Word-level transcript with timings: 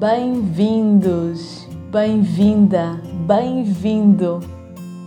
Bem-vindos, 0.00 1.68
bem-vinda, 1.92 2.98
bem-vindo. 3.26 4.40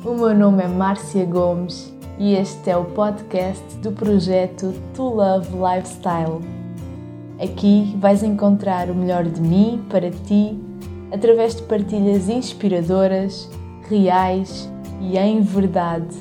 O 0.05 0.13
meu 0.13 0.35
nome 0.35 0.61
é 0.61 0.67
Márcia 0.67 1.25
Gomes 1.25 1.91
e 2.19 2.35
este 2.35 2.69
é 2.69 2.77
o 2.77 2.85
podcast 2.85 3.63
do 3.77 3.91
projeto 3.91 4.71
To 4.93 5.15
Love 5.15 5.47
Lifestyle. 5.49 6.41
Aqui 7.41 7.97
vais 7.99 8.21
encontrar 8.21 8.91
o 8.91 8.93
melhor 8.93 9.23
de 9.23 9.41
mim 9.41 9.83
para 9.89 10.11
ti 10.11 10.55
através 11.11 11.55
de 11.55 11.63
partilhas 11.63 12.29
inspiradoras, 12.29 13.49
reais 13.89 14.71
e 15.01 15.17
em 15.17 15.41
verdade. 15.41 16.15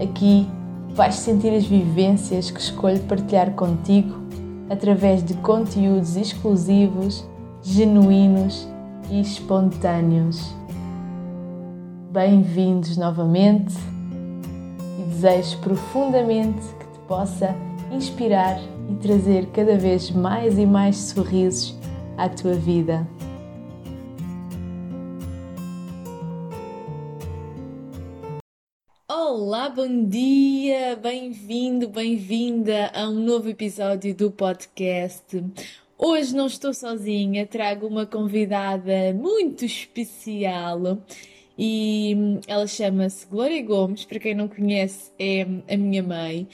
Aqui 0.00 0.48
vais 0.94 1.16
sentir 1.16 1.52
as 1.52 1.66
vivências 1.66 2.48
que 2.48 2.60
escolho 2.60 3.00
partilhar 3.08 3.50
contigo 3.54 4.14
através 4.70 5.20
de 5.24 5.34
conteúdos 5.34 6.14
exclusivos, 6.14 7.26
genuínos 7.68 8.68
e 9.10 9.20
espontâneos. 9.20 10.54
Bem-vindos 12.12 12.96
novamente 12.96 13.74
e 15.00 15.02
desejo 15.10 15.58
profundamente 15.58 16.60
que 16.60 16.86
te 16.86 16.98
possa 17.08 17.56
inspirar 17.90 18.56
e 18.88 18.94
trazer 19.02 19.46
cada 19.46 19.76
vez 19.76 20.12
mais 20.12 20.56
e 20.56 20.64
mais 20.64 20.96
sorrisos 20.96 21.76
à 22.16 22.28
tua 22.28 22.54
vida. 22.54 23.04
Olá, 29.10 29.68
bom 29.68 30.04
dia, 30.04 30.94
bem-vindo, 31.02 31.88
bem-vinda 31.88 32.92
a 32.94 33.08
um 33.08 33.14
novo 33.14 33.48
episódio 33.48 34.14
do 34.14 34.30
podcast. 34.30 35.42
Hoje 35.98 36.36
não 36.36 36.46
estou 36.46 36.74
sozinha, 36.74 37.46
trago 37.46 37.86
uma 37.86 38.04
convidada 38.04 39.14
muito 39.14 39.64
especial 39.64 40.98
e 41.58 42.38
ela 42.46 42.66
chama-se 42.66 43.26
Glória 43.26 43.62
Gomes, 43.62 44.04
para 44.04 44.18
quem 44.18 44.34
não 44.34 44.46
conhece, 44.46 45.10
é 45.18 45.46
a 45.72 45.74
minha 45.74 46.02
mãe. 46.02 46.46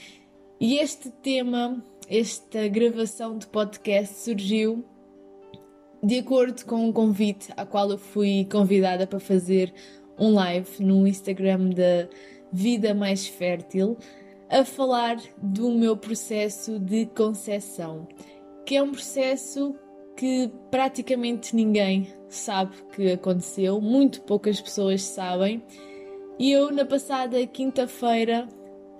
E 0.61 0.77
este 0.77 1.09
tema, 1.09 1.83
esta 2.07 2.69
gravação 2.69 3.37
de 3.37 3.45
podcast 3.47 4.15
surgiu 4.15 4.85
de 6.01 6.19
acordo 6.19 6.63
com 6.65 6.87
um 6.87 6.93
convite 6.93 7.51
a 7.57 7.65
qual 7.65 7.91
eu 7.91 7.97
fui 7.97 8.47
convidada 8.49 9.05
para 9.05 9.19
fazer 9.19 9.73
um 10.17 10.35
live 10.35 10.81
no 10.81 11.05
Instagram 11.05 11.71
da 11.71 12.07
Vida 12.49 12.93
Mais 12.93 13.27
Fértil 13.27 13.97
a 14.49 14.63
falar 14.63 15.17
do 15.37 15.71
meu 15.71 15.97
processo 15.97 16.79
de 16.79 17.07
concepção, 17.07 18.07
que 18.65 18.75
é 18.75 18.83
um 18.83 18.91
processo 18.91 19.75
que 20.15 20.51
praticamente 20.69 21.55
ninguém 21.55 22.07
sabe 22.27 22.75
que 22.95 23.11
aconteceu, 23.11 23.81
muito 23.81 24.21
poucas 24.21 24.59
pessoas 24.61 25.03
sabem. 25.03 25.63
E 26.39 26.51
eu, 26.51 26.71
na 26.71 26.85
passada 26.85 27.45
quinta-feira, 27.45 28.47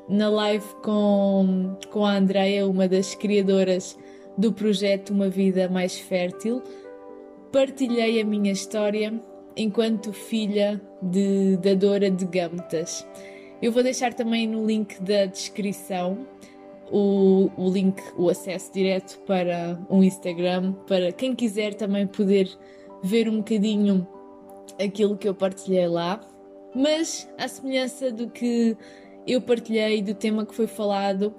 na 0.07 0.29
live 0.29 0.67
com, 0.83 1.75
com 1.89 2.05
a 2.05 2.15
Andrea, 2.17 2.67
uma 2.67 2.87
das 2.87 3.15
criadoras 3.15 3.97
do 4.37 4.51
projeto 4.51 5.11
Uma 5.11 5.29
Vida 5.29 5.69
Mais 5.69 5.97
Fértil, 5.97 6.61
partilhei 7.51 8.21
a 8.21 8.25
minha 8.25 8.51
história 8.51 9.13
enquanto 9.55 10.11
filha 10.11 10.81
de 11.01 11.57
dadora 11.57 12.09
de 12.09 12.25
gametas. 12.25 13.05
Eu 13.61 13.71
vou 13.71 13.83
deixar 13.83 14.13
também 14.13 14.47
no 14.47 14.65
link 14.65 15.01
da 15.01 15.25
descrição 15.25 16.27
o, 16.91 17.49
o 17.57 17.69
link, 17.69 18.01
o 18.17 18.29
acesso 18.29 18.71
direto 18.73 19.19
para 19.25 19.79
o 19.89 20.03
Instagram, 20.03 20.73
para 20.87 21.11
quem 21.11 21.35
quiser 21.35 21.73
também 21.73 22.07
poder 22.07 22.49
ver 23.03 23.27
um 23.29 23.37
bocadinho 23.37 24.07
aquilo 24.83 25.17
que 25.17 25.27
eu 25.27 25.35
partilhei 25.35 25.87
lá. 25.87 26.21
Mas, 26.75 27.29
à 27.37 27.47
semelhança 27.47 28.11
do 28.11 28.29
que 28.29 28.75
eu 29.27 29.41
partilhei, 29.41 30.01
do 30.01 30.13
tema 30.13 30.45
que 30.45 30.55
foi 30.55 30.67
falado, 30.67 31.33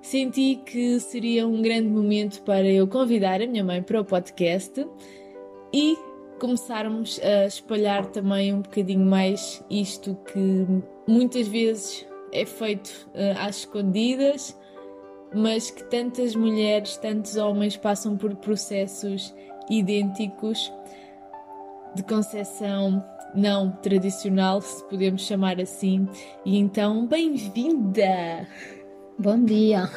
senti 0.00 0.56
que 0.56 1.00
seria 1.00 1.46
um 1.46 1.60
grande 1.60 1.88
momento 1.88 2.42
para 2.42 2.66
eu 2.66 2.86
convidar 2.86 3.42
a 3.42 3.46
minha 3.46 3.64
mãe 3.64 3.82
para 3.82 4.00
o 4.00 4.04
podcast 4.04 4.86
e 5.72 5.96
começarmos 6.38 7.20
a 7.22 7.46
espalhar 7.46 8.06
também 8.06 8.54
um 8.54 8.62
bocadinho 8.62 9.04
mais 9.04 9.62
isto 9.68 10.16
que 10.32 10.66
muitas 11.06 11.48
vezes 11.48 12.06
é 12.32 12.46
feito 12.46 13.08
uh, 13.14 13.38
às 13.40 13.58
escondidas, 13.58 14.56
mas 15.34 15.70
que 15.70 15.84
tantas 15.84 16.34
mulheres, 16.34 16.96
tantos 16.96 17.36
homens 17.36 17.76
passam 17.76 18.16
por 18.16 18.34
processos 18.36 19.34
idênticos 19.70 20.72
de 21.94 22.02
concepção 22.02 23.04
não 23.34 23.70
tradicional, 23.70 24.60
se 24.60 24.82
podemos 24.84 25.22
chamar 25.22 25.60
assim. 25.60 26.08
E 26.44 26.58
então, 26.58 27.06
bem-vinda! 27.06 28.48
Bom 29.18 29.44
dia! 29.44 29.90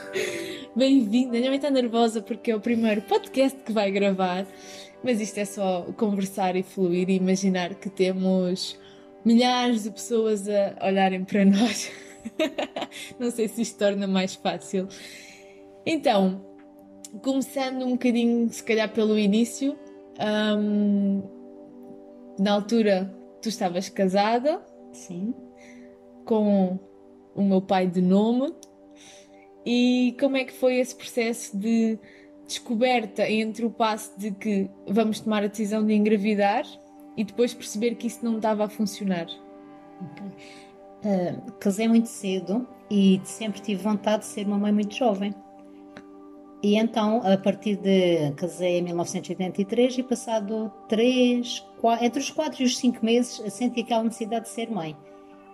Bem-vinda! 0.75 1.31
Minha 1.31 1.49
mãe 1.49 1.57
está 1.57 1.69
nervosa 1.69 2.21
porque 2.21 2.51
é 2.51 2.55
o 2.55 2.61
primeiro 2.61 3.01
podcast 3.01 3.57
que 3.63 3.71
vai 3.71 3.91
gravar 3.91 4.45
mas 5.03 5.19
isto 5.19 5.37
é 5.39 5.45
só 5.45 5.87
conversar 5.97 6.55
e 6.55 6.63
fluir 6.63 7.09
e 7.09 7.15
imaginar 7.15 7.73
que 7.75 7.89
temos 7.89 8.77
milhares 9.25 9.83
de 9.83 9.91
pessoas 9.91 10.47
a 10.47 10.87
olharem 10.87 11.23
para 11.23 11.45
nós. 11.45 11.91
Não 13.19 13.31
sei 13.31 13.47
se 13.47 13.61
isto 13.61 13.77
torna 13.77 14.07
mais 14.07 14.35
fácil. 14.35 14.87
Então, 15.85 16.45
começando 17.21 17.83
um 17.85 17.91
bocadinho, 17.91 18.49
se 18.49 18.63
calhar 18.63 18.91
pelo 18.91 19.17
início, 19.17 19.77
um, 20.57 21.21
na 22.39 22.53
altura 22.53 23.13
tu 23.41 23.49
estavas 23.49 23.89
casada. 23.89 24.63
Sim. 24.93 25.33
Com 26.25 26.79
o 27.35 27.43
meu 27.43 27.61
pai 27.61 27.87
de 27.87 28.01
nome. 28.01 28.53
E 29.65 30.15
como 30.19 30.37
é 30.37 30.43
que 30.43 30.53
foi 30.53 30.77
esse 30.77 30.95
processo 30.95 31.57
de 31.57 31.99
descoberta 32.45 33.29
entre 33.29 33.65
o 33.65 33.69
passo 33.69 34.17
de 34.19 34.31
que 34.31 34.69
vamos 34.87 35.19
tomar 35.19 35.43
a 35.43 35.47
decisão 35.47 35.85
de 35.85 35.93
engravidar 35.93 36.65
e 37.15 37.23
depois 37.23 37.53
perceber 37.53 37.95
que 37.95 38.07
isso 38.07 38.25
não 38.25 38.37
estava 38.37 38.65
a 38.65 38.69
funcionar? 38.69 39.27
Okay. 40.11 40.60
Uh, 41.03 41.51
casei 41.53 41.87
muito 41.87 42.07
cedo 42.07 42.67
e 42.89 43.19
sempre 43.23 43.61
tive 43.61 43.81
vontade 43.81 44.19
de 44.19 44.27
ser 44.27 44.45
uma 44.45 44.57
mãe 44.57 44.71
muito 44.71 44.95
jovem. 44.95 45.33
E 46.63 46.75
então, 46.75 47.21
a 47.23 47.37
partir 47.37 47.75
de. 47.77 48.31
casei 48.35 48.77
em 48.77 48.83
1983 48.83 49.97
e 49.97 50.03
passado 50.03 50.71
3, 50.87 51.59
4, 51.79 52.05
entre 52.05 52.19
os 52.19 52.29
4 52.29 52.61
e 52.61 52.65
os 52.65 52.77
5 52.77 53.03
meses, 53.03 53.41
senti 53.51 53.81
aquela 53.81 54.03
necessidade 54.03 54.45
de 54.45 54.51
ser 54.51 54.69
mãe. 54.69 54.95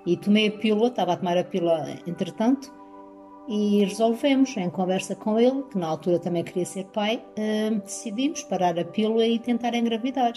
E 0.05 0.17
tomei 0.17 0.49
a 0.49 0.51
pílula, 0.51 0.87
estava 0.89 1.13
a 1.13 1.17
tomar 1.17 1.37
a 1.37 1.43
pílula 1.43 1.97
entretanto, 2.05 2.73
e 3.47 3.85
resolvemos, 3.85 4.55
em 4.57 4.69
conversa 4.69 5.15
com 5.15 5.39
ele, 5.39 5.63
que 5.63 5.77
na 5.77 5.87
altura 5.87 6.19
também 6.19 6.43
queria 6.43 6.65
ser 6.65 6.85
pai, 6.85 7.23
uh, 7.37 7.79
decidimos 7.79 8.43
parar 8.43 8.77
a 8.77 8.83
pílula 8.83 9.25
e 9.25 9.39
tentar 9.39 9.73
engravidar. 9.73 10.33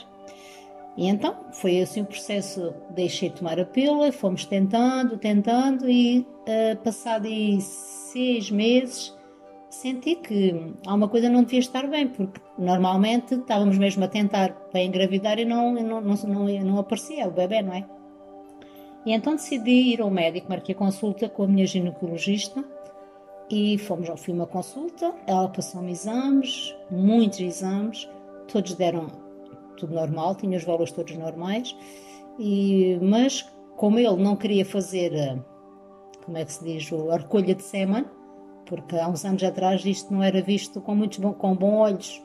E 0.97 1.09
então 1.09 1.37
foi 1.53 1.81
assim 1.81 2.03
o 2.03 2.07
processo, 2.07 2.75
deixei 2.91 3.31
de 3.31 3.37
tomar 3.37 3.59
a 3.59 3.65
pílula, 3.65 4.13
fomos 4.13 4.45
tentando, 4.45 5.17
tentando 5.17 5.89
e 5.89 6.21
uh, 6.21 6.77
passado 6.83 7.27
seis 7.61 8.51
meses 8.51 9.17
senti 9.71 10.17
que 10.17 10.75
alguma 10.85 11.09
coisa 11.09 11.29
não 11.29 11.45
devia 11.45 11.61
estar 11.61 11.87
bem, 11.87 12.09
porque 12.09 12.41
normalmente 12.59 13.35
estávamos 13.35 13.79
mesmo 13.79 14.05
a 14.05 14.09
tentar 14.09 14.53
para 14.71 14.83
engravidar 14.83 15.39
e 15.39 15.45
não, 15.45 15.73
não, 15.73 16.01
não, 16.01 16.15
não, 16.17 16.65
não 16.65 16.79
aparecia 16.79 17.29
o 17.29 17.31
bebê, 17.31 17.63
não 17.63 17.73
é? 17.73 17.87
E 19.07 19.13
então 19.13 19.37
decidi 19.37 19.95
ir 19.95 20.03
ao 20.03 20.11
médico, 20.11 20.51
marquei 20.51 20.75
consulta 20.75 21.29
com 21.29 21.45
a 21.45 21.49
minha 21.49 21.67
ginecologista 21.67 22.63
e 23.49 23.79
fomos 23.79 24.11
ao 24.11 24.17
fim 24.17 24.33
uma 24.33 24.47
consulta. 24.47 25.15
Ela 25.27 25.49
passou-me 25.49 25.93
exames, 25.93 26.75
muitos 26.91 27.41
exames, 27.41 28.09
todos 28.53 28.75
deram 28.75 29.07
tudo 29.81 29.95
normal, 29.95 30.35
tinha 30.35 30.57
os 30.57 30.65
valores 30.65 30.93
todos 30.93 31.15
normais, 31.17 31.77
e, 32.39 32.99
mas 33.03 33.47
como 33.77 33.99
ele 33.99 34.17
não 34.23 34.37
queria 34.37 34.65
fazer, 34.65 35.13
eh, 35.15 35.39
como 36.25 36.37
é 36.37 36.45
que 36.45 36.53
se 36.53 36.63
diz, 36.65 36.91
a 37.11 37.17
recolha 37.17 37.55
de 37.55 37.63
sêmen, 37.63 38.05
porque 38.67 38.97
há 38.97 39.09
uns 39.09 39.25
anos 39.25 39.43
atrás 39.43 39.85
isto 39.85 40.13
não 40.13 40.23
era 40.23 40.41
visto 40.41 40.81
com 40.81 40.95
muitos 40.95 41.19
com 41.39 41.57
bons 41.57 41.79
olhos, 41.79 42.23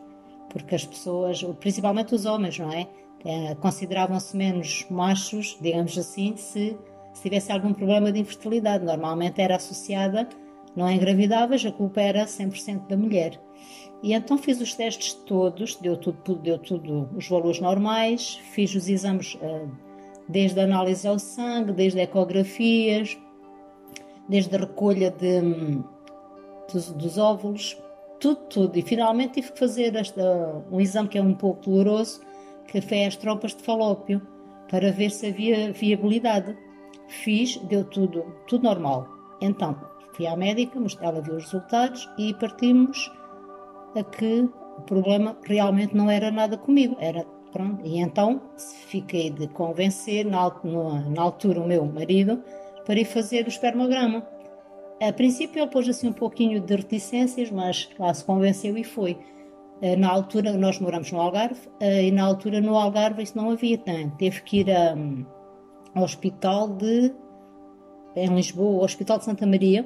porque 0.49 0.75
as 0.75 0.85
pessoas, 0.85 1.43
principalmente 1.59 2.13
os 2.13 2.25
homens, 2.25 2.59
não 2.59 2.71
é? 2.71 2.87
é 3.25 3.55
consideravam-se 3.55 4.35
menos 4.37 4.85
machos, 4.89 5.57
digamos 5.59 5.97
assim, 5.97 6.35
se, 6.37 6.77
se 7.13 7.21
tivesse 7.21 7.51
algum 7.51 7.73
problema 7.73 8.11
de 8.11 8.19
infertilidade. 8.19 8.85
Normalmente 8.85 9.41
era 9.41 9.55
associada 9.55 10.27
não 10.75 10.91
engravidavas, 10.91 11.65
a 11.65 11.71
culpa 11.71 12.01
era 12.01 12.25
100% 12.25 12.87
da 12.87 12.97
mulher. 12.97 13.39
E 14.05 14.13
então 14.13 14.37
fiz 14.37 14.61
os 14.61 14.75
testes 14.75 15.15
todos, 15.15 15.77
deu 15.77 15.97
tudo, 15.97 16.35
deu 16.35 16.59
tudo 16.59 17.09
os 17.15 17.27
valores 17.27 17.59
normais, 17.59 18.39
fiz 18.53 18.75
os 18.75 18.87
exames 18.87 19.33
uh, 19.33 19.67
desde 20.29 20.59
a 20.59 20.63
análise 20.63 21.07
ao 21.07 21.17
sangue, 21.17 21.71
desde 21.71 21.99
ecografias, 21.99 23.17
desde 24.29 24.55
a 24.55 24.59
recolha 24.59 25.09
de, 25.09 25.41
dos, 26.71 26.91
dos 26.91 27.17
óvulos 27.17 27.75
tudo, 28.19 28.41
tudo. 28.47 28.77
E 28.77 28.83
finalmente 28.83 29.41
tive 29.41 29.53
que 29.53 29.57
fazer 29.57 29.95
esta, 29.95 30.63
um 30.71 30.79
exame 30.79 31.09
que 31.09 31.17
é 31.17 31.21
um 31.23 31.33
pouco 31.33 31.67
doloroso, 31.67 32.21
que 32.67 32.81
foi 32.81 33.05
as 33.05 33.15
tropas 33.15 33.55
de 33.55 33.63
falópio, 33.63 34.21
para 34.69 34.91
ver 34.91 35.09
se 35.09 35.25
havia 35.25 35.73
viabilidade. 35.73 36.55
Fiz, 37.07 37.57
deu 37.57 37.83
tudo, 37.83 38.23
tudo 38.45 38.65
normal. 38.65 39.07
Então, 39.41 39.75
fui 40.13 40.27
à 40.27 40.37
médica, 40.37 40.79
ela 41.01 41.21
viu 41.21 41.37
os 41.37 41.45
resultados 41.45 42.07
e 42.19 42.35
partimos 42.35 43.11
a 43.95 44.03
que 44.03 44.49
o 44.77 44.81
problema 44.81 45.37
realmente 45.43 45.95
não 45.95 46.09
era 46.09 46.29
nada 46.31 46.57
comigo, 46.57 46.95
era 46.99 47.25
pronto. 47.51 47.85
E 47.85 47.99
então 47.99 48.41
fiquei 48.87 49.29
de 49.29 49.47
convencer, 49.47 50.25
na, 50.25 50.51
na 51.09 51.21
altura, 51.21 51.61
o 51.61 51.67
meu 51.67 51.85
marido 51.85 52.43
para 52.85 52.99
ir 52.99 53.05
fazer 53.05 53.45
o 53.45 53.49
espermograma. 53.49 54.25
A 55.01 55.11
princípio 55.11 55.61
ele 55.61 55.71
pôs 55.71 55.89
assim 55.89 56.07
um 56.07 56.13
pouquinho 56.13 56.59
de 56.61 56.75
reticências, 56.75 57.51
mas 57.51 57.89
lá 57.99 58.13
se 58.13 58.23
convenceu 58.23 58.77
e 58.77 58.83
foi. 58.83 59.17
Eh, 59.81 59.95
na 59.95 60.09
altura, 60.09 60.53
nós 60.53 60.79
moramos 60.79 61.11
no 61.11 61.19
Algarve, 61.19 61.67
eh, 61.79 62.05
e 62.05 62.11
na 62.11 62.23
altura 62.23 62.61
no 62.61 62.75
Algarve 62.75 63.23
isso 63.23 63.37
não 63.37 63.51
havia 63.51 63.77
tanto. 63.77 64.15
Teve 64.17 64.41
que 64.41 64.59
ir 64.59 64.71
a, 64.71 64.95
ao 65.93 66.03
hospital 66.03 66.69
de, 66.69 67.13
em 68.15 68.33
Lisboa, 68.35 68.77
ao 68.77 68.85
Hospital 68.85 69.17
de 69.17 69.25
Santa 69.25 69.45
Maria, 69.45 69.85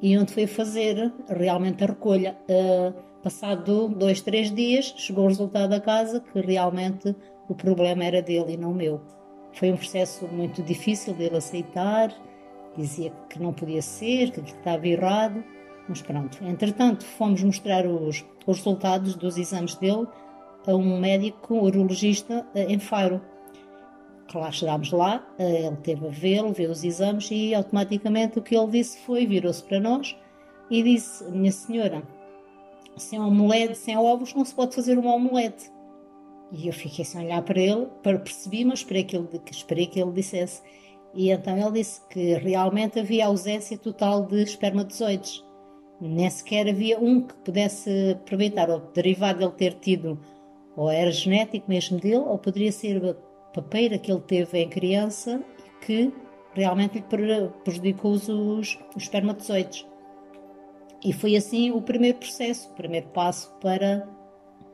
e 0.00 0.16
onde 0.16 0.32
foi 0.32 0.46
fazer 0.46 1.12
realmente 1.28 1.82
a 1.82 1.88
recolha. 1.88 2.36
Eh, 2.48 2.92
passado 3.24 3.88
dois, 3.88 4.20
três 4.20 4.54
dias, 4.54 4.92
chegou 4.98 5.24
o 5.24 5.28
resultado 5.28 5.70
da 5.70 5.80
casa 5.80 6.20
que 6.20 6.40
realmente 6.42 7.16
o 7.48 7.54
problema 7.54 8.04
era 8.04 8.20
dele 8.20 8.52
e 8.52 8.56
não 8.58 8.74
meu. 8.74 9.00
Foi 9.54 9.72
um 9.72 9.76
processo 9.78 10.28
muito 10.28 10.62
difícil 10.62 11.14
dele 11.14 11.38
aceitar, 11.38 12.14
dizia 12.76 13.10
que 13.30 13.40
não 13.40 13.54
podia 13.54 13.80
ser, 13.80 14.30
que 14.30 14.40
estava 14.40 14.86
errado, 14.86 15.42
mas 15.88 16.02
pronto. 16.02 16.44
Entretanto, 16.44 17.02
fomos 17.02 17.42
mostrar 17.42 17.86
os, 17.86 18.22
os 18.46 18.58
resultados 18.58 19.14
dos 19.14 19.38
exames 19.38 19.74
dele 19.76 20.06
a 20.66 20.74
um 20.74 21.00
médico 21.00 21.54
urologista 21.54 22.46
eh, 22.54 22.66
em 22.70 22.78
Faro. 22.78 23.22
Claro, 24.30 24.52
chegámos 24.52 24.92
lá, 24.92 25.26
eh, 25.38 25.66
ele 25.66 25.76
teve 25.76 26.06
a 26.06 26.10
vê-lo, 26.10 26.52
viu 26.52 26.70
os 26.70 26.84
exames 26.84 27.30
e 27.30 27.54
automaticamente 27.54 28.38
o 28.38 28.42
que 28.42 28.54
ele 28.54 28.70
disse 28.70 28.98
foi, 28.98 29.26
virou-se 29.26 29.62
para 29.62 29.80
nós 29.80 30.14
e 30.70 30.82
disse, 30.82 31.24
minha 31.30 31.52
senhora, 31.52 32.02
sem 32.96 33.20
omelete, 33.20 33.76
sem 33.76 33.96
ovos 33.96 34.34
não 34.34 34.44
se 34.44 34.54
pode 34.54 34.74
fazer 34.74 34.98
uma 34.98 35.14
omelete. 35.14 35.70
E 36.52 36.68
eu 36.68 36.72
fiquei 36.72 37.04
sem 37.04 37.24
olhar 37.24 37.42
para 37.42 37.60
ele, 37.60 37.86
para 38.02 38.18
percebi, 38.18 38.64
mas 38.64 38.80
esperei 38.80 39.04
que 39.04 39.16
ele, 39.16 39.28
esperei 39.50 39.86
que 39.86 40.00
ele 40.00 40.12
dissesse. 40.12 40.62
E 41.14 41.30
então 41.30 41.56
ele 41.56 41.78
disse 41.78 42.00
que 42.08 42.34
realmente 42.34 42.98
havia 42.98 43.26
ausência 43.26 43.78
total 43.78 44.24
de 44.26 44.42
espermatozoides. 44.42 45.44
Nem 46.00 46.28
sequer 46.28 46.68
havia 46.68 46.98
um 46.98 47.20
que 47.20 47.34
pudesse 47.36 48.12
aproveitar, 48.12 48.68
ou 48.68 48.80
derivado 48.92 49.38
dele 49.38 49.52
ter 49.52 49.74
tido, 49.74 50.18
ou 50.76 50.90
era 50.90 51.10
genético 51.10 51.68
mesmo 51.68 51.98
dele, 51.98 52.16
ou 52.16 52.38
poderia 52.38 52.72
ser 52.72 53.04
a 53.04 53.14
papeira 53.52 53.98
que 53.98 54.10
ele 54.10 54.20
teve 54.20 54.58
em 54.58 54.68
criança 54.68 55.42
e 55.58 55.84
que 55.84 56.12
realmente 56.52 56.98
lhe 56.98 57.48
prejudicou 57.64 58.12
os, 58.12 58.28
os 58.28 58.78
espermatozoides. 58.96 59.86
E 61.04 61.12
foi 61.12 61.36
assim 61.36 61.70
o 61.70 61.82
primeiro 61.82 62.16
processo, 62.18 62.70
o 62.70 62.74
primeiro 62.74 63.08
passo 63.08 63.54
para 63.60 64.08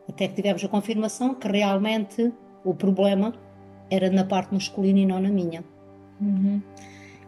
até 0.08 0.28
que 0.28 0.34
tivemos 0.34 0.64
a 0.64 0.68
confirmação 0.68 1.34
que 1.34 1.48
realmente 1.48 2.32
o 2.64 2.72
problema 2.72 3.34
era 3.90 4.08
na 4.08 4.24
parte 4.24 4.54
masculina 4.54 5.00
e 5.00 5.06
não 5.06 5.20
na 5.20 5.28
minha. 5.28 5.64
Uhum. 6.20 6.62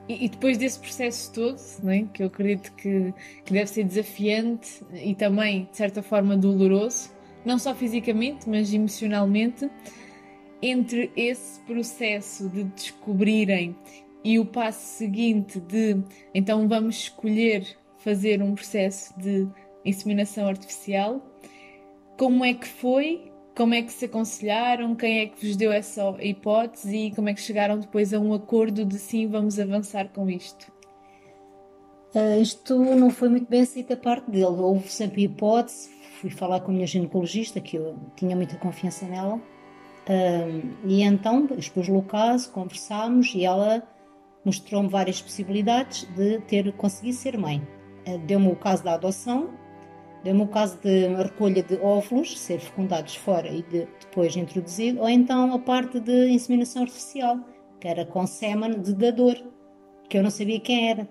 E, 0.08 0.28
depois 0.28 0.58
desse 0.58 0.78
processo 0.78 1.32
todo, 1.32 1.60
né, 1.82 2.06
que 2.12 2.22
eu 2.22 2.26
acredito 2.26 2.72
que, 2.74 3.14
que 3.44 3.52
deve 3.52 3.66
ser 3.68 3.84
desafiante 3.84 4.84
e 4.92 5.14
também, 5.14 5.68
de 5.70 5.76
certa 5.76 6.02
forma, 6.02 6.36
doloroso, 6.36 7.10
não 7.44 7.58
só 7.58 7.74
fisicamente, 7.74 8.48
mas 8.48 8.72
emocionalmente, 8.74 9.70
entre 10.60 11.10
esse 11.16 11.60
processo 11.60 12.48
de 12.48 12.64
descobrirem 12.64 13.76
e 14.24 14.38
o 14.38 14.44
passo 14.44 14.98
seguinte 14.98 15.58
de 15.58 16.00
então 16.32 16.68
vamos 16.68 16.96
escolher 16.96 17.76
fazer 18.02 18.42
um 18.42 18.54
processo 18.54 19.18
de 19.18 19.48
inseminação 19.84 20.46
artificial. 20.46 21.20
Como 22.18 22.44
é 22.44 22.54
que 22.54 22.66
foi? 22.66 23.32
Como 23.54 23.74
é 23.74 23.82
que 23.82 23.92
se 23.92 24.06
aconselharam? 24.06 24.94
Quem 24.94 25.20
é 25.20 25.26
que 25.26 25.46
vos 25.46 25.56
deu 25.56 25.72
essa 25.72 26.02
hipótese 26.20 26.96
e 26.96 27.14
como 27.14 27.28
é 27.28 27.34
que 27.34 27.40
chegaram 27.40 27.78
depois 27.78 28.14
a 28.14 28.18
um 28.18 28.32
acordo 28.32 28.84
de 28.84 28.98
sim, 28.98 29.26
vamos 29.26 29.58
avançar 29.58 30.08
com 30.08 30.28
isto? 30.30 30.72
Uh, 32.14 32.40
isto 32.40 32.78
não 32.78 33.10
foi 33.10 33.28
muito 33.28 33.48
bem 33.48 33.62
aceito 33.62 33.92
a 33.92 33.96
parte 33.96 34.30
dele. 34.30 34.44
Houve 34.44 34.88
sempre 34.88 35.24
hipótese. 35.24 35.90
Fui 36.20 36.30
falar 36.30 36.60
com 36.60 36.70
a 36.70 36.74
minha 36.74 36.86
ginecologista, 36.86 37.60
que 37.60 37.76
eu 37.76 37.96
tinha 38.16 38.36
muita 38.36 38.56
confiança 38.56 39.06
nela. 39.06 39.36
Uh, 39.36 40.76
e 40.84 41.02
então 41.02 41.48
expus-lhe 41.56 41.96
o 41.96 42.02
caso, 42.02 42.50
conversámos 42.50 43.34
e 43.34 43.44
ela 43.44 43.82
mostrou-me 44.44 44.88
várias 44.88 45.22
possibilidades 45.22 46.04
de 46.16 46.40
ter 46.40 46.72
conseguido 46.72 47.16
ser 47.16 47.38
mãe. 47.38 47.62
Eh, 48.04 48.18
deu-me 48.18 48.48
o 48.48 48.56
caso 48.56 48.82
da 48.82 48.94
adoção, 48.94 49.50
deu-me 50.24 50.42
o 50.42 50.48
caso 50.48 50.78
de 50.80 51.06
recolha 51.08 51.62
de 51.62 51.76
óvulos, 51.76 52.38
ser 52.38 52.58
fecundados 52.58 53.14
fora 53.16 53.48
e 53.48 53.62
de, 53.62 53.86
depois 54.00 54.36
introduzido, 54.36 55.00
ou 55.00 55.08
então 55.08 55.54
a 55.54 55.58
parte 55.58 56.00
de 56.00 56.28
inseminação 56.28 56.82
artificial, 56.82 57.38
que 57.80 57.88
era 57.88 58.04
com 58.04 58.26
sêmen 58.26 58.80
de 58.80 58.92
dador, 58.92 59.36
que 60.08 60.18
eu 60.18 60.22
não 60.22 60.30
sabia 60.30 60.60
quem 60.60 60.90
era. 60.90 61.08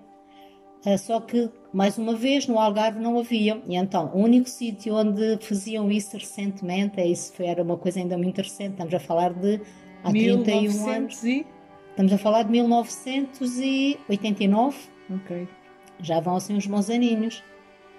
Eh, 0.84 0.98
só 0.98 1.20
que, 1.20 1.48
mais 1.72 1.96
uma 1.96 2.14
vez, 2.14 2.46
no 2.46 2.58
Algarve 2.58 3.00
não 3.00 3.18
havia. 3.18 3.62
E 3.66 3.76
então, 3.76 4.10
o 4.14 4.18
único 4.18 4.48
sítio 4.48 4.94
onde 4.94 5.38
faziam 5.38 5.90
isso 5.90 6.16
recentemente, 6.16 7.00
é 7.00 7.06
isso 7.06 7.32
era 7.42 7.62
uma 7.62 7.78
coisa 7.78 8.00
ainda 8.00 8.18
muito 8.18 8.38
recente, 8.38 8.72
estamos 8.72 8.92
a 8.92 9.00
falar 9.00 9.32
de 9.32 9.60
há 10.04 10.10
31 10.10 10.90
anos. 10.90 11.24
E... 11.24 11.46
Estamos 11.90 12.12
a 12.12 12.18
falar 12.18 12.42
de 12.44 12.50
1989. 12.50 14.76
Ok 15.10 15.48
já 16.02 16.20
vão 16.20 16.36
assim 16.36 16.54
uns 16.54 16.66
bons 16.66 16.90
aninhos. 16.90 17.42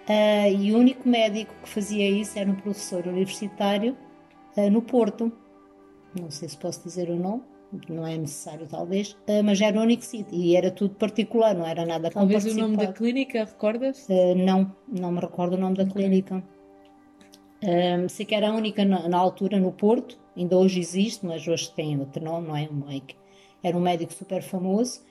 Uh, 0.04 0.52
e 0.60 0.74
o 0.74 0.78
único 0.78 1.08
médico 1.08 1.54
que 1.64 1.70
fazia 1.70 2.10
isso 2.10 2.38
era 2.38 2.50
um 2.52 2.56
professor 2.56 3.08
universitário 3.08 3.98
uh, 4.58 4.70
no 4.70 4.82
Porto. 4.82 5.32
Não 6.20 6.30
sei 6.30 6.50
se 6.50 6.58
posso 6.58 6.84
dizer 6.84 7.10
o 7.10 7.16
nome, 7.16 7.42
não 7.90 8.06
é 8.06 8.18
necessário 8.18 8.68
talvez, 8.68 9.14
uh, 9.14 9.44
mas 9.44 9.62
era 9.62 9.80
o 9.80 9.82
único 9.82 10.04
sítio 10.04 10.36
e 10.38 10.56
era 10.58 10.70
tudo 10.70 10.96
particular, 10.96 11.56
não 11.56 11.66
era 11.66 11.86
nada 11.86 12.12
Talvez 12.12 12.46
o 12.46 12.54
nome 12.54 12.76
da 12.76 12.92
clínica, 12.92 13.46
recordas? 13.46 14.06
não, 14.36 14.76
não 14.88 15.12
me 15.12 15.22
recordo 15.22 15.54
o 15.54 15.58
nome 15.58 15.78
da 15.78 15.84
okay. 15.84 15.94
clínica. 15.94 16.44
sei 18.10 18.26
que 18.26 18.36
era 18.36 18.50
a 18.50 18.54
única 18.54 18.84
na, 18.84 19.08
na, 19.08 19.18
altura 19.18 19.58
no 19.58 19.72
Porto, 19.72 20.20
ainda 20.36 20.58
hoje 20.58 20.82
existe, 20.82 21.26
mas 21.26 21.48
hoje 21.48 21.72
tem 21.74 21.98
outro 21.98 22.22
nome, 22.22 22.48
não 22.48 22.92
é? 22.92 23.02
Era 23.64 23.78
um 23.78 23.82
médico 23.82 24.14
super 24.14 24.44
famoso 24.44 25.02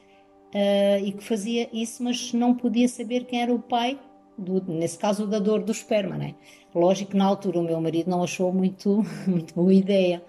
uh, 0.55 1.05
e 1.05 1.13
que 1.13 1.23
fazia 1.23 1.69
isso, 1.73 2.03
mas 2.03 2.33
não 2.33 2.55
podia 2.55 2.89
saber 2.89 3.25
quem 3.25 3.41
era 3.43 3.53
o 3.53 3.59
pai, 3.59 3.99
do, 4.37 4.63
nesse 4.73 4.99
caso 4.99 5.25
o 5.25 5.27
dador 5.27 5.63
do 5.63 5.73
esperma. 5.73 6.17
Né? 6.17 6.35
Lógico 6.75 7.13
que 7.13 7.17
na 7.17 7.25
altura 7.25 7.61
o 7.61 7.63
meu 7.63 7.81
marido 7.81 8.11
não 8.11 8.23
achou 8.23 8.53
muito, 8.53 9.03
muito 9.27 9.55
boa 9.55 9.73
ideia. 9.73 10.23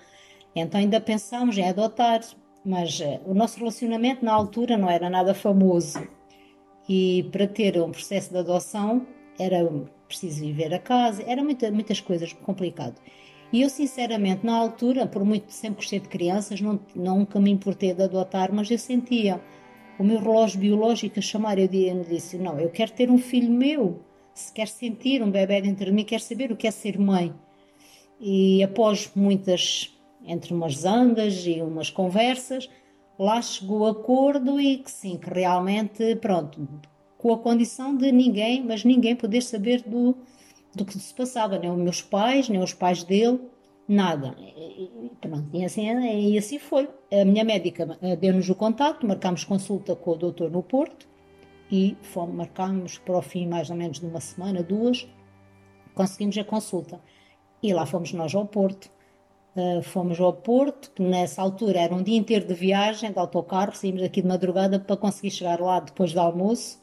Então 0.56 0.80
ainda 0.80 1.02
pensámos 1.02 1.58
em 1.58 1.68
adotar, 1.68 2.22
mas 2.66 3.00
uh, 3.00 3.20
o 3.26 3.34
nosso 3.34 3.58
relacionamento 3.60 4.24
na 4.24 4.34
altura 4.34 4.78
não 4.78 4.90
era 4.90 5.10
nada 5.10 5.34
famoso. 5.34 6.08
E 6.88 7.30
para 7.32 7.48
ter 7.48 7.82
um 7.82 7.92
processo 7.92 8.32
de 8.32 8.38
adoção 8.38 9.08
era 9.40 9.66
preciso 10.08 10.42
viver 10.42 10.74
a 10.74 10.80
casa, 10.80 11.24
era 11.26 11.44
muita, 11.44 11.72
muitas 11.72 12.00
coisas 12.00 12.34
complicado. 12.34 13.00
E 13.52 13.62
eu, 13.62 13.70
sinceramente, 13.70 14.46
na 14.46 14.56
altura, 14.56 15.06
por 15.06 15.24
muito 15.24 15.52
sempre 15.52 15.78
gostei 15.78 16.00
de 16.00 16.10
crianças, 16.10 16.60
não, 16.60 16.80
nunca 16.96 17.40
me 17.40 17.52
importei 17.52 17.94
de 17.94 18.04
adotar, 18.04 18.52
mas 18.52 18.70
eu 18.70 18.80
sentia 18.80 19.40
o 19.98 20.04
meu 20.04 20.20
relógio 20.20 20.60
biológico 20.60 21.20
a 21.20 21.22
chamar. 21.22 21.58
Eu 21.58 21.68
disse: 21.68 22.38
Não, 22.38 22.60
eu 22.60 22.70
quero 22.70 22.92
ter 22.92 23.10
um 23.10 23.18
filho 23.18 23.52
meu. 23.52 24.02
Se 24.34 24.52
quer 24.52 24.68
sentir 24.68 25.22
um 25.22 25.30
bebê 25.30 25.62
dentro 25.62 25.86
de 25.86 25.92
mim, 25.92 26.04
quer 26.04 26.20
saber 26.20 26.52
o 26.52 26.56
que 26.56 26.68
é 26.68 26.72
ser 26.72 26.98
mãe. 27.00 27.34
E 28.20 28.64
após 28.64 29.12
muitas, 29.16 29.96
entre 30.26 30.54
umas 30.54 30.78
zangas 30.78 31.46
e 31.46 31.62
umas 31.62 31.90
conversas, 31.90 32.70
lá 33.20 33.42
chegou 33.42 33.82
o 33.82 33.86
acordo 33.88 34.60
e 34.60 34.78
que 34.78 34.90
sim, 34.90 35.18
que 35.18 35.30
realmente, 35.30 36.16
pronto, 36.16 36.68
com 37.18 37.34
a 37.34 37.38
condição 37.38 37.96
de 37.96 38.12
ninguém, 38.12 38.64
mas 38.64 38.84
ninguém 38.84 39.16
poder 39.16 39.42
saber 39.42 39.84
do, 39.84 40.18
do 40.74 40.84
que 40.84 40.98
se 40.98 41.14
passava, 41.14 41.60
nem 41.60 41.70
os 41.70 41.78
meus 41.78 42.02
pais, 42.02 42.50
nem 42.50 42.62
os 42.62 42.74
pais 42.74 43.04
dele, 43.04 43.40
nada. 43.88 44.36
E, 44.40 45.12
pronto, 45.20 45.50
e 45.54 45.66
assim, 45.66 45.88
e 45.88 46.38
assim 46.38 46.60
foi. 46.60 46.90
A 47.12 47.26
minha 47.26 47.44
médica 47.44 47.98
eh, 48.02 48.16
deu-nos 48.16 48.50
o 48.50 48.56
contato, 48.56 49.06
marcámos 49.06 49.44
consulta 49.44 49.96
com 49.96 50.12
o 50.12 50.16
doutor 50.16 50.50
no 50.50 50.64
Porto 50.64 51.08
e 51.72 51.98
fomos, 52.02 52.36
marcámos 52.36 52.98
para 53.00 53.18
o 53.18 53.22
fim 53.22 53.48
mais 53.48 53.70
ou 53.70 53.76
menos 53.76 54.00
de 54.00 54.06
uma 54.06 54.20
semana, 54.20 54.64
duas, 54.64 55.08
conseguimos 55.94 56.38
a 56.38 56.44
consulta. 56.44 57.00
E 57.62 57.74
lá 57.74 57.86
fomos 57.86 58.14
nós 58.14 58.34
ao 58.36 58.46
Porto. 58.46 58.92
Uh, 59.56 59.84
fomos 59.84 60.20
ao 60.20 60.34
Porto, 60.34 60.92
que 60.92 61.04
nessa 61.04 61.40
altura 61.40 61.82
era 61.82 61.94
um 61.94 62.02
dia 62.02 62.18
inteiro 62.18 62.48
de 62.48 62.56
viagem, 62.56 63.12
de 63.12 63.20
autocarro, 63.20 63.76
saímos 63.76 64.02
aqui 64.02 64.20
de 64.22 64.28
madrugada 64.28 64.80
para 64.80 64.98
conseguir 64.98 65.30
chegar 65.30 65.62
lá 65.62 65.80
depois 65.80 66.12
do 66.12 66.20
almoço. 66.20 66.82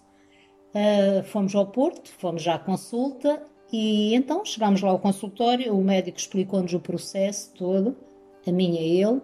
Uh, 0.73 1.25
fomos 1.25 1.53
ao 1.55 1.67
Porto, 1.67 2.09
fomos 2.13 2.43
já 2.43 2.55
à 2.55 2.59
consulta 2.61 3.43
E 3.73 4.15
então 4.15 4.45
chegámos 4.45 4.81
lá 4.81 4.91
ao 4.91 4.99
consultório, 4.99 5.77
o 5.77 5.85
médico 5.85 6.19
explicou-nos 6.19 6.73
o 6.73 6.81
processo 6.81 7.53
todo, 7.55 7.97
a 8.47 8.51
mim 8.51 8.75
e 8.75 8.79
a 8.79 9.09
ele, 9.09 9.21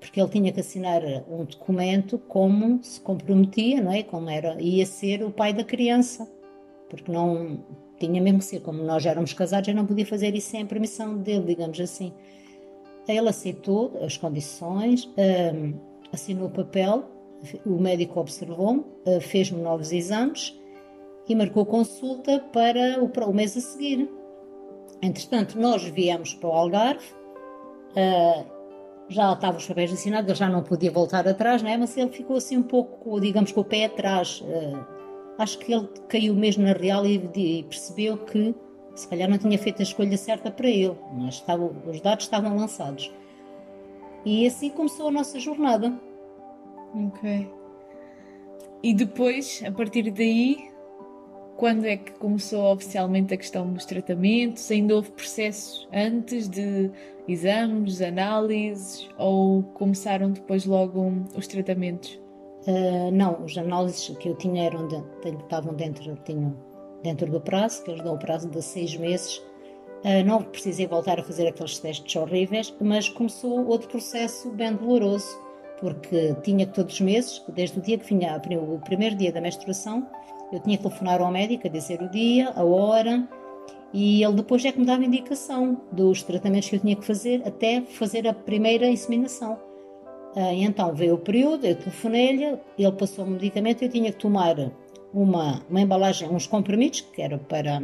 porque 0.00 0.20
ele 0.20 0.28
tinha 0.28 0.52
que 0.52 0.60
assinar 0.60 1.02
um 1.28 1.44
documento 1.44 2.18
como 2.18 2.82
se 2.82 3.00
comprometia, 3.00 3.80
não 3.80 3.92
é? 3.92 4.02
Como 4.02 4.28
era, 4.28 4.60
ia 4.60 4.84
ser 4.84 5.22
o 5.22 5.30
pai 5.30 5.52
da 5.52 5.62
criança, 5.62 6.28
porque 6.88 7.10
não 7.10 7.64
tinha 7.98 8.20
mesmo 8.20 8.40
que 8.40 8.44
ser, 8.44 8.60
como 8.60 8.82
nós 8.82 9.06
éramos 9.06 9.32
casados, 9.32 9.68
eu 9.68 9.74
não 9.74 9.86
podia 9.86 10.04
fazer 10.04 10.34
isso 10.34 10.50
sem 10.50 10.62
a 10.62 10.66
permissão 10.66 11.16
dele, 11.16 11.46
digamos 11.46 11.80
assim. 11.80 12.12
Ele 13.08 13.28
aceitou 13.28 13.98
as 14.02 14.16
condições, 14.16 15.08
um, 15.16 15.74
assinou 16.12 16.48
o 16.48 16.50
papel, 16.50 17.04
o 17.64 17.80
médico 17.80 18.18
observou-me, 18.18 18.80
uh, 18.80 19.20
fez-me 19.20 19.60
novos 19.60 19.92
exames 19.92 20.58
e 21.28 21.34
marcou 21.34 21.66
consulta 21.66 22.40
para 22.52 23.02
o, 23.02 23.08
para 23.08 23.26
o 23.26 23.34
mês 23.34 23.56
a 23.56 23.60
seguir. 23.60 24.08
Entretanto, 25.02 25.58
nós 25.58 25.84
viemos 25.84 26.34
para 26.34 26.48
o 26.48 26.52
Algarve, 26.52 27.06
uh, 27.92 28.46
já 29.08 29.32
estavam 29.32 29.58
os 29.58 29.66
papéis 29.66 29.92
assinados, 29.92 30.28
ele 30.28 30.38
já 30.38 30.48
não 30.48 30.62
podia 30.62 30.90
voltar 30.90 31.26
atrás, 31.28 31.62
não 31.62 31.70
é? 31.70 31.76
mas 31.76 31.96
ele 31.96 32.10
ficou 32.10 32.36
assim 32.36 32.56
um 32.56 32.62
pouco, 32.62 33.20
digamos, 33.20 33.52
com 33.52 33.60
o 33.60 33.64
pé 33.64 33.84
atrás. 33.84 34.40
Uh, 34.40 34.84
acho 35.38 35.58
que 35.58 35.72
ele 35.72 35.88
caiu 36.08 36.34
mesmo 36.34 36.64
na 36.64 36.72
real 36.72 37.04
e, 37.06 37.30
e, 37.34 37.62
percebeu 37.64 38.16
que 38.18 38.54
se 38.94 39.06
calhar 39.08 39.28
não 39.28 39.38
tinha 39.38 39.58
feito 39.58 39.80
a 39.80 39.82
escolha 39.82 40.16
certa 40.16 40.50
para 40.50 40.68
ele, 40.68 40.96
mas 41.12 41.34
estava, 41.34 41.64
os 41.64 42.00
dados 42.00 42.24
estavam 42.24 42.56
lançados. 42.56 43.12
E 44.24 44.46
assim 44.46 44.70
começou 44.70 45.08
a 45.08 45.12
nossa 45.12 45.38
jornada. 45.38 45.92
Ok. 46.94 47.48
E 48.82 48.94
depois, 48.94 49.62
a 49.66 49.70
partir 49.70 50.10
daí, 50.10 50.70
quando 51.56 51.86
é 51.86 51.96
que 51.96 52.12
começou 52.12 52.72
oficialmente 52.72 53.32
a 53.32 53.36
questão 53.36 53.72
dos 53.72 53.84
tratamentos? 53.84 54.70
Ainda 54.70 54.94
houve 54.94 55.10
processos 55.10 55.88
antes 55.92 56.48
de 56.48 56.90
exames, 57.26 58.00
análises 58.00 59.08
ou 59.18 59.62
começaram 59.74 60.30
depois 60.30 60.66
logo 60.66 61.12
os 61.34 61.46
tratamentos? 61.46 62.20
Uh, 62.66 63.10
não, 63.12 63.44
os 63.44 63.56
análises 63.56 64.16
que 64.18 64.28
eu 64.28 64.34
tinha 64.34 64.64
eram 64.64 64.88
de, 64.88 65.02
estavam 65.24 65.74
dentro, 65.74 66.16
tinham 66.24 66.56
dentro 67.02 67.30
do 67.30 67.40
prazo, 67.40 67.84
que 67.84 67.90
eles 67.90 68.02
dão 68.02 68.14
o 68.14 68.18
prazo 68.18 68.48
de 68.48 68.60
seis 68.60 68.96
meses. 68.96 69.38
Uh, 70.04 70.24
não 70.26 70.42
precisei 70.42 70.86
voltar 70.86 71.18
a 71.18 71.22
fazer 71.22 71.46
aqueles 71.46 71.78
testes 71.78 72.14
horríveis, 72.16 72.74
mas 72.80 73.08
começou 73.08 73.66
outro 73.66 73.88
processo 73.88 74.50
bem 74.50 74.74
doloroso, 74.74 75.40
porque 75.80 76.34
tinha 76.42 76.66
todos 76.66 76.94
os 76.94 77.00
meses, 77.00 77.42
desde 77.48 77.78
o 77.78 77.82
dia 77.82 77.98
que 77.98 78.06
vinha 78.12 78.36
o 78.36 78.80
primeiro 78.80 79.16
dia 79.16 79.32
da 79.32 79.40
menstruação, 79.40 80.06
eu 80.52 80.60
tinha 80.60 80.76
que 80.76 80.82
telefonar 80.82 81.20
ao 81.20 81.30
médico 81.30 81.66
a 81.66 81.70
dizer 81.70 82.00
o 82.00 82.08
dia, 82.08 82.50
a 82.50 82.64
hora, 82.64 83.28
e 83.92 84.22
ele 84.22 84.34
depois 84.34 84.64
é 84.64 84.72
que 84.72 84.78
me 84.78 84.86
dava 84.86 85.04
indicação 85.04 85.80
dos 85.92 86.22
tratamentos 86.22 86.68
que 86.68 86.76
eu 86.76 86.80
tinha 86.80 86.96
que 86.96 87.04
fazer 87.04 87.42
até 87.46 87.80
fazer 87.82 88.26
a 88.26 88.34
primeira 88.34 88.86
inseminação. 88.86 89.58
Ah, 90.34 90.52
então 90.52 90.94
veio 90.94 91.14
o 91.14 91.18
período, 91.18 91.64
eu 91.64 91.74
telefonei-lhe, 91.74 92.58
ele 92.78 92.92
passou 92.92 93.24
o 93.24 93.30
medicamento, 93.30 93.82
eu 93.82 93.88
tinha 93.88 94.12
que 94.12 94.18
tomar 94.18 94.54
uma, 95.12 95.62
uma 95.70 95.80
embalagem, 95.80 96.28
uns 96.28 96.46
comprimidos, 96.46 97.00
que 97.00 97.22
era 97.22 97.38
para, 97.38 97.80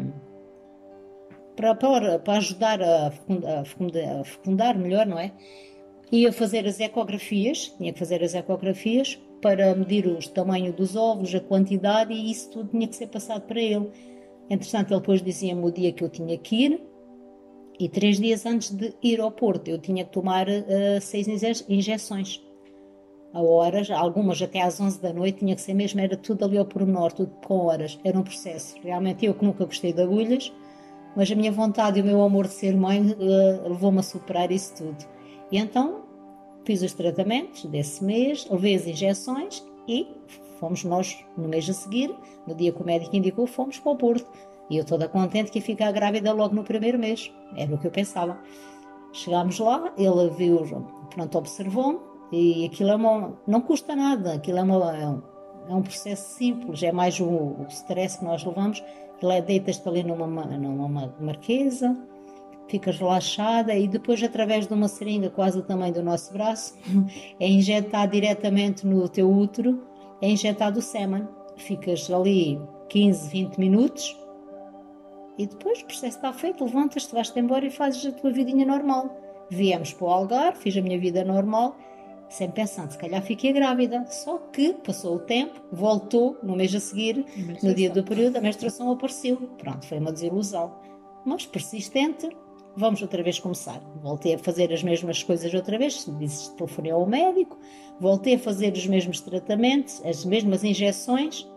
para, 1.57 2.19
para, 2.19 2.37
ajudar 2.37 2.83
a 2.83 3.11
fecundar, 3.11 3.59
a, 3.59 3.65
fecundar, 3.65 4.21
a 4.21 4.25
fecundar 4.25 4.79
melhor, 4.79 5.07
não 5.07 5.19
é? 5.19 5.33
Ia 6.11 6.31
fazer 6.31 6.67
as 6.67 6.79
ecografias, 6.79 7.75
tinha 7.79 7.91
que 7.91 7.99
fazer 7.99 8.23
as 8.23 8.35
ecografias 8.35 9.19
para 9.43 9.75
medir 9.75 10.07
o 10.07 10.19
tamanho 10.31 10.73
dos 10.73 10.97
ovos, 10.97 11.35
a 11.35 11.41
quantidade 11.41 12.15
e 12.15 12.31
isso 12.31 12.51
tudo 12.51 12.71
tinha 12.71 12.89
que 12.89 12.97
ser 12.97 13.09
passado 13.09 13.43
para 13.43 13.61
ele. 13.61 13.91
Entretanto, 14.49 14.93
ele 14.93 15.01
depois 15.01 15.21
dizia-me 15.21 15.65
o 15.65 15.71
dia 15.71 15.93
que 15.93 16.03
eu 16.03 16.09
tinha 16.09 16.39
que 16.39 16.65
ir 16.65 16.93
e 17.79 17.89
três 17.89 18.19
dias 18.19 18.47
antes 18.47 18.71
de 18.71 18.95
ir 19.03 19.21
ao 19.21 19.31
Porto 19.31 19.69
eu 19.69 19.79
tinha 19.79 20.05
que 20.05 20.13
tomar 20.13 20.47
uh, 20.49 21.01
seis 21.01 21.27
injeções. 21.69 22.41
A 23.33 23.43
horas, 23.43 23.91
algumas 23.91 24.41
até 24.41 24.61
às 24.61 24.79
11 24.79 25.01
da 25.01 25.13
noite, 25.13 25.39
tinha 25.39 25.57
que 25.57 25.61
ser 25.61 25.75
mesmo, 25.75 25.99
era 26.01 26.17
tudo 26.17 26.45
ali 26.45 26.59
ao 26.59 26.67
pormenor, 26.67 27.13
tudo 27.13 27.33
com 27.45 27.67
horas, 27.67 27.99
era 28.05 28.19
um 28.19 28.23
processo. 28.23 28.77
Realmente 28.85 29.25
eu 29.25 29.35
que 29.35 29.45
nunca 29.45 29.65
gostei 29.65 29.93
de 29.93 30.03
agulhas, 30.03 30.53
mas 31.17 31.31
a 31.33 31.35
minha 31.35 31.51
vontade 31.51 31.99
e 31.99 32.03
o 32.03 32.05
meu 32.05 32.23
amor 32.23 32.47
de 32.47 32.53
ser 32.53 32.77
mãe 32.77 33.01
uh, 33.01 33.69
levou-me 33.69 33.99
a 33.99 34.03
superar 34.03 34.53
isso 34.53 34.77
tudo. 34.77 35.05
E 35.51 35.59
então 35.59 36.02
fiz 36.65 36.83
os 36.83 36.93
tratamentos 36.93 37.65
desse 37.67 38.05
mês, 38.05 38.47
levei 38.51 38.75
as 38.75 38.87
injeções 38.87 39.65
e 39.89 40.07
fomos 40.59 40.85
nós, 40.85 41.19
no 41.37 41.49
mês 41.49 41.69
a 41.69 41.73
seguir, 41.73 42.15
no 42.47 42.55
dia 42.55 42.73
que 42.73 42.81
o 42.81 42.85
médico 42.85 43.17
indicou, 43.17 43.47
fomos 43.47 43.79
para 43.79 43.93
o 43.93 43.97
Porto. 43.97 44.31
E 44.71 44.77
eu 44.77 44.85
toda 44.85 45.09
contente 45.09 45.51
que 45.51 45.59
ia 45.59 45.65
ficar 45.65 45.93
grávida 45.93 46.33
logo 46.33 46.55
no 46.55 46.65
primeiro 46.65 46.99
mês. 46.99 47.33
Era 47.57 47.75
o 47.75 47.79
que 47.79 47.87
eu 47.87 47.91
pensava. 47.91 48.39
Chegámos 49.13 49.59
lá, 49.59 49.93
ele 49.99 50.31
viu, 50.31 50.65
pronto, 51.11 51.39
observou-me 51.39 51.99
e 52.33 52.65
aquilo 52.65 52.91
é 52.91 52.97
uma, 52.97 53.39
não 53.47 53.61
custa 53.61 53.95
nada, 53.95 54.35
aquilo 54.35 54.59
é, 54.59 54.63
uma, 54.63 55.23
é 55.69 55.75
um 55.75 55.83
processo 55.83 56.35
simples, 56.39 56.83
é 56.83 56.91
mais 56.91 57.21
o, 57.21 57.27
o 57.27 57.67
stress 57.69 58.19
que 58.19 58.25
nós 58.25 58.43
levamos. 58.43 58.83
Ele 59.21 59.33
é 59.33 59.43
deitas-te 59.43 59.87
ali 59.89 60.03
numa, 60.03 60.27
numa 60.27 61.15
marquesa, 61.21 61.97
ficas 62.73 62.99
relaxada 62.99 63.75
e 63.75 63.87
depois 63.87 64.23
através 64.23 64.67
de 64.67 64.73
uma 64.73 64.89
seringa 64.89 65.29
quase 65.29 65.59
do 65.59 65.63
tamanho 65.63 65.93
do 65.93 66.03
nosso 66.03 66.33
braço 66.33 66.75
é 67.39 67.47
injetado 67.47 68.13
diretamente 68.13 68.87
no 68.87 69.07
teu 69.11 69.31
útero, 69.31 69.87
é 70.23 70.31
injetado 70.31 70.79
o 70.79 70.83
sêmen. 70.83 71.29
Ficas 71.55 72.11
ali 72.11 72.59
15, 72.89 73.29
20 73.29 73.59
minutos 73.59 74.17
e 75.37 75.47
depois 75.47 75.83
o 75.83 75.85
processo 75.85 76.17
está 76.17 76.33
feito, 76.33 76.65
levantas-te, 76.65 77.13
vais-te 77.13 77.39
embora 77.39 77.67
e 77.67 77.71
fazes 77.71 78.07
a 78.07 78.13
tua 78.13 78.33
vidinha 78.33 78.65
normal. 78.65 79.15
Viemos 79.51 79.93
para 79.93 80.07
o 80.07 80.11
Algarve, 80.11 80.59
fiz 80.59 80.75
a 80.79 80.81
minha 80.81 80.99
vida 80.99 81.23
normal, 81.23 81.77
sempre 82.31 82.63
pensando, 82.63 82.91
se 82.91 82.99
calhar 82.99 83.21
fiquei 83.23 83.53
grávida. 83.53 84.07
Só 84.07 84.39
que 84.39 84.73
passou 84.73 85.17
o 85.17 85.19
tempo, 85.19 85.61
voltou 85.71 86.39
no 86.43 86.57
mês 86.57 86.75
a 86.75 86.81
seguir, 86.81 87.27
no 87.63 87.75
dia 87.75 87.91
do 87.91 88.03
período, 88.03 88.39
a 88.39 88.41
menstruação 88.41 88.91
apareceu. 88.91 89.37
Pronto, 89.59 89.87
foi 89.87 89.99
uma 89.99 90.11
desilusão. 90.11 90.75
Mas 91.25 91.47
persistente, 91.47 92.29
vamos 92.77 93.03
outra 93.03 93.23
vez 93.23 93.39
começar. 93.39 93.81
Voltei 94.03 94.35
a 94.35 94.39
fazer 94.39 94.73
as 94.73 94.83
mesmas 94.83 95.23
coisas 95.23 95.53
outra 95.53 95.79
vez, 95.79 96.07
disse, 96.19 96.55
telefonei 96.57 96.93
ao 96.93 97.07
médico, 97.07 97.59
voltei 98.01 98.35
a 98.35 98.39
fazer 98.39 98.73
os 98.73 98.87
mesmos 98.87 99.21
tratamentos, 99.21 100.05
as 100.05 100.25
mesmas 100.25 100.65
injeções. 100.65 101.49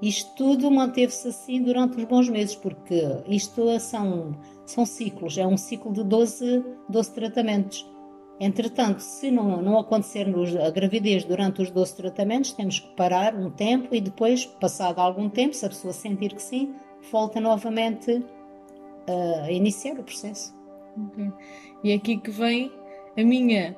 Isto 0.00 0.34
tudo 0.34 0.70
manteve-se 0.70 1.28
assim 1.28 1.62
durante 1.62 1.96
os 1.96 2.04
bons 2.04 2.28
meses, 2.28 2.56
porque 2.56 3.00
isto 3.28 3.78
são, 3.78 4.36
são 4.66 4.84
ciclos, 4.84 5.38
é 5.38 5.46
um 5.46 5.56
ciclo 5.56 5.92
de 5.92 6.02
12, 6.02 6.64
12 6.88 7.14
tratamentos. 7.14 7.86
Entretanto, 8.40 8.98
se 8.98 9.30
não, 9.30 9.62
não 9.62 9.78
acontecer 9.78 10.26
a 10.60 10.70
gravidez 10.70 11.22
durante 11.22 11.62
os 11.62 11.70
12 11.70 11.94
tratamentos, 11.94 12.52
temos 12.52 12.80
que 12.80 12.88
parar 12.96 13.36
um 13.36 13.48
tempo 13.48 13.94
e 13.94 14.00
depois, 14.00 14.44
passado 14.44 14.98
algum 14.98 15.28
tempo, 15.28 15.54
se 15.54 15.64
a 15.64 15.68
pessoa 15.68 15.92
sentir 15.92 16.34
que 16.34 16.42
sim, 16.42 16.74
volta 17.12 17.40
novamente 17.40 18.24
a 19.06 19.50
iniciar 19.50 19.98
o 19.98 20.02
processo. 20.02 20.54
Okay. 21.08 21.32
E 21.84 21.90
é 21.92 21.94
aqui 21.94 22.18
que 22.18 22.30
vem 22.30 22.72
a 23.16 23.22
minha 23.22 23.76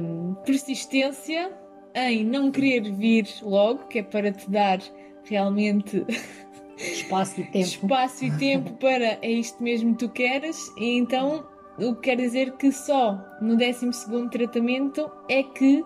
um, 0.00 0.34
persistência 0.44 1.52
em 1.94 2.24
não 2.24 2.50
querer 2.50 2.92
vir 2.92 3.28
logo, 3.42 3.86
que 3.86 3.98
é 3.98 4.02
para 4.02 4.32
te 4.32 4.48
dar 4.50 4.78
realmente 5.24 6.04
espaço 6.76 7.40
e 7.40 7.44
tempo, 7.44 7.58
espaço 7.58 8.24
e 8.24 8.30
tempo 8.38 8.72
para 8.80 9.18
é 9.22 9.30
isto 9.30 9.62
mesmo 9.62 9.92
que 9.92 10.06
tu 10.06 10.12
queres, 10.12 10.72
e 10.78 10.96
então 10.96 11.46
o 11.78 11.94
que 11.94 12.02
quer 12.02 12.16
dizer 12.16 12.52
que 12.56 12.70
só 12.72 13.18
no 13.40 13.56
12 13.56 13.90
tratamento 14.30 15.10
é 15.28 15.42
que 15.42 15.84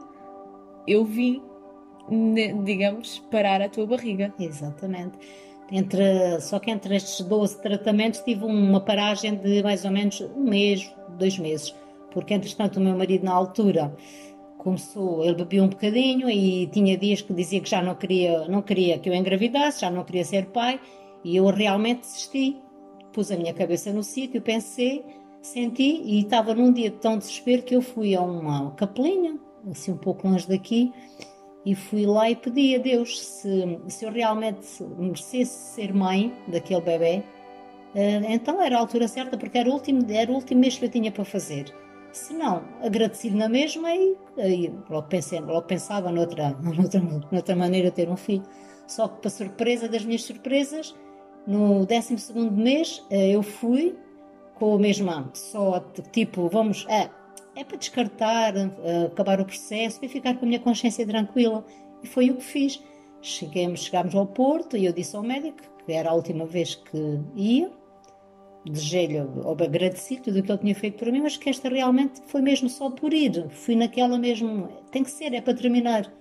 eu 0.87 1.05
vim, 1.05 1.43
digamos, 2.65 3.19
parar 3.31 3.61
a 3.61 3.69
tua 3.69 3.87
barriga. 3.87 4.33
Exatamente. 4.39 5.19
Entre, 5.71 6.41
só 6.41 6.59
que 6.61 6.71
entre 6.71 6.95
estes 6.95 7.25
12 7.27 7.61
tratamentos 7.61 8.21
tive 8.21 8.45
uma 8.45 8.81
paragem 8.81 9.35
de 9.35 9.63
mais 9.63 9.85
ou 9.85 9.91
menos 9.91 10.21
um 10.21 10.45
mês, 10.45 10.95
dois 11.19 11.39
meses, 11.39 11.75
porque 12.13 12.35
entretanto 12.35 12.77
o 12.77 12.81
meu 12.81 12.97
marido 12.97 13.25
na 13.25 13.33
altura 13.33 13.93
começou, 14.59 15.25
ele 15.25 15.35
bebia 15.35 15.63
um 15.63 15.69
bocadinho 15.69 16.31
e 16.31 16.67
tinha 16.69 16.97
dias 16.97 17.21
que 17.21 17.33
dizia 17.33 17.61
que 17.61 17.69
já 17.69 17.83
não 17.83 17.95
queria, 17.95 18.49
não 18.49 18.63
queria 18.63 18.99
que 18.99 19.09
eu 19.09 19.15
engravidasse, 19.15 19.81
já 19.81 19.91
não 19.91 20.05
queria 20.05 20.25
ser 20.25 20.47
pai 20.47 20.81
e 21.25 21.37
eu 21.37 21.47
realmente 21.47 22.01
desisti. 22.01 22.57
Pus 23.13 23.31
a 23.31 23.37
minha 23.37 23.55
cabeça 23.55 23.93
no 23.93 24.03
sítio, 24.03 24.43
pensei, 24.43 25.05
senti 25.41 26.03
e 26.05 26.21
estava 26.21 26.55
num 26.55 26.73
dia 26.73 26.91
de 26.91 26.97
tão 26.97 27.17
desespero 27.17 27.63
que 27.63 27.75
eu 27.75 27.83
fui 27.83 28.15
a 28.15 28.21
uma 28.21 28.73
capelinha, 28.73 29.39
assim 29.71 29.93
um 29.93 29.97
pouco 29.97 30.29
longe 30.29 30.49
daqui, 30.49 30.93
e 31.67 31.75
fui 31.75 32.07
lá 32.07 32.31
e 32.31 32.37
pedi 32.37 32.77
a 32.77 32.79
Deus 32.79 33.21
se, 33.21 33.81
se 33.89 34.05
eu 34.05 34.13
realmente 34.13 34.65
merecesse 34.97 35.75
ser 35.75 35.93
mãe 35.93 36.33
daquele 36.47 36.81
bebê. 36.81 37.25
Eh, 37.93 38.23
então 38.29 38.63
era 38.63 38.77
a 38.77 38.81
altura 38.81 39.09
certa, 39.09 39.37
porque 39.37 39.59
era 39.59 39.69
o 39.69 39.73
último, 39.73 40.01
era 40.09 40.31
o 40.31 40.37
último 40.37 40.61
mês 40.61 40.79
que 40.79 40.85
eu 40.85 40.89
tinha 40.91 41.11
para 41.11 41.25
fazer. 41.25 41.75
Se 42.13 42.33
não, 42.33 42.63
agradecido 42.81 43.37
na 43.37 43.49
mesma, 43.49 43.93
e, 43.93 44.17
e 44.39 44.73
logo, 44.89 45.09
pensei, 45.09 45.41
logo 45.41 45.63
pensava 45.67 46.13
noutra, 46.13 46.51
noutra, 46.63 47.01
noutra 47.33 47.57
maneira 47.57 47.91
de 47.91 47.97
ter 47.97 48.09
um 48.09 48.17
filho. 48.17 48.45
Só 48.87 49.09
que, 49.09 49.21
para 49.23 49.31
surpresa 49.31 49.89
das 49.89 50.05
minhas 50.05 50.23
surpresas, 50.23 50.95
No 51.47 51.87
12 51.87 52.17
mês 52.51 53.05
eh, 53.11 53.31
eu 53.31 53.43
fui 53.43 53.97
com 54.55 54.75
o 54.77 54.79
mesmo 54.79 55.11
só 55.35 55.81
tipo, 56.13 56.49
vamos, 56.49 56.87
é, 56.89 57.11
é 57.57 57.65
para 57.65 57.79
descartar, 57.79 58.55
uh, 58.55 59.07
acabar 59.07 59.41
o 59.41 59.45
processo 59.45 59.99
e 60.03 60.09
ficar 60.09 60.37
com 60.37 60.45
a 60.45 60.49
minha 60.49 60.61
consciência 60.61 61.07
tranquila. 61.07 61.65
E 62.03 62.07
foi 62.07 62.31
o 62.31 62.37
que 62.37 62.45
fiz. 62.45 62.83
Cheguemos, 63.23 63.81
chegámos 63.81 64.15
ao 64.15 64.27
Porto 64.27 64.77
e 64.77 64.85
eu 64.85 64.93
disse 64.93 65.17
ao 65.17 65.23
médico 65.23 65.59
que 65.85 65.93
era 65.93 66.11
a 66.11 66.15
última 66.15 66.45
vez 66.45 66.75
que 66.75 67.21
ia. 67.35 67.71
Desejei-lhe, 68.65 69.19
agradeci 69.19 70.21
tudo 70.21 70.41
o 70.41 70.43
que 70.43 70.51
ele 70.51 70.59
tinha 70.59 70.75
feito 70.75 70.99
por 70.99 71.11
mim, 71.11 71.23
mas 71.23 71.37
que 71.37 71.49
esta 71.49 71.69
realmente 71.69 72.21
foi 72.27 72.43
mesmo 72.43 72.69
só 72.69 72.91
por 72.91 73.15
ir. 73.15 73.49
Fui 73.51 73.77
naquela 73.77 74.19
mesmo. 74.19 74.69
Tem 74.91 75.03
que 75.03 75.11
ser, 75.11 75.33
é 75.33 75.41
para 75.41 75.55
terminar. 75.55 76.13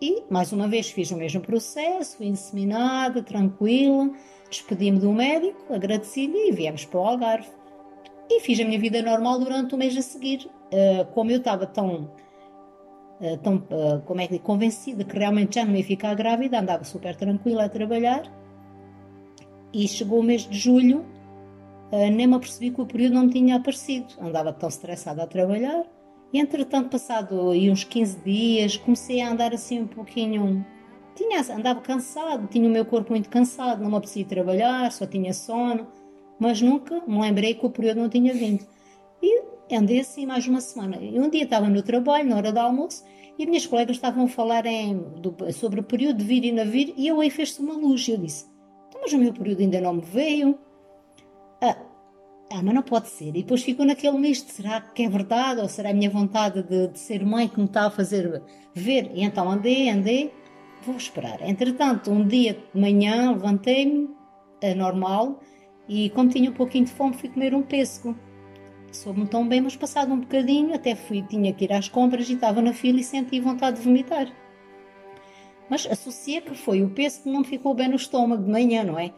E, 0.00 0.24
mais 0.28 0.50
uma 0.52 0.66
vez, 0.66 0.90
fiz 0.90 1.12
o 1.12 1.16
mesmo 1.16 1.40
processo, 1.40 2.16
fui 2.16 2.26
inseminada, 2.26 3.22
tranquila, 3.22 4.10
despedi-me 4.50 4.98
do 4.98 5.12
médico, 5.12 5.72
agradeci-lhe 5.72 6.48
e 6.48 6.52
viemos 6.52 6.84
para 6.84 6.98
o 6.98 7.06
Algarve. 7.06 7.48
E 8.34 8.40
fiz 8.40 8.58
a 8.60 8.64
minha 8.64 8.78
vida 8.78 9.02
normal 9.02 9.38
durante 9.38 9.74
o 9.74 9.78
mês 9.78 9.94
a 9.94 10.00
seguir. 10.00 10.48
Uh, 10.72 11.04
como 11.12 11.30
eu 11.30 11.36
estava 11.36 11.66
tão, 11.66 12.10
uh, 13.20 13.36
tão 13.42 13.56
uh, 13.56 14.00
como 14.06 14.22
é 14.22 14.26
que 14.26 14.38
convencida 14.38 15.04
que 15.04 15.18
realmente 15.18 15.56
já 15.56 15.66
não 15.66 15.76
ia 15.76 15.84
ficar 15.84 16.14
grávida, 16.14 16.58
andava 16.58 16.82
super 16.82 17.14
tranquila 17.14 17.66
a 17.66 17.68
trabalhar. 17.68 18.22
E 19.70 19.86
chegou 19.86 20.20
o 20.20 20.22
mês 20.22 20.48
de 20.48 20.58
julho, 20.58 21.04
nem 21.90 22.26
me 22.26 22.34
apercebi 22.34 22.70
que 22.70 22.80
o 22.80 22.86
período 22.86 23.14
não 23.14 23.28
tinha 23.28 23.56
aparecido. 23.56 24.14
Andava 24.20 24.52
tão 24.52 24.68
estressada 24.68 25.22
a 25.22 25.26
trabalhar. 25.26 25.84
E 26.32 26.38
entretanto, 26.38 26.90
passado 26.90 27.50
aí 27.50 27.70
uns 27.70 27.84
15 27.84 28.18
dias, 28.18 28.76
comecei 28.76 29.22
a 29.22 29.30
andar 29.30 29.54
assim 29.54 29.80
um 29.80 29.86
pouquinho. 29.86 30.64
Tinha, 31.14 31.40
andava 31.54 31.80
cansado, 31.80 32.46
tinha 32.48 32.66
o 32.66 32.70
meu 32.70 32.84
corpo 32.84 33.12
muito 33.12 33.30
cansado, 33.30 33.82
não 33.82 33.90
me 33.90 33.96
apetecia 33.96 34.24
trabalhar, 34.26 34.90
só 34.92 35.06
tinha 35.06 35.32
sono 35.32 35.86
mas 36.42 36.60
nunca 36.60 37.00
me 37.06 37.20
lembrei 37.20 37.54
que 37.54 37.64
o 37.64 37.70
período 37.70 38.00
não 38.00 38.08
tinha 38.08 38.34
vindo. 38.34 38.66
E 39.22 39.42
andei 39.72 40.00
assim 40.00 40.26
mais 40.26 40.44
uma 40.48 40.60
semana. 40.60 40.96
E 41.00 41.18
um 41.20 41.30
dia 41.30 41.44
estava 41.44 41.68
no 41.68 41.80
trabalho, 41.82 42.28
na 42.28 42.36
hora 42.36 42.50
do 42.50 42.58
almoço, 42.58 43.04
e 43.38 43.46
minhas 43.46 43.64
colegas 43.64 43.94
estavam 43.94 44.24
a 44.24 44.28
falar 44.28 44.66
em, 44.66 44.98
do, 45.20 45.34
sobre 45.52 45.78
o 45.78 45.84
período 45.84 46.18
de 46.18 46.24
vir 46.24 46.44
e 46.44 46.50
não 46.50 46.66
vir, 46.66 46.92
e 46.96 47.06
eu 47.06 47.20
aí 47.20 47.30
fez-se 47.30 47.60
uma 47.60 47.74
luz. 47.74 48.08
E 48.08 48.10
eu 48.10 48.18
disse: 48.18 48.46
então, 48.88 49.00
Mas 49.00 49.12
o 49.12 49.18
meu 49.18 49.32
período 49.32 49.60
ainda 49.60 49.80
não 49.80 49.94
me 49.94 50.02
veio. 50.02 50.58
Ah, 51.60 51.76
ah, 52.50 52.60
mas 52.60 52.74
não 52.74 52.82
pode 52.82 53.08
ser. 53.08 53.28
E 53.28 53.42
depois 53.42 53.62
ficou 53.62 53.86
naquele 53.86 54.18
misto: 54.18 54.50
será 54.50 54.80
que 54.80 55.04
é 55.04 55.08
verdade? 55.08 55.60
Ou 55.60 55.68
será 55.68 55.90
a 55.90 55.94
minha 55.94 56.10
vontade 56.10 56.64
de, 56.64 56.88
de 56.88 56.98
ser 56.98 57.24
mãe 57.24 57.46
que 57.46 57.60
me 57.60 57.66
está 57.66 57.86
a 57.86 57.90
fazer 57.90 58.42
ver? 58.74 59.12
E 59.14 59.22
então 59.22 59.48
andei, 59.48 59.88
andei, 59.88 60.32
vou 60.84 60.96
esperar. 60.96 61.40
Entretanto, 61.40 62.10
um 62.10 62.26
dia 62.26 62.54
de 62.74 62.80
manhã 62.80 63.30
levantei-me, 63.30 64.10
é 64.60 64.74
normal, 64.74 65.38
e 65.88 66.10
como 66.10 66.30
tinha 66.30 66.50
um 66.50 66.54
pouquinho 66.54 66.84
de 66.84 66.92
fome, 66.92 67.14
fui 67.14 67.28
comer 67.28 67.54
um 67.54 67.62
pêssego. 67.62 68.16
Soube-me 68.90 69.26
tão 69.26 69.48
bem, 69.48 69.60
mas 69.60 69.74
passado 69.74 70.12
um 70.12 70.20
bocadinho, 70.20 70.74
até 70.74 70.94
fui, 70.94 71.22
tinha 71.22 71.52
que 71.52 71.64
ir 71.64 71.72
às 71.72 71.88
compras 71.88 72.28
e 72.28 72.34
estava 72.34 72.60
na 72.60 72.72
fila 72.72 73.00
e 73.00 73.04
senti 73.04 73.40
vontade 73.40 73.78
de 73.78 73.84
vomitar. 73.84 74.30
Mas 75.68 75.86
associei 75.86 76.40
que 76.40 76.54
foi 76.54 76.82
o 76.82 76.90
pêssego 76.90 77.24
que 77.24 77.30
não 77.30 77.40
me 77.40 77.46
ficou 77.46 77.74
bem 77.74 77.88
no 77.88 77.96
estômago 77.96 78.44
de 78.44 78.50
manhã, 78.50 78.84
não 78.84 78.98
é? 78.98 79.12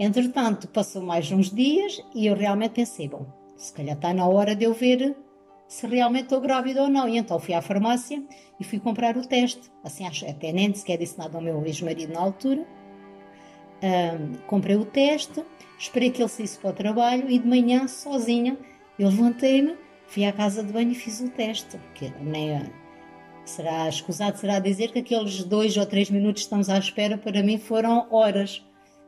Entretanto, 0.00 0.66
passou 0.68 1.02
mais 1.02 1.30
uns 1.30 1.50
dias 1.50 2.02
e 2.14 2.26
eu 2.26 2.34
realmente 2.34 2.72
pensei, 2.72 3.08
bom, 3.08 3.26
se 3.56 3.72
calhar 3.72 3.94
está 3.94 4.12
na 4.14 4.26
hora 4.26 4.56
de 4.56 4.64
eu 4.64 4.72
ver 4.72 5.14
se 5.68 5.86
realmente 5.86 6.24
estou 6.24 6.40
grávida 6.40 6.82
ou 6.82 6.88
não. 6.88 7.08
E 7.08 7.16
então 7.16 7.38
fui 7.38 7.54
à 7.54 7.62
farmácia 7.62 8.22
e 8.58 8.64
fui 8.64 8.78
comprar 8.78 9.16
o 9.16 9.26
teste. 9.26 9.70
Assim, 9.82 10.06
até 10.06 10.52
nem 10.52 10.74
sequer 10.74 10.98
disse 10.98 11.18
nada 11.18 11.38
ao 11.38 11.42
meu 11.42 11.64
ex-marido 11.64 12.12
na 12.12 12.20
altura. 12.20 12.66
Comprei 14.46 14.76
o 14.76 14.84
teste, 14.84 15.42
esperei 15.78 16.10
que 16.10 16.22
ele 16.22 16.28
saísse 16.28 16.58
para 16.58 16.70
o 16.70 16.72
trabalho 16.72 17.28
e 17.28 17.38
de 17.38 17.46
manhã, 17.46 17.88
sozinha, 17.88 18.56
eu 18.98 19.08
levantei-me, 19.08 19.74
fui 20.06 20.24
à 20.24 20.32
casa 20.32 20.62
de 20.62 20.72
banho 20.72 20.92
e 20.92 20.94
fiz 20.94 21.20
o 21.20 21.28
teste. 21.28 21.78
Que 21.94 22.12
nem 22.20 22.62
será 23.44 23.88
escusado 23.88 24.38
será 24.38 24.58
dizer 24.60 24.92
que 24.92 25.00
aqueles 25.00 25.42
dois 25.42 25.76
ou 25.76 25.84
três 25.84 26.10
minutos 26.10 26.42
que 26.42 26.46
estamos 26.46 26.68
à 26.68 26.78
espera 26.78 27.18
para 27.18 27.42
mim 27.42 27.58
foram 27.58 28.06
horas. 28.10 28.64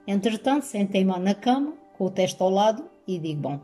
Entretanto, 0.07 0.65
sentei-me 0.65 1.17
na 1.19 1.35
cama 1.35 1.75
com 1.97 2.07
o 2.07 2.11
teste 2.11 2.43
ao 2.43 2.51
lado 2.51 2.85
e 3.07 3.19
digo: 3.19 3.43
Bom, 3.43 3.61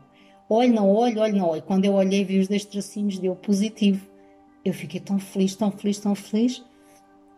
olho, 0.49 0.73
não 0.73 0.89
olho, 0.89 1.21
olho, 1.21 1.35
não 1.35 1.49
olho. 1.49 1.61
Quando 1.63 1.85
eu 1.85 1.93
olhei, 1.93 2.23
vi 2.23 2.39
os 2.39 2.47
dois 2.47 2.65
tracinhos, 2.65 3.19
deu 3.19 3.35
positivo. 3.35 4.07
Eu 4.63 4.73
fiquei 4.73 4.99
tão 4.99 5.19
feliz, 5.19 5.55
tão 5.55 5.71
feliz, 5.71 5.99
tão 5.99 6.15
feliz. 6.15 6.63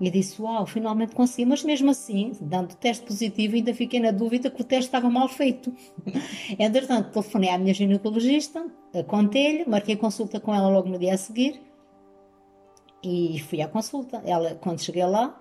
E 0.03 0.11
disse: 0.11 0.41
Uau, 0.41 0.65
finalmente 0.65 1.15
consegui. 1.15 1.45
Mas 1.45 1.63
mesmo 1.63 1.89
assim, 1.89 2.33
dando 2.41 2.75
teste 2.75 3.05
positivo, 3.05 3.55
ainda 3.55 3.73
fiquei 3.73 4.01
na 4.01 4.11
dúvida 4.11 4.51
que 4.51 4.59
o 4.59 4.63
teste 4.65 4.87
estava 4.87 5.09
mal 5.09 5.29
feito. 5.29 5.73
Entretanto, 6.59 7.11
telefonei 7.11 7.49
à 7.49 7.57
minha 7.57 7.73
ginecologista, 7.73 8.65
contei-lhe, 9.07 9.63
marquei 9.65 9.95
consulta 9.95 10.41
com 10.41 10.53
ela 10.53 10.67
logo 10.67 10.89
no 10.89 10.99
dia 10.99 11.13
a 11.13 11.17
seguir 11.17 11.61
e 13.01 13.39
fui 13.47 13.61
à 13.61 13.67
consulta. 13.67 14.21
Ela, 14.25 14.55
quando 14.55 14.81
cheguei 14.81 15.05
lá, 15.05 15.39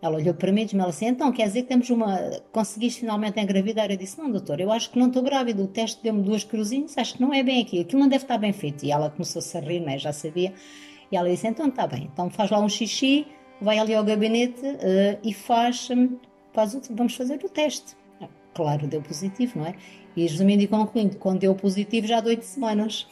ela 0.00 0.16
olhou 0.16 0.34
para 0.34 0.52
mim 0.52 0.60
e 0.60 0.64
disse-me 0.66 0.84
assim: 0.84 1.06
Então, 1.06 1.32
quer 1.32 1.48
dizer 1.48 1.62
que 1.62 1.68
temos 1.68 1.90
uma. 1.90 2.16
Conseguiste 2.52 3.00
finalmente 3.00 3.40
engravidar? 3.40 3.90
Eu 3.90 3.96
disse: 3.96 4.16
Não, 4.16 4.30
doutor, 4.30 4.60
eu 4.60 4.70
acho 4.70 4.90
que 4.92 4.98
não 4.98 5.08
estou 5.08 5.24
grávida. 5.24 5.60
O 5.60 5.66
teste 5.66 6.00
deu-me 6.04 6.22
duas 6.22 6.44
cruzinhas, 6.44 6.96
acho 6.96 7.14
que 7.14 7.20
não 7.20 7.34
é 7.34 7.42
bem 7.42 7.60
aqui. 7.60 7.80
Aquilo 7.80 8.00
não 8.00 8.08
deve 8.08 8.22
estar 8.22 8.38
bem 8.38 8.52
feito. 8.52 8.84
E 8.84 8.92
ela 8.92 9.10
começou-se 9.10 9.58
a 9.58 9.60
rir, 9.60 9.80
né? 9.80 9.98
já 9.98 10.12
sabia. 10.12 10.54
E 11.10 11.16
ela 11.16 11.28
disse: 11.28 11.48
Então, 11.48 11.66
está 11.66 11.84
bem, 11.84 12.08
então 12.12 12.30
faz 12.30 12.48
lá 12.48 12.60
um 12.60 12.68
xixi 12.68 13.26
vai 13.64 13.78
ali 13.78 13.94
ao 13.94 14.04
gabinete 14.04 14.60
uh, 14.60 15.18
e 15.22 15.32
faz, 15.32 15.88
faz 16.52 16.74
o, 16.74 16.82
vamos 16.90 17.14
fazer 17.14 17.40
o 17.42 17.48
teste. 17.48 17.96
Ah, 18.20 18.28
claro, 18.54 18.86
deu 18.86 19.02
positivo, 19.02 19.58
não 19.58 19.66
é? 19.66 19.74
E 20.16 20.22
resumindo 20.22 20.62
e 20.62 20.68
concluindo, 20.68 21.16
quando 21.16 21.40
deu 21.40 21.54
positivo 21.54 22.06
já 22.06 22.20
há 22.20 22.24
oito 22.24 22.44
semanas. 22.44 23.08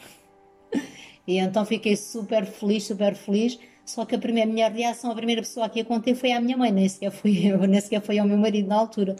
e 1.27 1.37
então 1.37 1.65
fiquei 1.65 1.95
super 1.95 2.45
feliz, 2.45 2.85
super 2.85 3.15
feliz. 3.15 3.59
Só 3.85 4.05
que 4.05 4.15
a 4.15 4.17
primeira 4.17 4.49
minha 4.49 4.69
reação, 4.69 5.11
a 5.11 5.15
primeira 5.15 5.41
pessoa 5.41 5.67
que 5.67 5.81
eu 5.81 5.85
contei 5.85 6.15
foi 6.15 6.31
à 6.31 6.39
minha 6.39 6.55
mãe, 6.55 6.71
nem 6.71 6.87
sequer 6.87 7.11
eu, 7.25 7.59
nem 7.67 7.81
sequer 7.81 8.01
foi 8.01 8.17
ao 8.17 8.25
meu 8.25 8.37
marido 8.37 8.69
na 8.69 8.75
altura. 8.75 9.15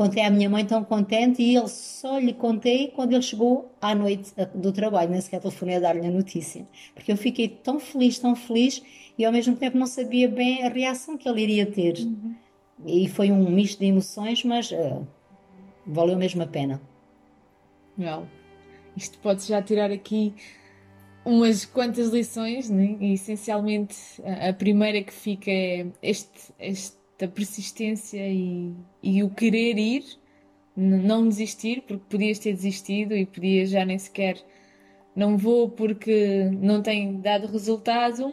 Contei 0.00 0.22
à 0.22 0.30
minha 0.30 0.48
mãe 0.48 0.64
tão 0.64 0.82
contente 0.82 1.42
e 1.42 1.54
ele 1.54 1.68
só 1.68 2.18
lhe 2.18 2.32
contei 2.32 2.88
quando 2.88 3.12
ele 3.12 3.20
chegou 3.20 3.70
à 3.82 3.94
noite 3.94 4.32
do 4.54 4.72
trabalho, 4.72 5.10
nem 5.10 5.20
sequer 5.20 5.40
telefonei 5.40 5.76
a 5.76 5.80
dar-lhe 5.80 6.06
a 6.06 6.10
notícia. 6.10 6.66
Porque 6.94 7.12
eu 7.12 7.18
fiquei 7.18 7.46
tão 7.46 7.78
feliz, 7.78 8.18
tão 8.18 8.34
feliz 8.34 8.82
e 9.18 9.26
ao 9.26 9.30
mesmo 9.30 9.56
tempo 9.56 9.76
não 9.76 9.86
sabia 9.86 10.26
bem 10.26 10.64
a 10.64 10.70
reação 10.70 11.18
que 11.18 11.28
ele 11.28 11.42
iria 11.42 11.66
ter. 11.66 11.98
Uhum. 11.98 12.34
E 12.86 13.08
foi 13.08 13.30
um 13.30 13.50
misto 13.50 13.80
de 13.80 13.88
emoções, 13.88 14.42
mas 14.42 14.70
uh, 14.70 15.06
valeu 15.86 16.16
mesmo 16.16 16.42
a 16.42 16.46
pena. 16.46 16.80
Não. 17.94 18.26
Isto 18.96 19.18
pode 19.18 19.46
já 19.46 19.60
tirar 19.60 19.90
aqui 19.90 20.32
umas 21.26 21.66
quantas 21.66 22.08
lições, 22.08 22.70
né? 22.70 22.96
e 22.98 23.12
essencialmente 23.12 23.94
a 24.24 24.50
primeira 24.54 25.02
que 25.02 25.12
fica 25.12 25.50
é 25.50 25.88
este, 26.00 26.54
esta 27.20 27.28
persistência 27.28 28.26
e, 28.26 28.74
e 29.02 29.22
o 29.22 29.28
querer 29.28 29.76
ir, 29.76 30.04
não 30.74 31.28
desistir, 31.28 31.82
porque 31.82 32.04
podias 32.08 32.38
ter 32.38 32.54
desistido 32.54 33.14
e 33.14 33.26
podias 33.26 33.70
já 33.70 33.84
nem 33.84 33.98
sequer 33.98 34.42
não 35.14 35.36
vou 35.36 35.68
porque 35.68 36.48
não 36.60 36.80
tem 36.80 37.20
dado 37.20 37.48
resultado 37.48 38.32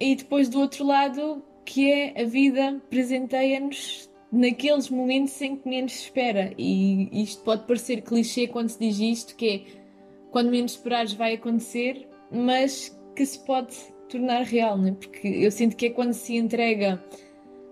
e 0.00 0.16
depois 0.16 0.48
do 0.48 0.58
outro 0.58 0.84
lado, 0.84 1.42
que 1.64 1.90
é 1.90 2.22
a 2.22 2.24
vida 2.24 2.82
presenteia-nos 2.88 4.10
naqueles 4.32 4.88
momentos 4.88 5.40
em 5.42 5.56
que 5.56 5.68
menos 5.68 5.94
espera. 5.94 6.52
E 6.56 7.22
isto 7.22 7.44
pode 7.44 7.66
parecer 7.66 8.00
clichê 8.00 8.48
quando 8.48 8.70
se 8.70 8.78
diz 8.78 8.98
isto, 8.98 9.36
que 9.36 9.48
é 9.48 9.62
quando 10.30 10.50
menos 10.50 10.72
esperares 10.72 11.12
vai 11.12 11.34
acontecer, 11.34 12.08
mas 12.32 12.98
que 13.14 13.26
se 13.26 13.38
pode 13.44 13.76
tornar 14.08 14.42
real, 14.42 14.78
né? 14.78 14.96
porque 14.98 15.28
eu 15.28 15.50
sinto 15.50 15.76
que 15.76 15.86
é 15.86 15.90
quando 15.90 16.14
se 16.14 16.34
entrega 16.34 17.00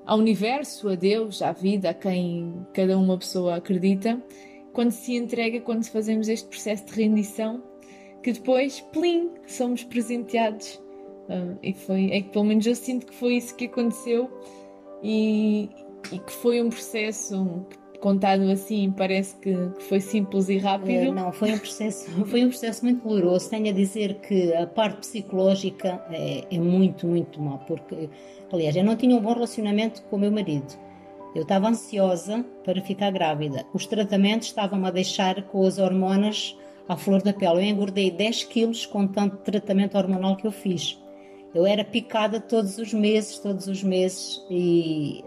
ao 0.08 0.18
universo, 0.18 0.88
a 0.88 0.94
Deus, 0.94 1.42
à 1.42 1.52
vida, 1.52 1.90
a 1.90 1.94
quem 1.94 2.66
cada 2.72 2.98
uma 2.98 3.18
pessoa 3.18 3.56
acredita, 3.56 4.18
quando 4.72 4.90
se 4.90 5.14
entrega, 5.14 5.60
quando 5.60 5.84
fazemos 5.84 6.30
este 6.30 6.48
processo 6.48 6.86
de 6.86 6.92
rendição, 6.94 7.62
que 8.22 8.32
depois, 8.32 8.80
plim, 8.90 9.30
somos 9.46 9.84
presenteados. 9.84 10.76
Uh, 11.28 11.58
e 11.62 11.74
foi, 11.74 12.10
é 12.10 12.22
que 12.22 12.30
pelo 12.30 12.46
menos 12.46 12.66
eu 12.66 12.74
sinto 12.74 13.04
que 13.04 13.14
foi 13.14 13.34
isso 13.34 13.54
que 13.54 13.66
aconteceu 13.66 14.30
e, 15.02 15.68
e 16.10 16.18
que 16.18 16.32
foi 16.32 16.62
um 16.62 16.70
processo 16.70 17.66
contado 18.00 18.42
assim 18.50 18.92
parece 18.96 19.36
que, 19.36 19.54
foi 19.88 20.00
simples 20.00 20.48
e 20.48 20.58
rápido. 20.58 21.10
Uh, 21.10 21.14
não, 21.14 21.32
foi 21.32 21.52
um 21.52 21.58
processo, 21.58 22.10
foi 22.26 22.44
um 22.44 22.48
processo 22.48 22.84
muito 22.84 23.06
doloroso. 23.06 23.50
Tenho 23.50 23.68
a 23.68 23.72
dizer 23.72 24.14
que 24.20 24.54
a 24.54 24.66
parte 24.66 24.98
psicológica 24.98 26.04
é, 26.10 26.44
é 26.50 26.58
muito, 26.58 27.06
muito 27.06 27.40
má, 27.40 27.58
porque 27.58 28.08
aliás 28.52 28.76
eu 28.76 28.84
não 28.84 28.96
tinha 28.96 29.16
um 29.16 29.20
bom 29.20 29.34
relacionamento 29.34 30.02
com 30.02 30.16
o 30.16 30.18
meu 30.18 30.30
marido. 30.30 30.74
Eu 31.34 31.42
estava 31.42 31.68
ansiosa 31.68 32.44
para 32.64 32.80
ficar 32.80 33.10
grávida. 33.10 33.64
Os 33.74 33.86
tratamentos 33.86 34.48
estavam 34.48 34.84
a 34.84 34.90
deixar 34.90 35.42
com 35.42 35.64
as 35.64 35.78
hormonas 35.78 36.56
à 36.88 36.96
flor 36.96 37.22
da 37.22 37.32
pele. 37.32 37.58
Eu 37.58 37.62
engordei 37.62 38.10
10 38.10 38.44
quilos 38.44 38.86
com 38.86 39.06
tanto 39.06 39.36
tratamento 39.38 39.96
hormonal 39.96 40.36
que 40.36 40.46
eu 40.46 40.52
fiz. 40.52 40.98
Eu 41.54 41.66
era 41.66 41.84
picada 41.84 42.40
todos 42.40 42.78
os 42.78 42.92
meses, 42.92 43.38
todos 43.38 43.68
os 43.68 43.82
meses, 43.82 44.44
e 44.50 45.24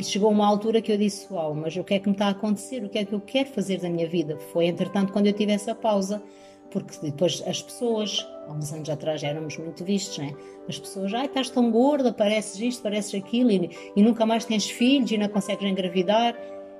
E 0.00 0.02
chegou 0.02 0.30
uma 0.30 0.46
altura 0.46 0.80
que 0.80 0.90
eu 0.90 0.96
disse: 0.96 1.30
Uau, 1.30 1.54
mas 1.54 1.76
o 1.76 1.84
que 1.84 1.92
é 1.92 1.98
que 1.98 2.08
me 2.08 2.14
está 2.14 2.28
a 2.28 2.30
acontecer? 2.30 2.82
O 2.82 2.88
que 2.88 3.00
é 3.00 3.04
que 3.04 3.12
eu 3.12 3.20
quero 3.20 3.50
fazer 3.50 3.80
da 3.80 3.90
minha 3.90 4.08
vida? 4.08 4.38
Foi 4.50 4.64
entretanto 4.64 5.12
quando 5.12 5.26
eu 5.26 5.32
tive 5.34 5.52
essa 5.52 5.74
pausa, 5.74 6.22
porque 6.70 6.96
depois 7.02 7.42
as 7.46 7.60
pessoas, 7.60 8.26
há 8.48 8.50
uns 8.50 8.72
anos 8.72 8.88
atrás 8.88 9.22
éramos 9.22 9.58
muito 9.58 9.84
vistos, 9.84 10.16
né? 10.16 10.34
As 10.66 10.78
pessoas, 10.78 11.12
ai, 11.12 11.26
estás 11.26 11.50
tão 11.50 11.70
gorda, 11.70 12.14
pareces 12.14 12.58
isto, 12.58 12.82
pareces 12.82 13.14
aquilo, 13.14 13.50
e, 13.50 13.68
e 13.94 14.02
nunca 14.02 14.24
mais 14.24 14.46
tens 14.46 14.70
filhos 14.70 15.10
e 15.10 15.18
não 15.18 15.28
consegues 15.28 15.70
engravidar. 15.70 16.34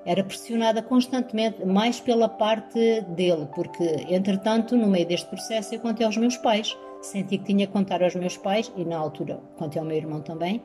Era 0.07 0.25
pressionada 0.25 0.81
constantemente, 0.81 1.63
mais 1.63 2.01
pela 2.01 2.27
parte 2.27 3.03
dele, 3.03 3.47
porque 3.55 3.85
entretanto, 4.09 4.79
no 4.79 4.87
meio 4.87 5.07
deste 5.07 5.29
processo, 5.29 5.75
eu 5.75 5.81
contei 5.81 6.07
aos 6.07 6.17
meus 6.17 6.39
pais. 6.39 6.75
Senti 7.03 7.37
que 7.37 7.45
tinha 7.45 7.67
que 7.67 7.73
contar 7.75 8.03
aos 8.03 8.15
meus 8.15 8.39
pais, 8.39 8.73
e 8.79 8.85
na 8.87 8.97
altura 8.97 9.43
contei 9.59 9.79
ao 9.79 9.87
meu 9.87 9.99
irmão 9.99 10.23
também, 10.23 10.63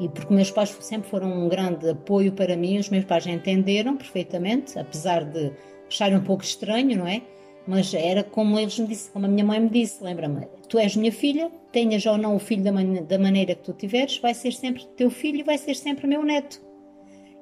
e 0.00 0.08
porque 0.08 0.34
meus 0.34 0.50
pais 0.50 0.76
sempre 0.80 1.08
foram 1.08 1.44
um 1.44 1.48
grande 1.48 1.88
apoio 1.88 2.32
para 2.32 2.56
mim, 2.56 2.78
os 2.78 2.88
meus 2.88 3.04
pais 3.04 3.26
entenderam 3.26 3.96
perfeitamente, 3.96 4.78
apesar 4.78 5.24
de 5.24 5.52
acharem 5.88 6.18
um 6.18 6.24
pouco 6.24 6.42
estranho, 6.42 6.98
não 6.98 7.06
é? 7.06 7.22
Mas 7.66 7.94
era 7.94 8.22
como 8.22 8.58
eles 8.58 8.78
me 8.78 8.86
disseram, 8.88 9.12
como 9.12 9.26
a 9.26 9.28
minha 9.28 9.44
mãe 9.44 9.60
me 9.60 9.70
disse, 9.70 10.02
lembra-me, 10.02 10.46
tu 10.68 10.78
és 10.78 10.96
minha 10.96 11.12
filha, 11.12 11.50
tenhas 11.72 12.04
ou 12.04 12.18
não 12.18 12.36
o 12.36 12.38
filho 12.38 12.62
da, 12.62 12.72
man 12.72 13.04
da 13.08 13.18
maneira 13.18 13.54
que 13.54 13.62
tu 13.62 13.72
tiveres, 13.72 14.18
vai 14.18 14.34
ser 14.34 14.52
sempre 14.52 14.84
teu 14.96 15.10
filho 15.10 15.38
e 15.38 15.42
vai 15.42 15.56
ser 15.56 15.74
sempre 15.74 16.06
meu 16.06 16.22
neto. 16.22 16.60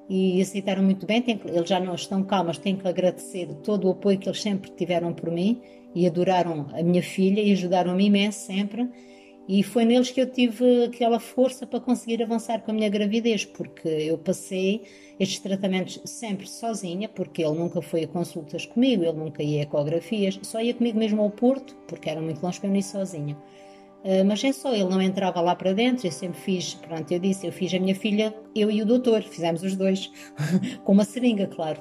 E 0.08 0.40
aceitaram 0.40 0.82
muito 0.82 1.06
bem, 1.06 1.22
que, 1.22 1.32
eles 1.48 1.68
já 1.68 1.80
não 1.80 1.94
estão 1.94 2.22
cá, 2.22 2.44
mas 2.44 2.58
tenho 2.58 2.76
que 2.76 2.86
agradecer 2.86 3.48
todo 3.64 3.88
o 3.88 3.92
apoio 3.92 4.18
que 4.18 4.28
eles 4.28 4.42
sempre 4.42 4.70
tiveram 4.72 5.12
por 5.12 5.30
mim 5.30 5.60
e 5.94 6.06
adoraram 6.06 6.68
a 6.72 6.82
minha 6.82 7.02
filha 7.02 7.40
e 7.40 7.52
ajudaram-me 7.52 8.04
imenso 8.04 8.46
sempre 8.46 8.88
e 9.48 9.62
foi 9.62 9.84
neles 9.84 10.10
que 10.10 10.20
eu 10.20 10.30
tive 10.30 10.84
aquela 10.84 11.18
força 11.18 11.66
para 11.66 11.80
conseguir 11.80 12.22
avançar 12.22 12.60
com 12.62 12.70
a 12.70 12.74
minha 12.74 12.88
gravidez, 12.88 13.44
porque 13.44 13.88
eu 13.88 14.16
passei 14.16 14.82
estes 15.18 15.40
tratamentos 15.40 16.00
sempre 16.04 16.48
sozinha, 16.48 17.08
porque 17.08 17.42
ele 17.42 17.58
nunca 17.58 17.82
foi 17.82 18.04
a 18.04 18.08
consultas 18.08 18.66
comigo, 18.66 19.02
ele 19.02 19.18
nunca 19.18 19.42
ia 19.42 19.60
a 19.60 19.62
ecografias, 19.62 20.38
só 20.42 20.60
ia 20.60 20.74
comigo 20.74 20.98
mesmo 20.98 21.22
ao 21.22 21.30
Porto, 21.30 21.76
porque 21.86 22.08
era 22.08 22.20
muito 22.20 22.42
longe 22.42 22.60
para 22.60 22.68
eu 22.68 22.76
ir 22.76 22.82
sozinha. 22.82 23.36
Uh, 24.04 24.24
mas 24.26 24.42
é 24.42 24.52
só, 24.52 24.74
ele 24.74 24.88
não 24.88 25.00
entrava 25.00 25.40
lá 25.40 25.54
para 25.54 25.72
dentro, 25.72 26.06
eu 26.08 26.10
sempre 26.10 26.40
fiz, 26.40 26.74
pronto, 26.74 27.08
eu 27.12 27.20
disse, 27.20 27.46
eu 27.46 27.52
fiz 27.52 27.72
a 27.72 27.78
minha 27.78 27.94
filha, 27.94 28.34
eu 28.54 28.68
e 28.68 28.82
o 28.82 28.86
doutor, 28.86 29.22
fizemos 29.22 29.62
os 29.62 29.76
dois, 29.76 30.10
com 30.82 30.92
uma 30.92 31.04
seringa, 31.04 31.46
claro. 31.46 31.78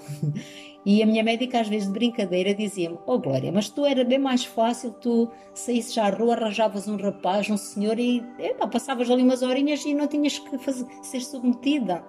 E 0.84 1.04
a 1.04 1.06
minha 1.06 1.24
médica, 1.24 1.60
às 1.60 1.68
vezes 1.68 1.88
de 1.88 1.94
brincadeira, 1.94 2.56
dizia-me: 2.56 2.98
Oh 3.06 3.20
Glória, 3.20 3.52
mas 3.52 3.70
tu 3.70 3.86
era 3.86 4.04
bem 4.04 4.18
mais 4.18 4.44
fácil, 4.44 4.92
tu 4.94 5.30
saísses 5.54 5.96
à 5.98 6.10
rua, 6.10 6.34
arranjavas 6.34 6.88
um 6.88 6.98
rapaz, 6.98 7.50
um 7.50 7.58
senhor 7.58 8.00
e 8.00 8.24
epa, 8.40 8.68
passavas 8.68 9.10
ali 9.10 9.22
umas 9.22 9.44
horinhas 9.44 9.86
e 9.86 9.94
não 9.94 10.08
tinhas 10.08 10.40
que 10.40 10.58
fazer, 10.58 10.88
ser 11.04 11.22
submetida 11.22 12.04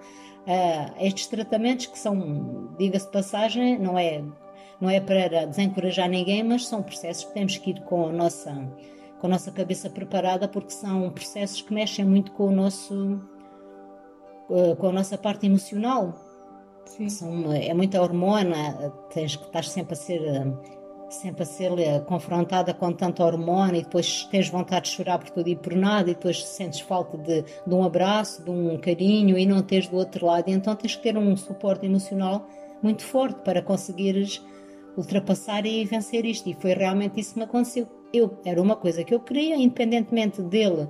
a 0.47 1.03
estes 1.05 1.27
tratamentos 1.27 1.85
que 1.85 1.97
são, 1.97 2.73
diga-se 2.77 3.05
de 3.05 3.11
passagem, 3.11 3.79
não 3.79 3.97
é, 3.97 4.23
não 4.81 4.89
é 4.89 4.99
para 4.99 5.45
desencorajar 5.45 6.09
ninguém, 6.09 6.43
mas 6.43 6.65
são 6.67 6.81
processos 6.81 7.25
que 7.25 7.33
temos 7.33 7.57
que 7.57 7.69
ir 7.71 7.81
com 7.81 8.07
a 8.07 8.11
nossa, 8.11 8.51
com 9.19 9.27
a 9.27 9.29
nossa 9.29 9.51
cabeça 9.51 9.89
preparada, 9.89 10.47
porque 10.47 10.71
são 10.71 11.09
processos 11.11 11.61
que 11.61 11.73
mexem 11.73 12.05
muito 12.05 12.31
com 12.31 12.47
o 12.47 12.51
nosso 12.51 13.21
eh, 14.49 14.75
com 14.75 14.87
a 14.87 14.91
nossa 14.91 15.17
parte 15.17 15.45
emocional 15.45 16.13
são, 17.09 17.51
é 17.51 17.73
muita 17.73 18.01
hormona, 18.01 18.91
tens 19.13 19.35
que 19.35 19.45
estar 19.45 19.63
sempre 19.63 19.93
a 19.93 19.95
ser 19.95 20.21
sempre 21.13 21.43
a 21.43 21.45
ser 21.45 21.77
eh, 21.79 21.99
confrontada 22.01 22.73
com 22.73 22.91
tanta 22.91 23.23
hormona 23.23 23.77
e 23.77 23.83
depois 23.83 24.25
tens 24.31 24.49
vontade 24.49 24.89
de 24.89 24.95
chorar 24.95 25.19
por 25.19 25.29
tudo 25.29 25.47
e 25.47 25.55
por 25.55 25.75
nada 25.75 26.09
e 26.09 26.15
depois 26.15 26.43
sentes 26.43 26.79
falta 26.79 27.17
de, 27.17 27.43
de 27.43 27.73
um 27.73 27.83
abraço, 27.83 28.43
de 28.43 28.49
um 28.49 28.77
carinho 28.77 29.37
e 29.37 29.45
não 29.45 29.61
tens 29.61 29.87
do 29.87 29.97
outro 29.97 30.25
lado. 30.25 30.49
E 30.49 30.51
então 30.51 30.75
tens 30.75 30.95
que 30.95 31.03
ter 31.03 31.17
um 31.17 31.35
suporte 31.37 31.85
emocional 31.85 32.47
muito 32.81 33.03
forte 33.03 33.41
para 33.43 33.61
conseguires 33.61 34.43
ultrapassar 34.97 35.65
e 35.65 35.85
vencer 35.85 36.25
isto. 36.25 36.49
E 36.49 36.53
foi 36.55 36.73
realmente 36.73 37.19
isso 37.19 37.33
que 37.33 37.39
me 37.39 37.45
aconteceu. 37.45 37.87
Eu, 38.11 38.37
era 38.45 38.61
uma 38.61 38.75
coisa 38.75 39.03
que 39.03 39.13
eu 39.13 39.19
queria, 39.19 39.55
independentemente 39.55 40.41
dele 40.41 40.87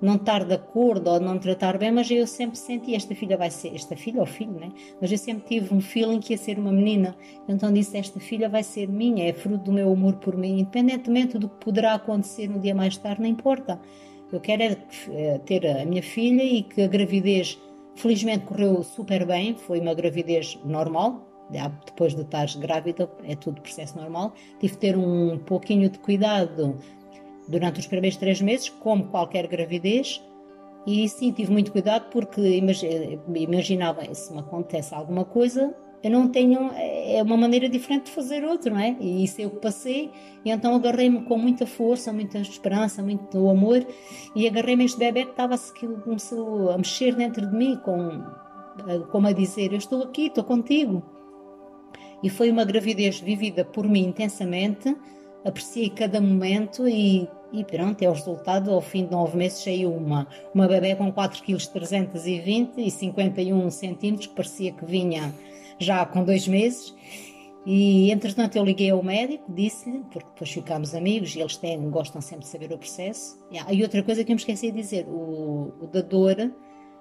não 0.00 0.16
estar 0.16 0.44
de 0.44 0.54
acordo 0.54 1.10
ou 1.10 1.20
não 1.20 1.38
tratar 1.38 1.78
bem, 1.78 1.90
mas 1.90 2.10
eu 2.10 2.26
sempre 2.26 2.56
senti 2.56 2.94
esta 2.94 3.14
filha 3.14 3.36
vai 3.36 3.50
ser, 3.50 3.74
esta 3.74 3.96
filha 3.96 4.20
ou 4.20 4.26
filho, 4.26 4.52
né? 4.52 4.70
Mas 5.00 5.10
eu 5.10 5.18
sempre 5.18 5.44
tive 5.46 5.74
um 5.74 5.80
feeling 5.80 6.20
que 6.20 6.32
ia 6.32 6.38
ser 6.38 6.58
uma 6.58 6.72
menina. 6.72 7.16
Então 7.48 7.72
disse: 7.72 7.96
esta 7.96 8.20
filha 8.20 8.48
vai 8.48 8.62
ser 8.62 8.88
minha, 8.88 9.28
é 9.28 9.32
fruto 9.32 9.64
do 9.64 9.72
meu 9.72 9.92
amor 9.92 10.14
por 10.16 10.36
mim, 10.36 10.60
independentemente 10.60 11.38
do 11.38 11.48
que 11.48 11.56
poderá 11.64 11.94
acontecer 11.94 12.48
no 12.48 12.60
dia 12.60 12.74
mais 12.74 12.96
tarde, 12.96 13.22
não 13.22 13.28
importa. 13.28 13.80
Eu 14.30 14.40
quero 14.40 14.62
é, 14.62 15.38
ter 15.38 15.66
a 15.66 15.84
minha 15.84 16.02
filha 16.02 16.42
e 16.42 16.62
que 16.62 16.82
a 16.82 16.86
gravidez, 16.86 17.58
felizmente, 17.94 18.44
correu 18.44 18.82
super 18.82 19.26
bem, 19.26 19.56
foi 19.56 19.80
uma 19.80 19.94
gravidez 19.94 20.58
normal. 20.64 21.24
Depois 21.86 22.14
de 22.14 22.20
estar 22.20 22.46
grávida, 22.58 23.10
é 23.24 23.34
tudo 23.34 23.62
processo 23.62 23.96
normal. 23.96 24.34
Tive 24.60 24.74
que 24.74 24.78
ter 24.78 24.98
um 24.98 25.38
pouquinho 25.38 25.88
de 25.88 25.98
cuidado 25.98 26.76
durante 27.48 27.80
os 27.80 27.86
primeiros 27.86 28.18
três 28.18 28.40
meses, 28.40 28.68
como 28.68 29.08
qualquer 29.08 29.46
gravidez, 29.46 30.22
e 30.86 31.08
sim, 31.08 31.32
tive 31.32 31.50
muito 31.50 31.72
cuidado 31.72 32.08
porque 32.10 32.40
imaginava, 33.34 34.14
se 34.14 34.32
me 34.32 34.40
acontece 34.40 34.94
alguma 34.94 35.24
coisa, 35.24 35.74
eu 36.02 36.10
não 36.10 36.28
tenho, 36.28 36.70
é 36.74 37.20
uma 37.22 37.36
maneira 37.36 37.68
diferente 37.68 38.04
de 38.04 38.12
fazer 38.12 38.44
outro, 38.44 38.72
não 38.72 38.80
é? 38.80 38.96
E 39.00 39.24
isso 39.24 39.40
eu 39.40 39.50
passei, 39.50 40.10
e 40.44 40.50
então 40.50 40.74
agarrei-me 40.74 41.22
com 41.24 41.36
muita 41.36 41.66
força, 41.66 42.12
muita 42.12 42.38
esperança, 42.38 43.02
muito 43.02 43.50
amor, 43.50 43.84
e 44.34 44.46
agarrei-me 44.46 44.84
este 44.84 44.98
bebê 44.98 45.24
que 45.24 45.32
estava 45.32 45.58
que 45.58 45.86
começou 45.86 46.70
a 46.70 46.78
mexer 46.78 47.14
dentro 47.16 47.44
de 47.46 47.56
mim, 47.56 47.76
com, 47.84 48.22
como 49.10 49.26
a 49.26 49.32
dizer: 49.32 49.72
Eu 49.72 49.78
estou 49.78 50.02
aqui, 50.04 50.26
estou 50.26 50.44
contigo. 50.44 51.02
E 52.22 52.30
foi 52.30 52.50
uma 52.50 52.64
gravidez 52.64 53.20
vivida 53.20 53.64
por 53.64 53.86
mim 53.86 54.06
intensamente, 54.06 54.96
apreciei 55.44 55.90
cada 55.90 56.20
momento 56.20 56.88
e 56.88 57.28
e 57.52 57.64
pronto, 57.64 58.02
é 58.02 58.08
o 58.08 58.12
resultado. 58.12 58.70
Ao 58.70 58.80
fim 58.80 59.04
de 59.04 59.10
nove 59.10 59.36
meses 59.36 59.62
saiu 59.62 59.92
uma, 59.92 60.26
uma 60.54 60.66
bebê 60.68 60.94
com 60.94 61.12
4 61.12 61.42
kg 61.42 61.66
320 61.66 62.78
e 62.78 62.90
51 62.90 63.70
centímetros, 63.70 64.26
que 64.26 64.34
parecia 64.34 64.72
que 64.72 64.84
vinha 64.84 65.32
já 65.78 66.04
com 66.04 66.24
dois 66.24 66.46
meses. 66.46 66.94
E 67.66 68.10
entretanto 68.10 68.56
eu 68.56 68.64
liguei 68.64 68.90
ao 68.90 69.02
médico, 69.02 69.44
disse-lhe, 69.52 69.98
porque 70.10 70.28
depois 70.28 70.50
ficámos 70.50 70.94
amigos 70.94 71.34
e 71.34 71.40
eles 71.40 71.56
têm, 71.56 71.90
gostam 71.90 72.20
sempre 72.20 72.44
de 72.44 72.50
saber 72.50 72.72
o 72.72 72.78
processo. 72.78 73.38
E 73.70 73.82
outra 73.82 74.02
coisa 74.02 74.24
que 74.24 74.32
eu 74.32 74.34
me 74.34 74.40
esqueci 74.40 74.70
de 74.70 74.80
dizer: 74.80 75.06
o, 75.06 75.74
o 75.80 75.86
dador 75.86 76.36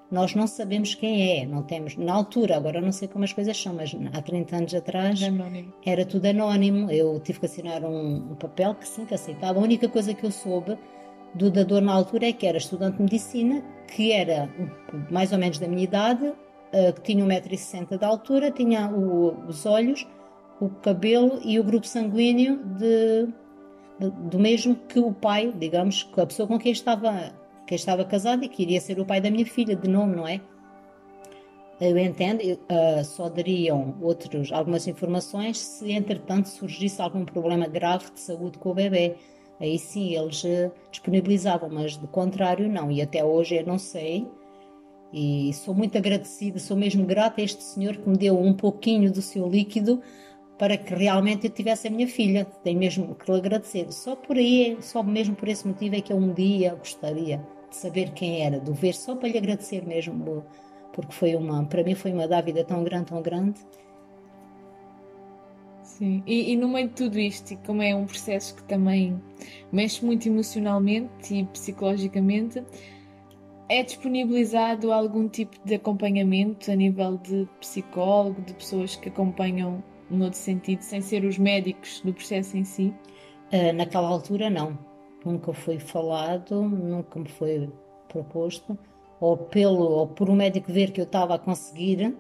nós 0.10 0.34
não 0.34 0.48
sabemos 0.48 0.96
quem 0.96 1.42
é, 1.42 1.46
não 1.46 1.64
temos, 1.64 1.98
na 1.98 2.14
altura, 2.14 2.56
agora 2.56 2.80
não 2.80 2.92
sei 2.92 3.08
como 3.08 3.26
as 3.26 3.34
coisas 3.34 3.62
são, 3.62 3.74
mas 3.74 3.96
há 4.14 4.22
30 4.22 4.56
anos 4.56 4.74
atrás 4.74 5.22
anónimo. 5.22 5.74
era 5.86 6.06
tudo 6.06 6.26
anónimo. 6.28 6.90
Eu 6.90 7.20
tive 7.20 7.40
que 7.40 7.46
assinar 7.46 7.84
um, 7.84 8.32
um, 8.32 8.36
papel 8.36 8.74
que 8.76 8.88
sim, 8.88 9.06
que 9.06 9.14
aceitava. 9.14 9.60
A 9.60 9.62
única 9.62 9.90
coisa 9.90 10.14
que 10.14 10.26
eu 10.26 10.32
soube 10.32 10.78
do 11.34 11.52
dador 11.52 11.82
na 11.82 11.94
altura 11.94 12.28
é 12.28 12.34
que 12.34 12.48
era 12.48 12.58
estudante 12.58 12.98
de 12.98 13.04
medicina, 13.04 13.62
que 13.94 14.14
era 14.14 14.50
mais 15.12 15.34
ou 15.34 15.38
menos 15.38 15.60
da 15.60 15.68
minha 15.68 15.84
idade, 15.84 16.26
uh, 16.26 16.94
que 16.96 17.02
tinha 17.02 17.26
1,60m 17.26 17.98
de 17.98 18.06
altura, 18.06 18.50
tinha 18.50 18.90
o, 18.90 19.46
os 19.46 19.66
olhos, 19.66 20.08
o 20.62 20.70
cabelo 20.70 21.40
e 21.44 21.60
o 21.60 21.64
grupo 21.66 21.86
sanguíneo 21.86 22.64
de, 22.78 23.28
de, 24.00 24.10
do 24.30 24.40
mesmo 24.40 24.74
que 24.74 25.00
o 25.00 25.12
pai, 25.12 25.54
digamos, 25.54 26.04
que 26.04 26.22
a 26.22 26.26
pessoa 26.26 26.48
com 26.48 26.58
quem 26.58 26.72
estava 26.72 27.34
que 27.68 27.76
estava 27.76 28.06
casado 28.06 28.44
e 28.46 28.50
que 28.50 28.64
iria 28.64 28.80
ser 28.80 29.00
o 29.00 29.06
pai 29.06 29.20
da 29.20 29.30
minha 29.30 29.46
filha, 29.46 29.76
de 29.76 29.90
nome, 29.90 30.16
não 30.16 30.28
é? 30.28 30.40
Eu 31.80 31.96
entendo, 31.98 32.42
uh, 32.42 33.04
só 33.04 33.30
dariam 33.30 33.96
outros, 34.02 34.52
algumas 34.52 34.88
informações 34.88 35.60
se 35.60 35.92
entretanto 35.92 36.48
surgisse 36.48 37.00
algum 37.02 37.24
problema 37.24 37.68
grave 37.68 38.10
de 38.12 38.20
saúde 38.20 38.58
com 38.58 38.72
o 38.72 38.74
bebê. 38.74 39.16
Aí 39.60 39.78
sim 39.78 40.16
eles 40.16 40.44
uh, 40.44 40.72
disponibilizavam, 40.90 41.70
mas 41.70 41.98
de 41.98 42.08
contrário 42.08 42.68
não. 42.68 42.90
E 42.90 43.02
até 43.02 43.24
hoje 43.24 43.58
eu 43.58 43.66
não 43.66 43.78
sei. 43.78 44.28
E 45.14 45.54
sou 45.54 45.76
muito 45.76 45.98
agradecida, 45.98 46.58
sou 46.58 46.76
mesmo 46.76 47.06
grata 47.06 47.42
a 47.42 47.44
este 47.44 47.64
senhor 47.64 47.98
que 47.98 48.10
me 48.10 48.18
deu 48.18 48.40
um 48.40 48.54
pouquinho 48.54 49.12
do 49.12 49.22
seu 49.22 49.48
líquido 49.48 50.02
para 50.58 50.76
que 50.78 50.94
realmente 50.96 51.46
eu 51.46 51.52
tivesse 51.52 51.88
a 51.88 51.92
minha 51.92 52.08
filha. 52.08 52.46
Tenho 52.64 52.80
mesmo 52.80 53.14
que 53.14 53.32
lhe 53.32 53.38
agradecer. 53.38 53.92
Só 53.92 54.16
por 54.16 54.38
aí, 54.38 54.78
só 54.82 55.04
mesmo 55.04 55.36
por 55.36 55.48
esse 55.48 55.68
motivo 55.68 55.96
é 55.96 56.02
que 56.02 56.12
eu 56.12 56.18
um 56.18 56.34
dia 56.34 56.74
gostaria 56.74 57.57
de 57.70 57.76
saber 57.76 58.12
quem 58.12 58.42
era, 58.44 58.60
de 58.60 58.70
o 58.70 58.74
ver 58.74 58.94
só 58.94 59.16
para 59.16 59.30
lhe 59.30 59.38
agradecer 59.38 59.86
mesmo, 59.86 60.44
porque 60.94 61.14
foi 61.14 61.36
uma, 61.36 61.66
para 61.66 61.84
mim 61.84 61.96
foi 61.96 62.12
uma 62.12 62.28
dávida 62.28 62.64
tão 62.64 62.84
grande, 62.84 63.06
tão 63.06 63.22
grande. 63.22 63.60
Sim, 65.84 66.22
e, 66.28 66.52
e, 66.52 66.56
no 66.56 66.68
meio 66.68 66.90
de 66.90 66.96
tudo 66.96 67.18
isto, 67.18 67.54
e 67.54 67.58
como 67.58 67.82
é 67.82 67.96
um 67.96 68.06
processo 68.06 68.56
que 68.56 68.64
também 68.64 69.22
mexe 69.72 70.06
muito 70.06 70.28
emocionalmente 70.28 71.34
e 71.34 71.46
psicologicamente, 71.46 72.64
é 73.70 73.84
disponibilizado 73.84 74.92
algum 74.94 75.28
tipo 75.28 75.58
de 75.66 75.76
acompanhamento 75.76 76.72
a 76.72 76.76
nível 76.76 77.18
de 77.18 77.48
psicólogo, 77.60 78.42
de 78.42 78.54
pessoas 78.54 78.96
que 78.96 79.10
acompanham 79.10 79.84
no 80.10 80.26
outro 80.26 80.40
sentido, 80.40 80.82
sem 80.82 81.02
ser 81.02 81.26
os 81.26 81.38
médicos 81.38 82.02
do 82.02 82.14
processo 82.14 82.56
em 82.56 82.64
si? 82.64 82.94
Uh, 83.52 83.74
naquela 83.74 84.08
altura, 84.08 84.50
não 84.50 84.87
nunca 85.28 85.54
foi 85.54 85.80
falado, 85.80 86.62
nunca 86.62 87.20
me 87.20 87.30
foi 87.30 87.70
proposto. 88.08 88.78
ou 89.20 89.38
pelo 89.38 89.84
ou 89.84 90.08
por 90.08 90.30
o 90.30 90.36
médico 90.36 90.72
ver 90.72 90.92
que 90.92 91.02
eu 91.02 91.06
estava 91.06 91.36
a 91.36 91.40
conseguir, 91.40 92.16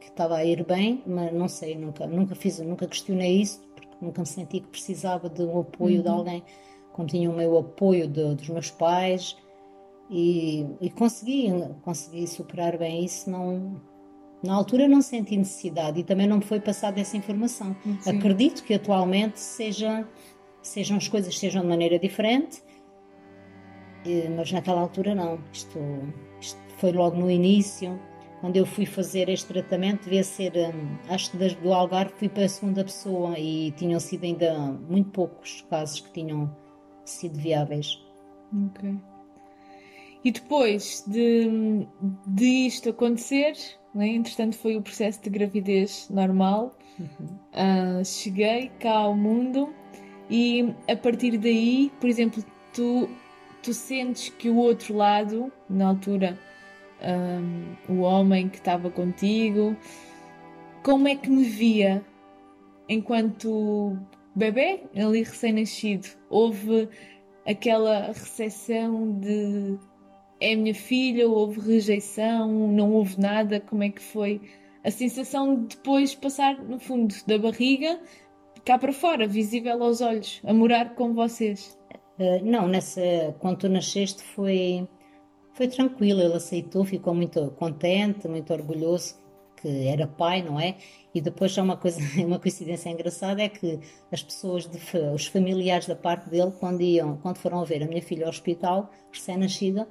que 0.00 0.08
estava 0.08 0.36
a 0.36 0.44
ir 0.44 0.64
bem, 0.64 1.02
mas 1.06 1.32
não 1.32 1.48
sei, 1.48 1.76
nunca, 1.76 2.06
nunca 2.06 2.34
fiz, 2.34 2.58
nunca 2.60 2.86
questionei 2.86 3.40
isso, 3.40 3.60
porque 3.74 3.96
nunca 4.00 4.20
me 4.20 4.26
senti 4.26 4.60
que 4.60 4.68
precisava 4.68 5.28
de 5.28 5.42
um 5.42 5.60
apoio 5.60 5.96
uhum. 5.96 6.02
de 6.02 6.08
alguém, 6.08 6.44
como 6.92 7.08
tinha 7.08 7.30
o 7.30 7.34
meu 7.34 7.58
apoio 7.58 8.06
de, 8.06 8.34
dos 8.34 8.48
meus 8.48 8.70
pais 8.70 9.36
e, 10.10 10.66
e 10.80 10.90
consegui, 10.90 11.48
consegui 11.82 12.26
superar 12.26 12.78
bem 12.78 13.04
isso, 13.04 13.30
não 13.30 13.80
na 14.42 14.54
altura 14.54 14.86
não 14.86 15.02
senti 15.02 15.36
necessidade 15.36 16.00
e 16.00 16.04
também 16.04 16.26
não 16.26 16.36
me 16.36 16.44
foi 16.44 16.60
passada 16.60 17.00
essa 17.00 17.16
informação. 17.16 17.74
Sim. 18.00 18.18
Acredito 18.18 18.62
que 18.62 18.74
atualmente 18.74 19.40
seja, 19.40 20.06
sejam 20.66 20.96
as 20.96 21.08
coisas 21.08 21.38
sejam 21.38 21.62
de 21.62 21.68
maneira 21.68 21.98
diferente, 21.98 22.62
mas 24.36 24.52
naquela 24.52 24.80
altura 24.80 25.14
não. 25.14 25.38
Isto, 25.52 25.78
isto 26.40 26.60
foi 26.78 26.92
logo 26.92 27.16
no 27.16 27.30
início, 27.30 27.98
quando 28.40 28.56
eu 28.56 28.66
fui 28.66 28.86
fazer 28.86 29.28
este 29.28 29.46
tratamento, 29.46 30.04
devia 30.04 30.22
ser, 30.22 30.52
hum, 30.56 30.96
acho 31.08 31.30
que 31.30 31.36
do 31.36 31.72
Algarve 31.72 32.12
fui 32.16 32.28
para 32.28 32.44
a 32.44 32.48
segunda 32.48 32.84
pessoa 32.84 33.38
e 33.38 33.72
tinham 33.72 33.98
sido 33.98 34.24
ainda 34.24 34.54
muito 34.88 35.10
poucos 35.10 35.62
casos 35.70 36.00
que 36.00 36.12
tinham 36.12 36.54
sido 37.04 37.38
viáveis. 37.38 37.98
Ok. 38.68 38.94
E 40.22 40.30
depois 40.30 41.04
de, 41.06 41.86
de 42.26 42.66
isto 42.66 42.90
acontecer, 42.90 43.54
né? 43.94 44.08
entretanto 44.08 44.56
foi 44.56 44.76
o 44.76 44.82
processo 44.82 45.22
de 45.22 45.30
gravidez 45.30 46.08
normal, 46.10 46.76
uhum. 46.98 47.26
uh, 48.00 48.04
cheguei 48.04 48.70
cá 48.80 48.92
ao 48.92 49.16
mundo 49.16 49.72
e 50.30 50.74
a 50.88 50.96
partir 50.96 51.38
daí, 51.38 51.90
por 52.00 52.08
exemplo, 52.08 52.44
tu, 52.72 53.08
tu 53.62 53.72
sentes 53.72 54.28
que 54.28 54.50
o 54.50 54.56
outro 54.56 54.94
lado, 54.94 55.52
na 55.68 55.88
altura, 55.88 56.38
um, 57.88 57.94
o 57.94 58.00
homem 58.00 58.48
que 58.48 58.56
estava 58.56 58.90
contigo, 58.90 59.76
como 60.82 61.08
é 61.08 61.16
que 61.16 61.30
me 61.30 61.44
via 61.44 62.04
enquanto 62.88 63.96
bebê, 64.34 64.82
ali 64.96 65.22
recém-nascido? 65.22 66.08
Houve 66.28 66.88
aquela 67.46 68.08
recepção 68.08 69.18
de 69.20 69.78
é 70.40 70.54
minha 70.54 70.74
filha, 70.74 71.28
houve 71.28 71.60
rejeição, 71.60 72.70
não 72.70 72.92
houve 72.92 73.18
nada, 73.18 73.60
como 73.60 73.82
é 73.82 73.88
que 73.88 74.02
foi 74.02 74.40
a 74.84 74.90
sensação 74.90 75.62
de 75.62 75.76
depois 75.76 76.14
passar 76.14 76.62
no 76.62 76.78
fundo 76.78 77.14
da 77.26 77.38
barriga 77.38 77.98
cá 78.66 78.76
para 78.76 78.92
fora, 78.92 79.28
visível 79.28 79.80
aos 79.82 80.00
olhos, 80.00 80.40
a 80.44 80.52
morar 80.52 80.96
com 80.96 81.14
vocês? 81.14 81.78
Uh, 82.18 82.44
não, 82.44 82.66
nessa, 82.66 83.00
quando 83.38 83.58
tu 83.58 83.68
nasceste 83.68 84.20
foi, 84.22 84.86
foi 85.52 85.68
tranquilo, 85.68 86.20
ele 86.20 86.34
aceitou, 86.34 86.84
ficou 86.84 87.14
muito 87.14 87.52
contente, 87.52 88.26
muito 88.26 88.52
orgulhoso 88.52 89.14
que 89.62 89.86
era 89.86 90.06
pai, 90.06 90.42
não 90.42 90.60
é? 90.60 90.76
E 91.14 91.20
depois 91.20 91.52
já 91.52 91.62
uma 91.62 91.76
coisa, 91.76 92.00
uma 92.26 92.40
coincidência 92.40 92.90
engraçada 92.90 93.40
é 93.40 93.48
que 93.48 93.78
as 94.10 94.22
pessoas, 94.22 94.66
de, 94.66 94.78
os 95.14 95.26
familiares 95.28 95.86
da 95.86 95.94
parte 95.94 96.28
dele, 96.28 96.52
quando 96.58 96.82
iam, 96.82 97.18
quando 97.18 97.38
foram 97.38 97.64
ver 97.64 97.84
a 97.84 97.86
minha 97.86 98.02
filha 98.02 98.24
ao 98.24 98.30
hospital, 98.30 98.90
recém-nascida, 99.12 99.88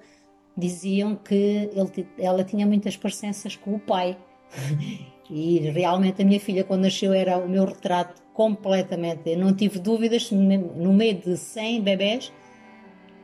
diziam 0.57 1.15
que 1.15 1.69
ele, 1.73 2.07
ela 2.19 2.43
tinha 2.43 2.67
muitas 2.67 2.97
parecenças 2.97 3.55
com 3.55 3.75
o 3.75 3.79
pai. 3.79 4.17
e 5.31 5.59
realmente 5.59 6.21
a 6.21 6.25
minha 6.25 6.41
filha, 6.41 6.65
quando 6.65 6.81
nasceu, 6.81 7.13
era 7.13 7.37
o 7.37 7.47
meu 7.47 7.63
retrato 7.63 8.24
completamente. 8.35 9.29
Eu 9.29 9.39
não 9.39 9.55
tive 9.55 9.79
dúvidas, 9.79 10.29
no 10.29 10.93
meio 10.93 11.15
de 11.15 11.37
100 11.37 11.81
bebés, 11.81 12.33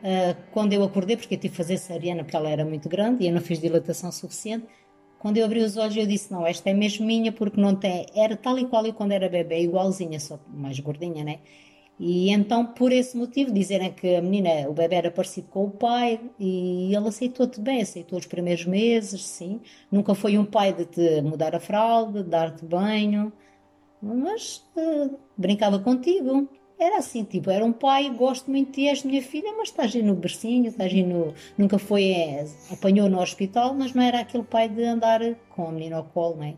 uh, 0.02 0.34
quando 0.50 0.72
eu 0.72 0.82
acordei, 0.82 1.16
porque 1.16 1.34
eu 1.34 1.38
tive 1.38 1.50
que 1.50 1.56
fazer 1.56 1.76
cesariana 1.76 2.24
porque 2.24 2.34
ela 2.34 2.48
era 2.48 2.64
muito 2.64 2.88
grande 2.88 3.22
e 3.22 3.28
eu 3.28 3.34
não 3.34 3.40
fiz 3.40 3.60
dilatação 3.60 4.10
suficiente. 4.10 4.66
Quando 5.18 5.36
eu 5.36 5.44
abri 5.44 5.60
os 5.60 5.76
olhos, 5.76 5.96
eu 5.96 6.06
disse: 6.06 6.32
Não, 6.32 6.46
esta 6.46 6.70
é 6.70 6.74
mesmo 6.74 7.06
minha, 7.06 7.30
porque 7.30 7.60
não 7.60 7.76
tem. 7.76 8.06
Era 8.14 8.36
tal 8.36 8.58
e 8.58 8.66
qual 8.66 8.84
eu 8.86 8.94
quando 8.94 9.12
era 9.12 9.28
bebê, 9.28 9.60
igualzinha, 9.62 10.18
só 10.18 10.40
mais 10.48 10.80
gordinha, 10.80 11.22
né? 11.22 11.40
E 12.00 12.30
então, 12.30 12.66
por 12.66 12.90
esse 12.90 13.16
motivo, 13.16 13.52
dizerem 13.52 13.92
que 13.92 14.16
a 14.16 14.22
menina, 14.22 14.68
o 14.68 14.72
bebê 14.72 14.96
era 14.96 15.10
parecido 15.10 15.46
com 15.48 15.64
o 15.66 15.70
pai, 15.70 16.18
e 16.40 16.94
ele 16.94 17.08
aceitou-te 17.08 17.60
bem, 17.60 17.82
aceitou 17.82 18.18
os 18.18 18.26
primeiros 18.26 18.64
meses, 18.64 19.22
sim. 19.24 19.60
Nunca 19.90 20.14
foi 20.14 20.38
um 20.38 20.44
pai 20.44 20.72
de 20.72 20.86
te 20.86 21.20
mudar 21.22 21.54
a 21.54 21.60
fralda, 21.60 22.24
dar-te 22.24 22.64
banho, 22.64 23.32
mas 24.02 24.66
uh, 24.76 25.18
brincava 25.36 25.78
contigo. 25.78 26.48
Era 26.78 26.98
assim, 26.98 27.22
tipo, 27.22 27.48
era 27.48 27.64
um 27.64 27.72
pai, 27.72 28.10
gosto 28.10 28.50
muito 28.50 28.68
de 28.68 28.72
ti, 28.72 28.88
és 28.88 29.04
minha 29.04 29.22
filha, 29.22 29.54
mas 29.56 29.68
estás 29.68 29.94
aí 29.94 30.02
no 30.02 30.16
bercinho, 30.16 30.66
estás 30.66 30.92
aí 30.92 31.04
no... 31.04 31.32
Nunca 31.56 31.78
foi, 31.78 32.10
é, 32.10 32.44
apanhou 32.72 33.08
no 33.08 33.20
hospital, 33.20 33.72
mas 33.72 33.94
não 33.94 34.02
era 34.02 34.18
aquele 34.18 34.42
pai 34.42 34.68
de 34.68 34.82
andar 34.82 35.20
com 35.50 35.68
a 35.68 35.72
menina 35.72 35.98
ao 35.98 36.04
colo, 36.04 36.36
não 36.36 36.44
é? 36.44 36.54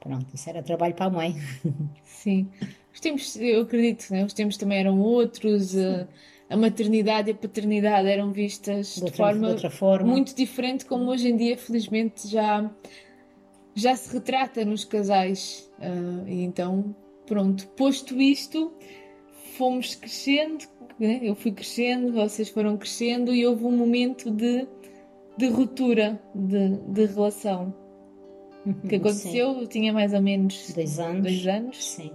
Pronto, 0.00 0.26
isso 0.34 0.50
era 0.50 0.62
trabalho 0.62 0.94
para 0.94 1.06
a 1.06 1.10
mãe. 1.10 1.36
Sim. 2.02 2.48
Os 2.92 2.98
tempos, 2.98 3.36
eu 3.36 3.62
acredito, 3.62 4.10
né? 4.10 4.24
os 4.24 4.32
tempos 4.32 4.56
também 4.56 4.78
eram 4.78 4.98
outros, 4.98 5.76
a, 5.76 6.08
a 6.48 6.56
maternidade 6.56 7.30
e 7.30 7.32
a 7.32 7.36
paternidade 7.36 8.08
eram 8.08 8.32
vistas 8.32 8.96
de, 8.96 9.04
outra, 9.04 9.10
de, 9.10 9.16
forma 9.16 9.46
de 9.46 9.52
outra 9.52 9.70
forma 9.70 10.08
muito 10.08 10.34
diferente, 10.34 10.84
como 10.84 11.08
hoje 11.10 11.28
em 11.28 11.36
dia, 11.36 11.56
felizmente, 11.56 12.26
já, 12.26 12.68
já 13.74 13.96
se 13.96 14.12
retrata 14.12 14.64
nos 14.64 14.84
casais. 14.84 15.70
Uh, 15.78 16.28
e 16.28 16.42
então, 16.42 16.94
pronto, 17.26 17.66
posto 17.68 18.20
isto, 18.20 18.72
fomos 19.56 19.94
crescendo, 19.94 20.64
né? 20.98 21.20
eu 21.22 21.34
fui 21.34 21.52
crescendo, 21.52 22.12
vocês 22.12 22.48
foram 22.48 22.76
crescendo 22.76 23.32
e 23.34 23.46
houve 23.46 23.64
um 23.64 23.76
momento 23.76 24.30
de, 24.30 24.66
de 25.36 25.48
ruptura 25.48 26.20
de, 26.34 26.76
de 26.88 27.06
relação. 27.06 27.74
que 28.88 28.96
aconteceu, 28.96 29.60
Sim. 29.60 29.66
tinha 29.66 29.92
mais 29.92 30.12
ou 30.12 30.20
menos 30.20 30.72
dois 30.74 30.98
anos. 30.98 31.22
Dois 31.22 31.46
anos. 31.46 31.84
Sim. 31.84 32.12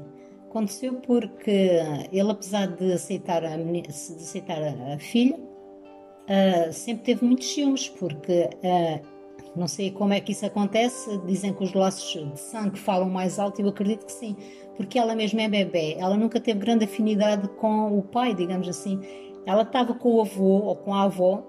Aconteceu 0.50 0.94
porque 0.96 1.80
ele, 2.12 2.32
apesar 2.32 2.68
de 2.68 2.94
aceitar 2.94 3.44
a, 3.44 3.58
de 3.58 3.84
aceitar 3.90 4.62
a 4.64 4.98
filha, 5.00 5.38
uh, 5.38 6.72
sempre 6.72 7.04
teve 7.04 7.26
muitos 7.26 7.54
ciúmes, 7.54 7.90
porque 7.90 8.50
uh, 8.64 9.15
não 9.56 9.68
sei 9.68 9.92
como 9.92 10.14
é 10.14 10.20
que 10.20 10.32
isso 10.32 10.46
acontece, 10.46 11.18
dizem 11.26 11.54
que 11.54 11.64
os 11.64 11.74
laços 11.74 12.12
de 12.12 12.40
sangue 12.40 12.78
falam 12.78 13.10
mais 13.10 13.40
alto, 13.40 13.62
eu 13.62 13.70
acredito 13.70 14.06
que 14.06 14.12
sim, 14.12 14.36
porque 14.76 15.00
ela 15.00 15.16
mesma 15.16 15.44
é 15.44 15.48
bebê, 15.48 15.96
ela 15.98 16.18
nunca 16.18 16.40
teve 16.40 16.60
grande 16.60 16.86
afinidade 16.86 17.48
com 17.60 17.98
o 17.98 18.02
pai, 18.02 18.34
digamos 18.34 18.68
assim. 18.68 19.00
Ela 19.46 19.62
estava 19.62 19.94
com 19.94 20.16
o 20.16 20.22
avô 20.22 20.64
ou 20.64 20.76
com 20.76 20.94
a 20.94 21.04
avó, 21.04 21.44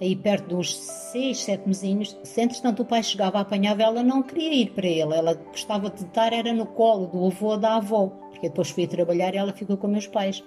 aí 0.00 0.14
perto 0.14 0.56
dos 0.56 0.76
seis, 0.76 1.38
sete 1.38 1.66
mesinhos. 1.66 2.16
Se 2.22 2.40
entretanto 2.40 2.82
o 2.82 2.84
pai 2.84 3.02
chegava, 3.02 3.40
apanhava, 3.40 3.82
ela 3.82 4.02
não 4.02 4.22
queria 4.22 4.52
ir 4.52 4.70
para 4.70 4.86
ele. 4.86 5.14
Ela 5.14 5.34
gostava 5.34 5.88
de 5.88 6.04
estar, 6.04 6.32
era 6.32 6.52
no 6.52 6.66
colo 6.66 7.06
do 7.06 7.26
avô 7.26 7.48
ou 7.48 7.58
da 7.58 7.76
avó, 7.76 8.08
porque 8.30 8.48
depois 8.48 8.70
fui 8.70 8.86
trabalhar 8.86 9.34
e 9.34 9.38
ela 9.38 9.52
ficou 9.52 9.76
com 9.76 9.88
meus 9.88 10.06
pais. 10.06 10.42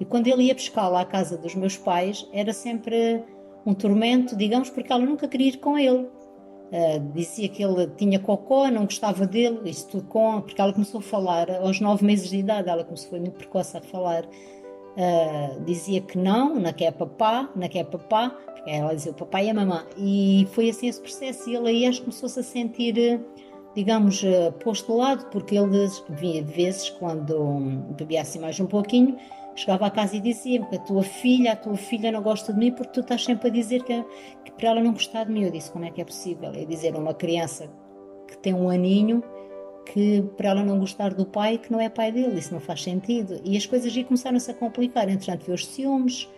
E 0.00 0.04
quando 0.04 0.26
ele 0.26 0.44
ia 0.44 0.54
pescá-la 0.54 1.00
à 1.00 1.04
casa 1.04 1.38
dos 1.38 1.54
meus 1.54 1.76
pais, 1.76 2.28
era 2.32 2.52
sempre 2.52 3.22
um 3.64 3.72
tormento, 3.72 4.36
digamos, 4.36 4.68
porque 4.68 4.92
ela 4.92 5.04
nunca 5.04 5.28
queria 5.28 5.48
ir 5.48 5.58
com 5.58 5.78
ele. 5.78 6.08
Uh, 6.72 7.12
dizia 7.12 7.50
que 7.50 7.62
ele 7.62 7.86
tinha 7.98 8.18
cocô, 8.18 8.66
não 8.68 8.84
gostava 8.84 9.26
dele, 9.26 9.60
isso 9.68 9.88
tudo 9.88 10.04
com, 10.04 10.40
porque 10.40 10.58
ela 10.58 10.72
começou 10.72 11.00
a 11.00 11.02
falar 11.02 11.50
aos 11.50 11.78
nove 11.80 12.02
meses 12.02 12.30
de 12.30 12.38
idade, 12.38 12.70
ela 12.70 12.82
começou 12.82 13.10
foi 13.10 13.20
muito 13.20 13.34
precoce 13.34 13.76
a 13.76 13.82
falar. 13.82 14.24
Uh, 14.24 15.60
dizia 15.64 16.00
que 16.00 16.16
não, 16.16 16.54
não 16.54 16.72
quer 16.72 16.92
papá, 16.92 17.50
não 17.54 17.68
quer 17.68 17.84
papá, 17.84 18.34
ela 18.66 18.94
dizia 18.94 19.12
o 19.12 19.14
papai 19.14 19.46
e 19.46 19.50
a 19.50 19.54
mamãe. 19.54 19.84
E 19.98 20.48
foi 20.52 20.70
assim 20.70 20.86
esse 20.88 21.00
processo. 21.00 21.48
E 21.50 21.56
ele 21.56 21.68
aí 21.68 21.86
acho 21.86 21.98
que 21.98 22.04
começou-se 22.06 22.40
a 22.40 22.42
sentir, 22.42 23.20
digamos, 23.74 24.22
eh, 24.24 24.50
posto 24.62 24.92
de 24.92 24.98
lado, 24.98 25.26
porque 25.30 25.56
ele 25.56 25.88
via 26.10 26.42
vezes, 26.42 26.88
quando 26.90 27.58
bebia 27.96 28.22
assim 28.22 28.38
mais 28.38 28.58
um 28.60 28.66
pouquinho, 28.66 29.16
chegava 29.54 29.86
a 29.86 29.90
casa 29.90 30.16
e 30.16 30.20
dizia-me 30.20 30.66
que 30.66 30.76
a 30.76 30.78
tua 30.78 31.02
filha, 31.02 31.52
a 31.52 31.56
tua 31.56 31.76
filha 31.76 32.10
não 32.10 32.22
gosta 32.22 32.52
de 32.52 32.58
mim 32.58 32.72
porque 32.72 32.92
tu 32.92 33.00
estás 33.00 33.24
sempre 33.24 33.48
a 33.48 33.50
dizer 33.50 33.82
que, 33.84 34.04
que 34.44 34.52
para 34.52 34.70
ela 34.70 34.80
não 34.82 34.92
gostar 34.92 35.24
de 35.24 35.32
mim. 35.32 35.44
Eu 35.44 35.50
disse, 35.50 35.70
como 35.70 35.84
é 35.84 35.90
que 35.90 36.00
é 36.00 36.04
possível? 36.04 36.50
É 36.54 36.64
dizer 36.64 36.94
a 36.94 36.98
uma 36.98 37.14
criança 37.14 37.70
que 38.26 38.36
tem 38.38 38.54
um 38.54 38.68
aninho 38.70 39.22
que 39.84 40.22
para 40.36 40.50
ela 40.50 40.62
não 40.62 40.78
gostar 40.78 41.12
do 41.12 41.26
pai 41.26 41.58
que 41.58 41.70
não 41.70 41.80
é 41.80 41.88
pai 41.88 42.12
dele, 42.12 42.38
isso 42.38 42.52
não 42.52 42.60
faz 42.60 42.82
sentido. 42.82 43.40
E 43.44 43.56
as 43.56 43.66
coisas 43.66 43.94
aí 43.94 44.04
começaram-se 44.04 44.50
a 44.50 44.54
complicar, 44.54 45.08
entretanto 45.08 45.44
veio 45.44 45.54
os 45.54 45.66
ciúmes, 45.66 46.28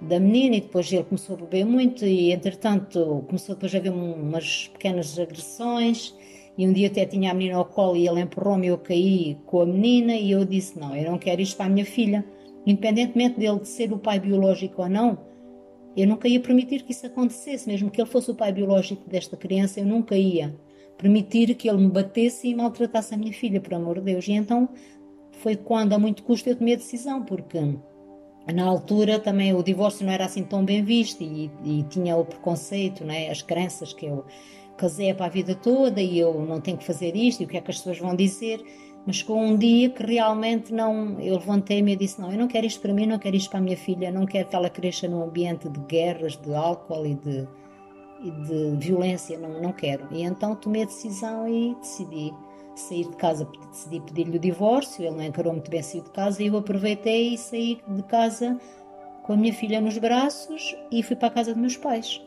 da 0.00 0.20
menina 0.20 0.56
e 0.56 0.60
depois 0.60 0.92
ele 0.92 1.04
começou 1.04 1.36
a 1.36 1.40
beber 1.40 1.64
muito 1.64 2.04
e 2.04 2.32
entretanto 2.32 3.24
começou 3.26 3.54
depois 3.54 3.74
a 3.74 3.78
haver 3.78 3.90
umas 3.92 4.68
pequenas 4.68 5.18
agressões 5.18 6.14
e 6.56 6.66
um 6.66 6.72
dia 6.72 6.86
até 6.86 7.04
tinha 7.04 7.30
a 7.30 7.34
menina 7.34 7.56
ao 7.56 7.64
colo 7.64 7.96
e 7.96 8.06
ele 8.06 8.20
empurrou-me 8.20 8.66
e 8.66 8.70
eu 8.70 8.78
caí 8.78 9.36
com 9.46 9.60
a 9.60 9.66
menina 9.66 10.14
e 10.14 10.30
eu 10.30 10.44
disse 10.44 10.78
não, 10.78 10.94
eu 10.94 11.10
não 11.10 11.18
quero 11.18 11.40
isto 11.40 11.56
para 11.56 11.66
a 11.66 11.68
minha 11.68 11.84
filha 11.84 12.24
independentemente 12.66 13.38
dele 13.38 13.60
de 13.60 13.68
ser 13.68 13.92
o 13.92 13.98
pai 13.98 14.20
biológico 14.20 14.82
ou 14.82 14.88
não 14.88 15.18
eu 15.96 16.06
nunca 16.06 16.28
ia 16.28 16.40
permitir 16.40 16.82
que 16.82 16.92
isso 16.92 17.06
acontecesse 17.06 17.68
mesmo 17.68 17.90
que 17.90 18.00
ele 18.00 18.08
fosse 18.08 18.30
o 18.30 18.34
pai 18.34 18.52
biológico 18.52 19.08
desta 19.08 19.36
criança 19.36 19.80
eu 19.80 19.86
nunca 19.86 20.16
ia 20.16 20.54
permitir 20.96 21.54
que 21.54 21.68
ele 21.68 21.78
me 21.78 21.88
batesse 21.88 22.48
e 22.48 22.54
maltratasse 22.54 23.14
a 23.14 23.16
minha 23.16 23.32
filha, 23.32 23.60
por 23.60 23.72
amor 23.74 23.98
de 24.00 24.12
Deus 24.12 24.26
e 24.26 24.32
então 24.32 24.68
foi 25.38 25.56
quando 25.56 25.92
a 25.92 25.98
muito 25.98 26.22
custo 26.22 26.48
eu 26.48 26.56
tomei 26.56 26.74
a 26.74 26.78
decisão 26.78 27.24
porque 27.24 27.58
na 28.52 28.64
altura 28.64 29.18
também 29.18 29.54
o 29.54 29.62
divórcio 29.62 30.04
não 30.04 30.12
era 30.12 30.24
assim 30.24 30.42
tão 30.42 30.64
bem 30.64 30.82
visto 30.82 31.22
e, 31.22 31.50
e 31.64 31.82
tinha 31.84 32.16
o 32.16 32.24
preconceito, 32.24 33.04
né? 33.04 33.30
as 33.30 33.42
crenças 33.42 33.92
que 33.92 34.06
eu 34.06 34.24
casei 34.76 35.12
para 35.12 35.26
a 35.26 35.28
vida 35.28 35.54
toda 35.54 36.00
e 36.00 36.18
eu 36.18 36.40
não 36.46 36.60
tenho 36.60 36.78
que 36.78 36.84
fazer 36.84 37.14
isto 37.14 37.42
e 37.42 37.44
o 37.44 37.48
que 37.48 37.56
é 37.56 37.60
que 37.60 37.70
as 37.70 37.78
pessoas 37.78 37.98
vão 37.98 38.14
dizer. 38.14 38.62
Mas 39.08 39.16
chegou 39.16 39.38
um 39.38 39.56
dia 39.56 39.88
que 39.88 40.04
realmente 40.04 40.70
não. 40.70 41.18
Eu 41.18 41.36
levantei-me 41.36 41.94
e 41.94 41.96
disse: 41.96 42.20
Não, 42.20 42.30
eu 42.30 42.36
não 42.36 42.46
quero 42.46 42.66
isto 42.66 42.78
para 42.82 42.92
mim, 42.92 43.06
não 43.06 43.18
quero 43.18 43.34
isto 43.36 43.48
para 43.48 43.58
a 43.58 43.62
minha 43.62 43.76
filha, 43.76 44.12
não 44.12 44.26
quero 44.26 44.46
que 44.46 44.54
ela 44.54 44.68
cresça 44.68 45.08
num 45.08 45.22
ambiente 45.22 45.66
de 45.66 45.80
guerras, 45.80 46.36
de 46.36 46.54
álcool 46.54 47.06
e 47.06 47.14
de, 47.14 47.48
e 48.22 48.30
de 48.30 48.76
violência, 48.76 49.38
não, 49.38 49.62
não 49.62 49.72
quero. 49.72 50.06
E 50.10 50.22
então 50.22 50.54
tomei 50.54 50.82
a 50.82 50.84
decisão 50.84 51.48
e 51.48 51.74
decidi 51.76 52.34
sair 52.76 53.08
de 53.08 53.16
casa, 53.16 53.48
decidi 53.70 53.98
pedir-lhe 53.98 54.36
o 54.36 54.38
divórcio. 54.38 55.02
Ele 55.02 55.16
não 55.16 55.24
encarou 55.24 55.54
muito 55.54 55.70
bem 55.70 55.82
sair 55.82 56.02
de 56.02 56.10
casa 56.10 56.42
e 56.42 56.48
eu 56.48 56.58
aproveitei 56.58 57.32
e 57.32 57.38
saí 57.38 57.80
de 57.88 58.02
casa 58.02 58.60
com 59.22 59.32
a 59.32 59.36
minha 59.38 59.54
filha 59.54 59.80
nos 59.80 59.96
braços 59.96 60.76
e 60.92 61.02
fui 61.02 61.16
para 61.16 61.28
a 61.28 61.30
casa 61.30 61.52
dos 61.52 61.60
meus 61.62 61.78
pais. 61.78 62.20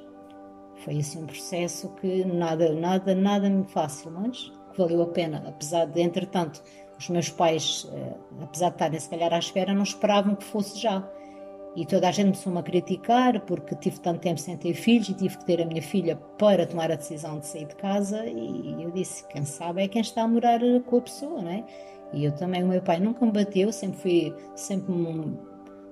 Foi 0.77 0.97
assim 0.97 1.21
um 1.21 1.27
processo 1.27 1.89
que 2.01 2.25
nada, 2.25 2.73
nada, 2.73 3.13
nada 3.13 3.63
fácil, 3.67 4.09
mas 4.09 4.51
valeu 4.81 5.01
a 5.03 5.07
pena. 5.07 5.43
Apesar 5.47 5.85
de, 5.85 6.01
entretanto, 6.01 6.61
os 6.97 7.09
meus 7.09 7.29
pais, 7.29 7.89
eh, 7.91 8.13
apesar 8.41 8.69
de 8.69 8.75
estarem 8.75 8.99
se 8.99 9.09
calhar 9.09 9.33
à 9.33 9.39
espera, 9.39 9.73
não 9.73 9.83
esperavam 9.83 10.35
que 10.35 10.43
fosse 10.43 10.79
já. 10.79 11.07
E 11.75 11.85
toda 11.85 12.09
a 12.09 12.11
gente 12.11 12.25
começou-me 12.25 12.59
a 12.59 12.63
criticar 12.63 13.39
porque 13.41 13.75
tive 13.75 13.99
tanto 14.01 14.19
tempo 14.19 14.39
sem 14.39 14.57
ter 14.57 14.73
filhos 14.73 15.07
e 15.07 15.13
tive 15.13 15.37
que 15.37 15.45
ter 15.45 15.61
a 15.61 15.65
minha 15.65 15.81
filha 15.81 16.17
para 16.37 16.67
tomar 16.67 16.91
a 16.91 16.95
decisão 16.95 17.39
de 17.39 17.47
sair 17.47 17.65
de 17.65 17.75
casa. 17.75 18.25
E 18.25 18.83
eu 18.83 18.91
disse: 18.91 19.25
quem 19.27 19.45
sabe 19.45 19.83
é 19.83 19.87
quem 19.87 20.01
está 20.01 20.23
a 20.23 20.27
morar 20.27 20.59
com 20.85 20.97
a 20.97 21.01
pessoa, 21.01 21.41
não 21.41 21.49
é? 21.49 21.63
E 22.13 22.25
eu 22.25 22.31
também, 22.33 22.63
o 22.63 22.67
meu 22.67 22.81
pai 22.81 22.99
nunca 22.99 23.25
me 23.25 23.31
bateu, 23.31 23.71
sempre 23.71 23.97
fui, 23.99 24.35
sempre 24.53 24.91
me 24.91 25.39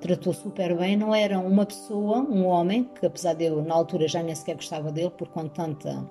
tratou 0.01 0.33
super 0.33 0.75
bem. 0.77 0.97
Não 0.97 1.15
era 1.15 1.39
uma 1.39 1.65
pessoa, 1.65 2.19
um 2.19 2.45
homem, 2.45 2.83
que 2.99 3.05
apesar 3.05 3.33
de 3.33 3.45
eu 3.45 3.63
na 3.63 3.73
altura 3.73 4.05
já 4.07 4.21
nem 4.21 4.35
sequer 4.35 4.55
gostava 4.55 4.91
dele, 4.91 5.11
porque 5.17 5.33
com 5.33 5.47
tanta 5.47 6.05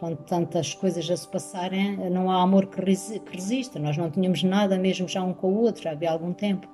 quando 0.00 0.16
tantas 0.24 0.74
coisas 0.74 1.08
a 1.10 1.16
se 1.16 1.28
passarem, 1.28 1.96
não 2.10 2.30
há 2.30 2.42
amor 2.42 2.66
que 2.66 2.80
resista. 2.80 3.78
Nós 3.78 3.98
não 3.98 4.10
tínhamos 4.10 4.42
nada 4.42 4.78
mesmo 4.78 5.06
já 5.06 5.22
um 5.22 5.34
com 5.34 5.52
o 5.52 5.60
outro, 5.60 5.82
já 5.82 5.90
havia 5.90 6.10
algum 6.10 6.32
tempo. 6.32 6.66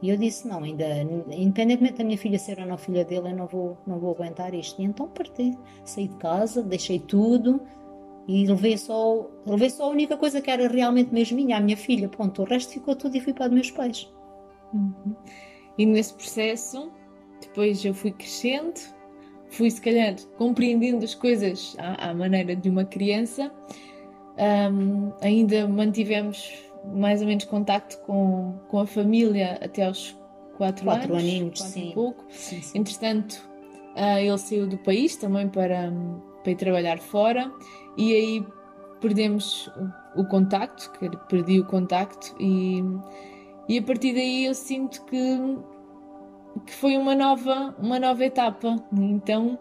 E 0.00 0.08
eu 0.08 0.16
disse: 0.16 0.48
não, 0.48 0.64
ainda, 0.64 0.84
independentemente 1.30 1.98
da 1.98 2.04
minha 2.04 2.16
filha 2.16 2.38
ser 2.38 2.58
ou 2.58 2.66
não 2.66 2.78
filha 2.78 3.04
dele, 3.04 3.28
eu 3.28 3.36
não 3.36 3.46
vou, 3.46 3.76
não 3.86 4.00
vou 4.00 4.12
aguentar 4.12 4.54
isto. 4.54 4.80
E 4.80 4.86
então 4.86 5.06
parti, 5.06 5.56
saí 5.84 6.08
de 6.08 6.16
casa, 6.16 6.62
deixei 6.62 6.98
tudo 6.98 7.60
e 8.26 8.46
levei 8.46 8.78
só, 8.78 9.28
levei 9.46 9.68
só 9.68 9.84
a 9.84 9.88
única 9.88 10.16
coisa 10.16 10.40
que 10.40 10.50
era 10.50 10.66
realmente 10.66 11.12
mesmo 11.12 11.36
minha, 11.36 11.58
a 11.58 11.60
minha 11.60 11.76
filha. 11.76 12.08
Pronto, 12.08 12.40
o 12.40 12.44
resto 12.46 12.72
ficou 12.72 12.96
tudo 12.96 13.14
e 13.16 13.20
fui 13.20 13.34
para 13.34 13.46
os 13.46 13.52
meus 13.52 13.70
pais. 13.70 14.10
Uhum. 14.72 15.14
E 15.76 15.84
nesse 15.84 16.14
processo, 16.14 16.90
depois 17.38 17.84
eu 17.84 17.92
fui 17.92 18.12
crescendo 18.12 18.80
fui 19.52 19.70
se 19.70 19.80
calhar 19.80 20.16
compreendendo 20.38 21.04
as 21.04 21.14
coisas 21.14 21.76
à, 21.78 22.10
à 22.10 22.14
maneira 22.14 22.56
de 22.56 22.68
uma 22.68 22.84
criança. 22.84 23.52
Um, 24.72 25.12
ainda 25.20 25.68
mantivemos 25.68 26.50
mais 26.94 27.20
ou 27.20 27.28
menos 27.28 27.44
contacto 27.44 27.98
com, 27.98 28.58
com 28.68 28.80
a 28.80 28.86
família 28.86 29.58
até 29.62 29.84
aos 29.84 30.18
quatro, 30.56 30.84
quatro 30.84 31.12
anos, 31.12 31.22
aninhos, 31.22 31.60
quatro 31.60 31.74
sim. 31.74 31.90
pouco. 31.92 32.24
Sim, 32.30 32.62
sim. 32.62 32.78
Entretanto, 32.78 33.46
uh, 33.94 34.18
ele 34.18 34.38
saiu 34.38 34.66
do 34.66 34.78
país 34.78 35.16
também 35.16 35.48
para, 35.48 35.92
para 36.42 36.52
ir 36.52 36.56
trabalhar 36.56 36.98
fora 36.98 37.52
e 37.96 38.14
aí 38.14 38.46
perdemos 39.00 39.70
o, 40.16 40.22
o 40.22 40.24
contacto, 40.24 40.90
perdi 41.28 41.60
o 41.60 41.66
contacto 41.66 42.34
e, 42.40 42.82
e 43.68 43.78
a 43.78 43.82
partir 43.82 44.14
daí 44.14 44.46
eu 44.46 44.54
sinto 44.54 45.04
que 45.04 45.18
que 46.66 46.72
foi 46.72 46.96
uma 46.96 47.14
nova, 47.14 47.74
uma 47.78 47.98
nova 47.98 48.24
etapa. 48.24 48.76
Então, 48.92 49.58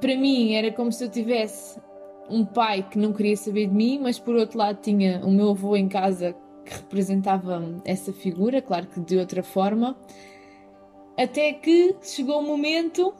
para 0.00 0.16
mim, 0.16 0.54
era 0.54 0.72
como 0.72 0.92
se 0.92 1.04
eu 1.04 1.08
tivesse 1.08 1.80
um 2.28 2.44
pai 2.44 2.86
que 2.88 2.98
não 2.98 3.12
queria 3.12 3.36
saber 3.36 3.66
de 3.66 3.74
mim, 3.74 3.98
mas 4.02 4.18
por 4.18 4.34
outro 4.36 4.58
lado 4.58 4.78
tinha 4.82 5.24
o 5.24 5.30
meu 5.30 5.50
avô 5.50 5.76
em 5.76 5.88
casa 5.88 6.34
que 6.64 6.74
representava 6.74 7.62
essa 7.84 8.12
figura, 8.12 8.60
claro 8.60 8.86
que 8.86 9.00
de 9.00 9.16
outra 9.16 9.42
forma, 9.42 9.96
até 11.18 11.52
que 11.52 11.96
chegou 12.02 12.40
o 12.40 12.42
momento 12.42 13.14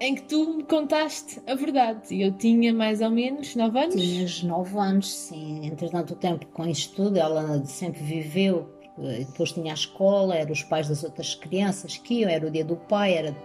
em 0.00 0.14
que 0.14 0.22
tu 0.22 0.54
me 0.54 0.62
contaste 0.62 1.40
a 1.46 1.54
verdade. 1.54 2.14
E 2.14 2.22
eu 2.22 2.32
tinha 2.32 2.72
mais 2.72 3.00
ou 3.00 3.10
menos 3.10 3.56
9 3.56 3.78
anos. 3.78 3.94
Tinhas 3.94 4.42
9 4.42 4.78
anos, 4.78 5.12
sim. 5.12 5.66
Entretanto, 5.66 6.12
o 6.12 6.16
tempo 6.16 6.46
com 6.52 6.66
isto 6.66 6.94
tudo, 6.94 7.16
ela 7.16 7.64
sempre 7.64 8.02
viveu 8.02 8.77
depois 8.98 9.52
tinha 9.52 9.72
a 9.72 9.74
escola, 9.74 10.34
eram 10.34 10.52
os 10.52 10.62
pais 10.62 10.88
das 10.88 11.04
outras 11.04 11.34
crianças 11.34 11.96
que 11.96 12.20
iam, 12.20 12.30
era 12.30 12.46
o 12.46 12.50
dia 12.50 12.64
do 12.64 12.76
pai, 12.76 13.14
era 13.14 13.36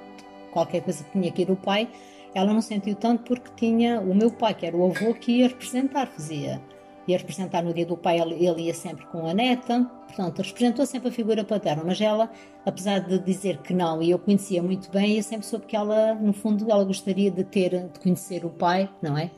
qualquer 0.52 0.82
coisa 0.82 1.04
que 1.04 1.12
tinha 1.12 1.32
que 1.32 1.44
ir 1.44 1.52
o 1.52 1.56
pai. 1.56 1.90
Ela 2.34 2.52
não 2.52 2.62
sentiu 2.62 2.96
tanto 2.96 3.24
porque 3.24 3.52
tinha 3.56 4.02
o 4.02 4.16
meu 4.16 4.32
pai, 4.32 4.56
que 4.56 4.66
era 4.66 4.76
o 4.76 4.86
avô, 4.86 5.14
que 5.14 5.40
ia 5.40 5.48
representar, 5.48 6.08
fazia. 6.08 6.62
Ia 7.08 7.18
representar 7.18 7.62
no 7.62 7.74
dia 7.74 7.86
do 7.86 7.98
pai, 7.98 8.20
ele, 8.20 8.46
ele 8.46 8.62
ia 8.64 8.74
sempre 8.74 9.06
com 9.08 9.28
a 9.28 9.34
neta, 9.34 9.84
portanto, 10.08 10.42
representou 10.42 10.86
sempre 10.86 11.10
a 11.10 11.12
figura 11.12 11.44
paterna, 11.44 11.84
mas 11.86 12.00
ela, 12.00 12.32
apesar 12.66 13.00
de 13.00 13.20
dizer 13.20 13.58
que 13.58 13.74
não, 13.74 14.02
e 14.02 14.12
eu 14.12 14.18
conhecia 14.18 14.64
muito 14.64 14.90
bem, 14.90 15.18
eu 15.18 15.24
sempre 15.24 15.46
soube 15.46 15.66
que 15.66 15.76
ela, 15.76 16.16
no 16.16 16.32
fundo, 16.32 16.72
ela 16.72 16.84
gostaria 16.84 17.30
de 17.30 17.44
ter, 17.44 17.90
de 17.90 18.00
conhecer 18.00 18.46
o 18.46 18.50
pai, 18.50 18.90
não 19.02 19.18
é? 19.18 19.30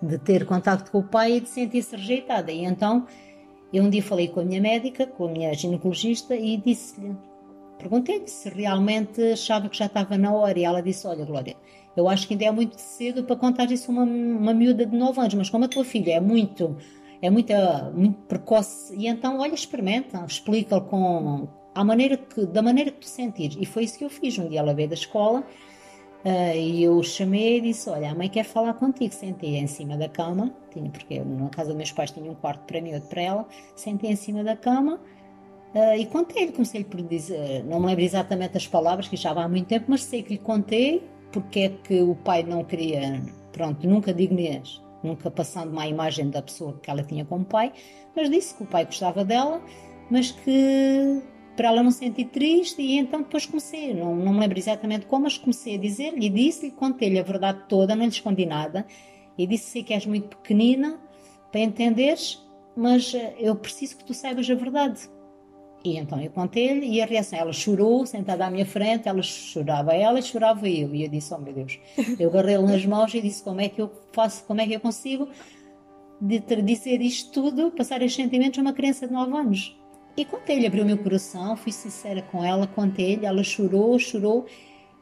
De 0.00 0.18
ter 0.18 0.44
contato 0.44 0.90
com 0.90 0.98
o 0.98 1.02
pai 1.02 1.38
e 1.38 1.40
de 1.40 1.48
sentir-se 1.48 1.96
rejeitada. 1.96 2.52
E 2.52 2.64
então 2.64 3.06
eu 3.72 3.82
um 3.82 3.90
dia 3.90 4.02
falei 4.02 4.28
com 4.28 4.40
a 4.40 4.44
minha 4.44 4.60
médica, 4.60 5.06
com 5.06 5.26
a 5.26 5.30
minha 5.30 5.52
ginecologista, 5.54 6.34
e 6.36 6.56
disse-lhe, 6.56 7.16
perguntei-lhe 7.78 8.28
se 8.28 8.48
realmente 8.48 9.20
achava 9.32 9.68
que 9.68 9.76
já 9.76 9.86
estava 9.86 10.16
na 10.16 10.32
hora. 10.32 10.58
E 10.58 10.64
ela 10.64 10.80
disse: 10.80 11.06
Olha, 11.06 11.24
Glória, 11.24 11.56
eu 11.96 12.08
acho 12.08 12.26
que 12.26 12.34
ainda 12.34 12.44
é 12.46 12.50
muito 12.50 12.78
cedo 12.78 13.24
para 13.24 13.36
contar 13.36 13.70
isso 13.70 13.90
a 13.90 13.94
uma, 13.94 14.04
uma 14.04 14.54
miúda 14.54 14.86
de 14.86 14.96
9 14.96 15.20
anos, 15.20 15.34
mas 15.34 15.50
como 15.50 15.64
a 15.64 15.68
tua 15.68 15.84
filha 15.84 16.12
é 16.12 16.20
muito, 16.20 16.76
é 17.20 17.30
muito, 17.30 17.52
muito 17.94 18.18
precoce, 18.22 18.94
e 18.96 19.06
então, 19.06 19.38
olha, 19.40 19.54
experimenta, 19.54 20.24
explica-lhe 20.26 20.82
com 20.82 21.48
maneira 21.84 22.16
que, 22.16 22.46
da 22.46 22.62
maneira 22.62 22.90
que 22.90 23.00
tu 23.00 23.08
sentires. 23.08 23.56
E 23.60 23.66
foi 23.66 23.84
isso 23.84 23.98
que 23.98 24.04
eu 24.04 24.10
fiz. 24.10 24.38
Um 24.38 24.48
dia 24.48 24.60
ela 24.60 24.74
veio 24.74 24.88
da 24.88 24.94
escola 24.94 25.44
e 26.56 26.82
eu 26.82 27.02
chamei 27.02 27.58
e 27.58 27.60
disse: 27.60 27.88
Olha, 27.88 28.10
a 28.10 28.14
mãe 28.14 28.28
quer 28.28 28.44
falar 28.44 28.74
contigo. 28.74 29.14
Sentei 29.14 29.56
em 29.56 29.66
cima 29.66 29.96
da 29.96 30.08
cama, 30.08 30.52
tinha, 30.72 30.90
porque 30.90 31.20
na 31.20 31.48
casa 31.50 31.68
dos 31.68 31.76
meus 31.76 31.92
pais 31.92 32.10
tinha 32.10 32.30
um 32.30 32.34
quarto 32.34 32.64
para 32.66 32.80
mim 32.80 32.90
e 32.90 32.94
outro 32.94 33.08
para 33.08 33.22
ela. 33.22 33.48
Sentei 33.76 34.10
em 34.10 34.16
cima 34.16 34.42
da 34.42 34.56
cama 34.56 35.00
uh, 35.74 35.96
e 35.96 36.06
contei-lhe. 36.06 36.52
Comecei 36.52 36.82
por 36.82 37.00
dizer, 37.02 37.64
não 37.64 37.78
me 37.80 37.86
lembro 37.86 38.02
exatamente 38.02 38.56
as 38.56 38.66
palavras, 38.66 39.06
que 39.06 39.16
já 39.16 39.30
há 39.30 39.48
muito 39.48 39.68
tempo, 39.68 39.86
mas 39.88 40.02
sei 40.02 40.22
que 40.22 40.32
lhe 40.32 40.38
contei 40.38 41.02
porque 41.32 41.60
é 41.60 41.68
que 41.68 42.00
o 42.00 42.14
pai 42.14 42.42
não 42.42 42.64
queria, 42.64 43.22
pronto, 43.52 43.86
nunca 43.86 44.14
mesmo, 44.14 44.82
nunca 45.02 45.30
passando 45.30 45.70
uma 45.70 45.86
imagem 45.86 46.30
da 46.30 46.40
pessoa 46.40 46.78
que 46.82 46.90
ela 46.90 47.02
tinha 47.02 47.24
como 47.24 47.44
pai, 47.44 47.72
mas 48.14 48.30
disse 48.30 48.54
que 48.54 48.62
o 48.62 48.66
pai 48.66 48.86
gostava 48.86 49.24
dela, 49.24 49.60
mas 50.10 50.30
que 50.30 51.22
para 51.56 51.68
ela 51.68 51.82
não 51.82 51.90
sentir 51.90 52.26
triste 52.26 52.82
e 52.82 52.98
então 52.98 53.22
depois 53.22 53.46
comecei, 53.46 53.94
não, 53.94 54.14
não 54.14 54.34
me 54.34 54.40
lembro 54.40 54.58
exatamente 54.58 55.06
como, 55.06 55.24
mas 55.24 55.38
comecei 55.38 55.76
a 55.76 55.78
dizer-lhe 55.78 56.26
e 56.26 56.28
disse-lhe, 56.28 56.72
contei-lhe 56.72 57.18
a 57.18 57.22
verdade 57.22 57.64
toda, 57.68 57.96
não 57.96 58.04
lhe 58.04 58.10
escondi 58.10 58.44
nada 58.44 58.86
e 59.38 59.46
disse 59.46 59.70
sei 59.70 59.82
que 59.82 59.92
és 59.92 60.06
muito 60.06 60.36
pequenina 60.36 61.00
para 61.50 61.60
entenderes, 61.60 62.42
mas 62.76 63.14
eh, 63.14 63.34
eu 63.38 63.54
preciso 63.56 63.96
que 63.96 64.04
tu 64.04 64.14
saibas 64.14 64.48
a 64.50 64.54
verdade. 64.54 65.08
E 65.84 65.96
então 65.96 66.20
eu 66.20 66.30
contei-lhe 66.30 66.86
e 66.86 67.00
a 67.00 67.06
reação, 67.06 67.38
ela 67.38 67.52
chorou, 67.52 68.04
sentada 68.04 68.44
à 68.44 68.50
minha 68.50 68.66
frente, 68.66 69.08
ela 69.08 69.22
chorava 69.22 69.94
ela 69.94 70.18
e 70.18 70.22
chorava 70.22 70.68
eu. 70.68 70.94
E 70.94 71.04
eu 71.04 71.08
disse, 71.08 71.32
oh 71.32 71.38
meu 71.38 71.54
Deus, 71.54 71.78
eu 72.18 72.28
agarrei-lhe 72.28 72.64
nas 72.64 72.84
mãos 72.84 73.14
e 73.14 73.20
disse, 73.20 73.42
como 73.42 73.60
é 73.60 73.68
que 73.68 73.80
eu 73.80 73.90
faço, 74.12 74.44
como 74.44 74.60
é 74.60 74.66
que 74.66 74.74
eu 74.74 74.80
consigo 74.80 75.28
dizer 76.20 77.00
isto 77.00 77.30
tudo, 77.30 77.70
passar 77.70 78.02
estes 78.02 78.22
sentimentos 78.22 78.58
a 78.58 78.62
uma 78.62 78.72
criança 78.72 79.06
de 79.06 79.12
9 79.12 79.36
anos? 79.36 79.76
E 80.16 80.24
contei-lhe, 80.24 80.66
abriu 80.66 80.82
o 80.82 80.86
meu 80.86 80.96
coração, 80.96 81.56
fui 81.56 81.70
sincera 81.70 82.22
com 82.22 82.42
ela, 82.42 82.66
contei-lhe, 82.66 83.26
ela 83.26 83.44
chorou, 83.44 83.98
chorou. 83.98 84.46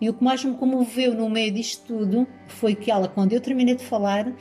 E 0.00 0.10
o 0.10 0.14
que 0.14 0.24
mais 0.24 0.44
me 0.44 0.54
comoveu 0.54 1.14
no 1.14 1.30
meio 1.30 1.52
disto 1.52 1.86
tudo 1.86 2.26
foi 2.48 2.74
que 2.74 2.90
ela, 2.90 3.06
quando 3.06 3.32
eu 3.32 3.40
terminei 3.40 3.76
de 3.76 3.84
falar, 3.84 4.34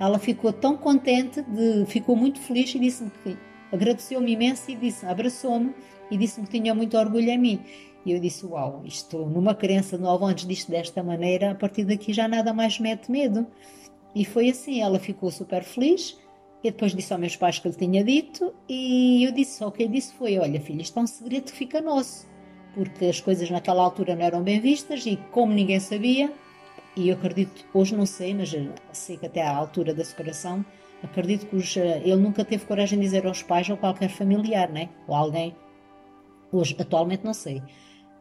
ela 0.00 0.18
ficou 0.18 0.52
tão 0.52 0.74
contente, 0.74 1.42
de, 1.42 1.84
ficou 1.86 2.16
muito 2.16 2.40
feliz 2.40 2.74
e 2.74 2.78
disse-me 2.78 3.10
que 3.22 3.36
agradeceu-me 3.70 4.32
imenso 4.32 4.70
e 4.70 4.74
disse, 4.74 5.04
abraçou-me 5.04 5.74
e 6.10 6.16
disse-me 6.16 6.46
que 6.46 6.58
tinha 6.58 6.74
muito 6.74 6.96
orgulho 6.96 7.28
em 7.28 7.38
mim. 7.38 7.60
E 8.06 8.12
eu 8.12 8.18
disse, 8.18 8.46
uau, 8.46 8.82
isto, 8.86 9.18
numa 9.18 9.52
de 9.52 9.98
9 9.98 10.24
anos 10.24 10.46
disto 10.46 10.70
desta 10.70 11.02
maneira, 11.02 11.50
a 11.50 11.54
partir 11.54 11.84
daqui 11.84 12.12
já 12.12 12.26
nada 12.26 12.54
mais 12.54 12.78
mete 12.78 13.10
medo. 13.10 13.46
E 14.14 14.24
foi 14.24 14.48
assim, 14.48 14.80
ela 14.80 14.98
ficou 14.98 15.30
super 15.30 15.62
feliz 15.62 16.16
e 16.68 16.70
depois 16.70 16.94
disse 16.94 17.12
aos 17.12 17.20
meus 17.20 17.36
pais 17.36 17.58
que 17.58 17.68
ele 17.68 17.76
tinha 17.76 18.04
dito, 18.04 18.54
e 18.68 19.24
eu 19.24 19.32
disse 19.32 19.58
só 19.58 19.68
o 19.68 19.72
que 19.72 19.82
ele 19.82 19.92
disse 19.92 20.14
foi: 20.14 20.38
Olha, 20.38 20.60
filha, 20.60 20.82
isto 20.82 20.98
é 20.98 21.02
um 21.02 21.06
segredo 21.06 21.44
que 21.44 21.58
fica 21.58 21.80
nosso, 21.80 22.26
porque 22.74 23.06
as 23.06 23.20
coisas 23.20 23.50
naquela 23.50 23.82
altura 23.82 24.14
não 24.14 24.24
eram 24.24 24.42
bem 24.42 24.60
vistas 24.60 25.04
e, 25.06 25.16
como 25.30 25.52
ninguém 25.52 25.80
sabia, 25.80 26.32
e 26.96 27.08
eu 27.08 27.16
acredito, 27.16 27.64
hoje 27.74 27.96
não 27.96 28.06
sei, 28.06 28.34
mas 28.34 28.54
sei 28.92 29.16
que 29.16 29.26
até 29.26 29.42
à 29.42 29.54
altura 29.54 29.94
da 29.94 30.04
separação, 30.04 30.64
acredito 31.02 31.46
que 31.46 31.56
os, 31.56 31.76
ele 31.76 32.16
nunca 32.16 32.44
teve 32.44 32.64
coragem 32.64 32.98
de 32.98 33.04
dizer 33.04 33.26
aos 33.26 33.42
pais 33.42 33.68
ou 33.68 33.76
qualquer 33.76 34.08
familiar, 34.08 34.70
né? 34.70 34.88
ou 35.06 35.14
alguém, 35.14 35.54
Hoje, 36.52 36.76
atualmente, 36.78 37.24
não 37.24 37.34
sei. 37.34 37.62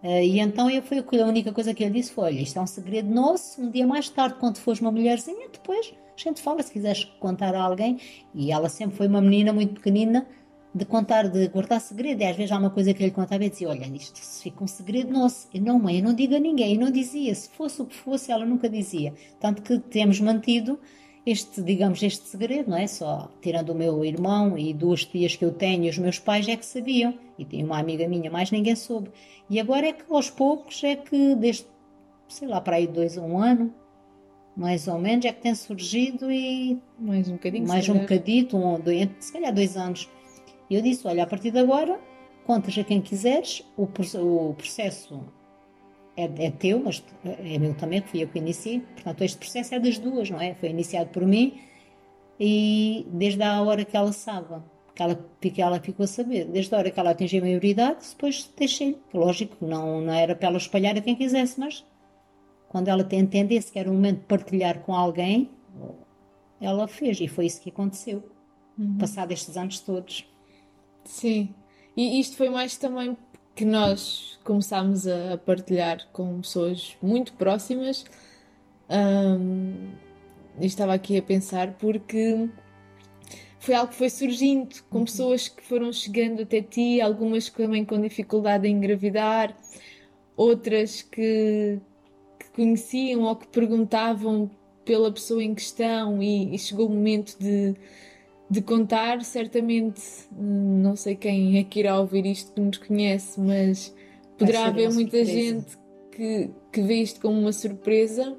Uh, 0.05 0.21
e 0.21 0.39
então 0.39 0.69
eu 0.69 0.83
foi 0.83 0.99
a 0.99 1.25
única 1.25 1.51
coisa 1.51 1.73
que 1.73 1.83
ele 1.83 1.93
disse 1.99 2.11
foi: 2.11 2.25
olha, 2.25 2.39
isto 2.39 2.59
é 2.59 2.61
um 2.61 2.67
segredo 2.67 3.09
nosso. 3.09 3.59
Um 3.59 3.71
dia 3.71 3.87
mais 3.87 4.07
tarde, 4.07 4.35
quando 4.39 4.59
fores 4.59 4.79
uma 4.79 4.91
mulherzinha, 4.91 5.49
depois 5.51 5.95
a 6.15 6.21
gente 6.21 6.43
fala 6.43 6.61
se 6.61 6.71
quiseres 6.71 7.05
contar 7.19 7.55
a 7.55 7.63
alguém. 7.63 7.99
E 8.31 8.51
ela 8.51 8.69
sempre 8.69 8.95
foi 8.95 9.07
uma 9.07 9.19
menina 9.19 9.51
muito 9.51 9.73
pequenina 9.73 10.27
de 10.75 10.85
contar, 10.85 11.27
de 11.27 11.47
guardar 11.47 11.81
segredo. 11.81 12.21
E 12.21 12.25
às 12.25 12.35
vezes 12.35 12.51
há 12.51 12.59
uma 12.59 12.69
coisa 12.69 12.93
que 12.93 13.01
ele 13.01 13.11
contava 13.11 13.43
e 13.45 13.49
dizia: 13.49 13.67
Olha, 13.67 13.83
isto 13.95 14.19
fica 14.43 14.63
um 14.63 14.67
segredo 14.67 15.11
nosso. 15.11 15.47
E 15.51 15.59
não, 15.59 15.79
mãe, 15.79 15.97
eu 15.97 16.03
não 16.03 16.13
digo 16.13 16.35
a 16.35 16.39
ninguém. 16.39 16.75
E 16.75 16.77
não 16.77 16.91
dizia. 16.91 17.33
Se 17.33 17.49
fosse 17.49 17.81
o 17.81 17.85
que 17.87 17.95
fosse, 17.95 18.31
ela 18.31 18.45
nunca 18.45 18.69
dizia. 18.69 19.11
Tanto 19.39 19.63
que 19.63 19.79
temos 19.79 20.19
mantido 20.19 20.79
este, 21.25 21.61
digamos, 21.61 22.03
este 22.03 22.27
segredo, 22.27 22.69
não 22.69 22.77
é? 22.77 22.85
Só 22.87 23.29
tirando 23.41 23.69
o 23.69 23.75
meu 23.75 24.05
irmão 24.05 24.57
e 24.57 24.73
duas 24.73 25.03
tias 25.05 25.35
que 25.35 25.43
eu 25.43 25.51
tenho 25.51 25.85
e 25.85 25.89
os 25.89 25.97
meus 25.97 26.19
pais 26.19 26.47
é 26.47 26.55
que 26.55 26.65
sabiam. 26.65 27.17
E 27.37 27.43
tem 27.43 27.63
uma 27.63 27.79
amiga 27.79 28.07
minha, 28.07 28.29
mais 28.29 28.51
ninguém 28.51 28.75
soube. 28.75 29.09
E 29.49 29.59
agora 29.59 29.87
é 29.87 29.93
que 29.93 30.03
aos 30.09 30.29
poucos, 30.29 30.83
é 30.83 30.95
que 30.95 31.35
desde, 31.35 31.65
sei 32.27 32.47
lá, 32.47 32.61
para 32.61 32.75
aí 32.75 32.85
dois 32.85 33.17
a 33.17 33.21
um 33.21 33.39
ano, 33.39 33.73
mais 34.55 34.87
ou 34.87 34.99
menos, 34.99 35.25
é 35.25 35.33
que 35.33 35.41
tem 35.41 35.55
surgido 35.55 36.31
e. 36.31 36.79
Mais 36.99 37.27
um 37.27 37.33
bocadinho, 37.33 37.67
Mais 37.67 37.89
um 37.89 37.99
bocadito, 37.99 38.57
um, 38.57 38.79
dois, 38.79 39.09
se 39.19 39.33
calhar 39.33 39.53
dois 39.53 39.75
anos. 39.75 40.09
E 40.69 40.75
eu 40.75 40.81
disse: 40.81 41.07
olha, 41.07 41.23
a 41.23 41.27
partir 41.27 41.51
de 41.51 41.59
agora, 41.59 41.99
contas 42.45 42.77
a 42.77 42.83
quem 42.83 43.01
quiseres, 43.01 43.63
o, 43.75 43.83
o 43.83 44.53
processo 44.53 45.23
é, 46.17 46.45
é, 46.45 46.51
teu, 46.51 46.79
mas 46.79 47.03
é 47.23 47.57
meu 47.57 47.73
também, 47.73 48.01
que 48.01 48.09
fui 48.09 48.23
eu 48.23 48.27
que 48.27 48.39
iniciei. 48.39 48.79
Portanto, 48.79 49.21
este 49.23 49.37
processo 49.37 49.75
é 49.75 49.79
das 49.79 49.97
duas, 49.97 50.29
não 50.29 50.39
é? 50.39 50.53
Foi 50.55 50.69
iniciado 50.69 51.09
por 51.09 51.25
mim 51.25 51.59
e 52.39 53.05
desde 53.09 53.43
a 53.43 53.61
hora 53.61 53.85
que 53.85 53.95
ela 53.95 54.11
sabe 54.11 54.61
que 54.95 55.03
ela, 55.03 55.29
que 55.41 55.61
ela 55.61 55.79
ficou 55.79 56.05
a 56.05 56.07
saber. 56.07 56.45
Desde 56.45 56.73
a 56.73 56.77
hora 56.77 56.89
que 56.89 56.99
ela 56.99 57.11
atingiu 57.11 57.41
a 57.41 57.45
maioridade, 57.45 58.07
depois 58.09 58.49
deixei. 58.57 58.97
Lógico, 59.13 59.57
não, 59.65 60.01
não 60.01 60.13
era 60.13 60.35
para 60.35 60.47
ela 60.47 60.57
espalhar 60.57 60.97
a 60.97 61.01
quem 61.01 61.15
quisesse, 61.15 61.59
mas 61.59 61.85
quando 62.69 62.87
ela 62.87 63.07
entendesse 63.11 63.71
que 63.71 63.77
era 63.77 63.89
o 63.89 63.93
momento 63.93 64.19
de 64.19 64.25
partilhar 64.25 64.79
com 64.79 64.93
alguém, 64.95 65.49
ela 66.61 66.87
fez. 66.87 67.19
E 67.19 67.27
foi 67.27 67.45
isso 67.45 67.61
que 67.61 67.69
aconteceu, 67.69 68.23
uhum. 68.77 68.97
passado 68.97 69.31
estes 69.33 69.57
anos 69.57 69.79
todos. 69.79 70.25
Sim. 71.03 71.53
E 71.95 72.19
isto 72.19 72.35
foi 72.37 72.49
mais 72.49 72.77
também 72.77 73.17
que 73.55 73.63
nós 73.65 74.37
começámos 74.43 75.07
a 75.07 75.37
partilhar 75.37 76.07
com 76.11 76.41
pessoas 76.41 76.95
muito 77.01 77.33
próximas. 77.33 78.05
Um, 78.89 79.93
estava 80.59 80.93
aqui 80.93 81.17
a 81.17 81.21
pensar 81.21 81.73
porque 81.73 82.49
foi 83.59 83.73
algo 83.73 83.91
que 83.91 83.97
foi 83.97 84.09
surgindo 84.09 84.75
com 84.89 84.99
uhum. 84.99 85.05
pessoas 85.05 85.47
que 85.47 85.63
foram 85.63 85.91
chegando 85.91 86.43
até 86.43 86.61
ti, 86.61 87.01
algumas 87.01 87.49
também 87.49 87.83
com 87.83 87.99
dificuldade 87.99 88.67
em 88.67 88.75
engravidar, 88.75 89.57
outras 90.37 91.01
que, 91.01 91.79
que 92.37 92.49
conheciam 92.53 93.23
ou 93.23 93.35
que 93.35 93.47
perguntavam 93.47 94.51
pela 94.83 95.11
pessoa 95.11 95.43
em 95.43 95.55
questão 95.55 96.21
e, 96.21 96.53
e, 96.53 96.59
chegou 96.59 96.85
o 96.85 96.91
momento 96.91 97.35
de, 97.39 97.75
de 98.49 98.61
contar. 98.61 99.23
Certamente, 99.23 100.01
não 100.31 100.95
sei 100.95 101.15
quem 101.15 101.57
é 101.57 101.63
que 101.63 101.79
irá 101.79 101.99
ouvir 101.99 102.25
isto 102.25 102.53
que 102.53 102.61
nos 102.61 102.77
conhece, 102.77 103.39
mas 103.39 103.93
poderá 104.37 104.65
haver 104.65 104.91
muita 104.91 105.17
surpresa. 105.17 105.31
gente 105.31 105.77
que, 106.11 106.49
que 106.71 106.81
vê 106.81 106.95
isto 106.95 107.19
como 107.21 107.39
uma 107.39 107.51
surpresa 107.51 108.35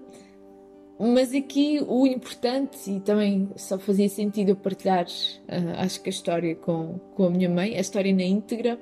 mas 0.98 1.34
aqui 1.34 1.84
o 1.86 2.06
importante, 2.06 2.90
e 2.90 3.00
também 3.00 3.50
só 3.56 3.78
fazia 3.78 4.08
sentido 4.08 4.50
eu 4.50 4.56
partilhar, 4.56 5.04
uh, 5.04 5.80
acho 5.80 6.00
que 6.00 6.08
a 6.08 6.10
história 6.10 6.56
com, 6.56 6.98
com 7.14 7.24
a 7.24 7.30
minha 7.30 7.50
mãe, 7.50 7.76
a 7.76 7.80
história 7.80 8.14
na 8.14 8.22
íntegra, 8.22 8.78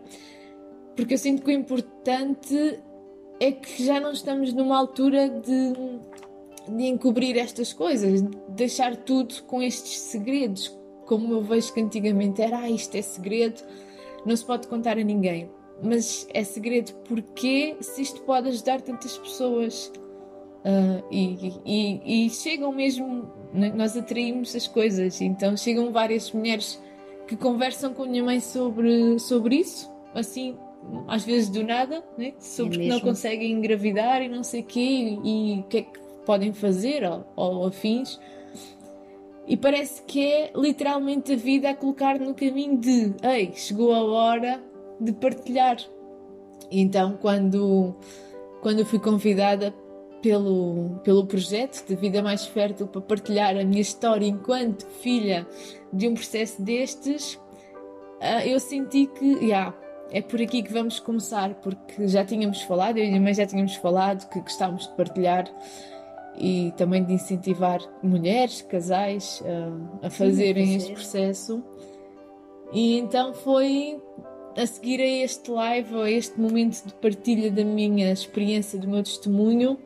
porque 0.94 1.14
eu 1.14 1.18
sinto 1.18 1.42
que 1.42 1.48
o 1.48 1.52
importante 1.52 2.78
é 3.40 3.50
que 3.50 3.84
já 3.84 3.98
não 3.98 4.12
estamos 4.12 4.52
numa 4.52 4.78
altura 4.78 5.28
de, 5.28 5.72
de 6.76 6.84
encobrir 6.84 7.36
estas 7.36 7.72
coisas, 7.72 8.22
de 8.22 8.30
deixar 8.50 8.94
tudo 8.96 9.42
com 9.42 9.60
estes 9.60 9.98
segredos, 9.98 10.68
como 11.06 11.32
eu 11.32 11.42
vejo 11.42 11.72
que 11.72 11.80
antigamente 11.80 12.42
era, 12.42 12.58
ah, 12.58 12.70
isto 12.70 12.94
é 12.96 13.02
segredo, 13.02 13.62
não 14.24 14.36
se 14.36 14.44
pode 14.44 14.68
contar 14.68 14.98
a 14.98 15.04
ninguém. 15.04 15.50
Mas 15.82 16.26
é 16.32 16.44
segredo 16.44 16.92
porque 17.06 17.76
se 17.80 18.02
isto 18.02 18.20
pode 18.22 18.48
ajudar 18.48 18.80
tantas 18.80 19.18
pessoas 19.18 19.92
Uh, 20.64 21.04
e, 21.10 21.52
e, 21.66 22.24
e, 22.26 22.30
chegam 22.30 22.72
mesmo, 22.72 23.30
né, 23.52 23.70
nós 23.76 23.94
atraímos 23.98 24.56
as 24.56 24.66
coisas, 24.66 25.20
então 25.20 25.54
chegam 25.58 25.92
várias 25.92 26.32
mulheres 26.32 26.82
que 27.28 27.36
conversam 27.36 27.92
com 27.92 28.04
a 28.04 28.06
minha 28.06 28.24
mãe 28.24 28.40
sobre, 28.40 29.18
sobre 29.18 29.56
isso, 29.56 29.92
assim, 30.14 30.56
às 31.06 31.22
vezes 31.22 31.50
do 31.50 31.62
nada, 31.62 32.02
né? 32.16 32.32
sobre 32.38 32.76
é 32.76 32.80
que 32.80 32.88
não 32.88 33.00
conseguem 33.00 33.52
engravidar 33.52 34.22
e 34.22 34.28
não 34.28 34.42
sei 34.42 34.62
o 34.62 34.64
quê, 34.64 35.18
e 35.22 35.60
o 35.60 35.62
que 35.64 35.78
é 35.78 35.82
que 35.82 36.00
podem 36.24 36.54
fazer, 36.54 37.04
ou, 37.04 37.26
ou 37.36 37.66
afins. 37.66 38.18
E 39.46 39.56
parece 39.56 40.02
que 40.02 40.24
é 40.24 40.52
literalmente 40.54 41.32
a 41.32 41.36
vida 41.36 41.70
a 41.70 41.74
colocar 41.74 42.18
no 42.18 42.34
caminho 42.34 42.78
de 42.78 43.14
ei, 43.22 43.52
chegou 43.54 43.92
a 43.92 44.02
hora 44.02 44.62
de 44.98 45.12
partilhar. 45.12 45.76
E 46.70 46.80
então, 46.80 47.18
quando, 47.20 47.94
quando 48.62 48.84
fui 48.86 48.98
convidada 48.98 49.74
pelo, 50.22 50.98
pelo 51.04 51.26
projeto 51.26 51.86
de 51.86 51.94
Vida 51.94 52.22
Mais 52.22 52.46
Fértil 52.46 52.86
para 52.86 53.02
partilhar 53.02 53.56
a 53.56 53.64
minha 53.64 53.82
história 53.82 54.26
enquanto 54.26 54.86
filha 54.86 55.46
de 55.92 56.08
um 56.08 56.14
processo 56.14 56.62
destes, 56.62 57.34
uh, 57.34 58.46
eu 58.46 58.58
senti 58.58 59.06
que, 59.06 59.44
yeah, 59.44 59.76
é 60.10 60.22
por 60.22 60.40
aqui 60.40 60.62
que 60.62 60.72
vamos 60.72 60.98
começar, 60.98 61.54
porque 61.56 62.08
já 62.08 62.24
tínhamos 62.24 62.62
falado, 62.62 62.96
eu 62.96 63.04
e 63.04 63.06
a 63.08 63.10
minha 63.10 63.20
mãe 63.20 63.34
já 63.34 63.44
tínhamos 63.44 63.74
falado 63.76 64.26
que 64.30 64.40
gostávamos 64.40 64.88
de 64.88 64.94
partilhar 64.94 65.44
e 66.36 66.72
também 66.76 67.04
de 67.04 67.12
incentivar 67.12 67.80
mulheres, 68.02 68.62
casais 68.62 69.40
uh, 69.40 70.06
a 70.06 70.10
fazerem 70.10 70.66
Sim, 70.66 70.76
este 70.76 70.92
processo. 70.92 71.62
E 72.72 72.98
então 72.98 73.32
foi 73.32 74.00
a 74.56 74.66
seguir 74.66 75.00
a 75.00 75.06
este 75.06 75.50
live, 75.50 75.94
a 75.96 76.10
este 76.10 76.40
momento 76.40 76.86
de 76.86 76.94
partilha 76.94 77.50
da 77.50 77.64
minha 77.64 78.12
experiência, 78.12 78.78
do 78.78 78.88
meu 78.88 79.02
testemunho, 79.02 79.78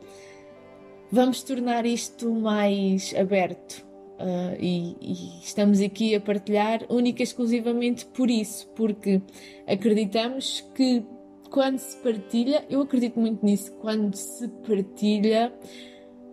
vamos 1.11 1.43
tornar 1.43 1.85
isto 1.85 2.31
mais 2.31 3.13
aberto. 3.15 3.87
Uh, 4.19 4.53
e, 4.59 4.97
e, 4.99 5.39
estamos 5.41 5.79
aqui 5.79 6.13
a 6.13 6.19
partilhar 6.19 6.85
única 6.89 7.21
e 7.21 7.23
exclusivamente 7.23 8.05
por 8.05 8.29
isso, 8.29 8.67
porque 8.75 9.21
acreditamos 9.65 10.61
que 10.75 11.05
quando 11.49 11.79
se 11.79 11.95
partilha, 11.97 12.65
eu 12.69 12.81
acredito 12.81 13.19
muito 13.19 13.43
nisso, 13.45 13.71
quando 13.79 14.15
se 14.15 14.47
partilha, 14.67 15.53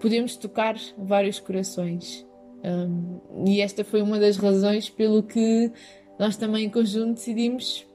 podemos 0.00 0.36
tocar 0.36 0.76
vários 0.98 1.40
corações. 1.40 2.26
Um, 2.64 3.20
e 3.46 3.60
esta 3.60 3.84
foi 3.84 4.02
uma 4.02 4.18
das 4.18 4.36
razões 4.36 4.88
pelo 4.88 5.22
que 5.22 5.70
nós 6.18 6.36
também 6.36 6.64
em 6.64 6.70
conjunto 6.70 7.14
decidimos. 7.14 7.86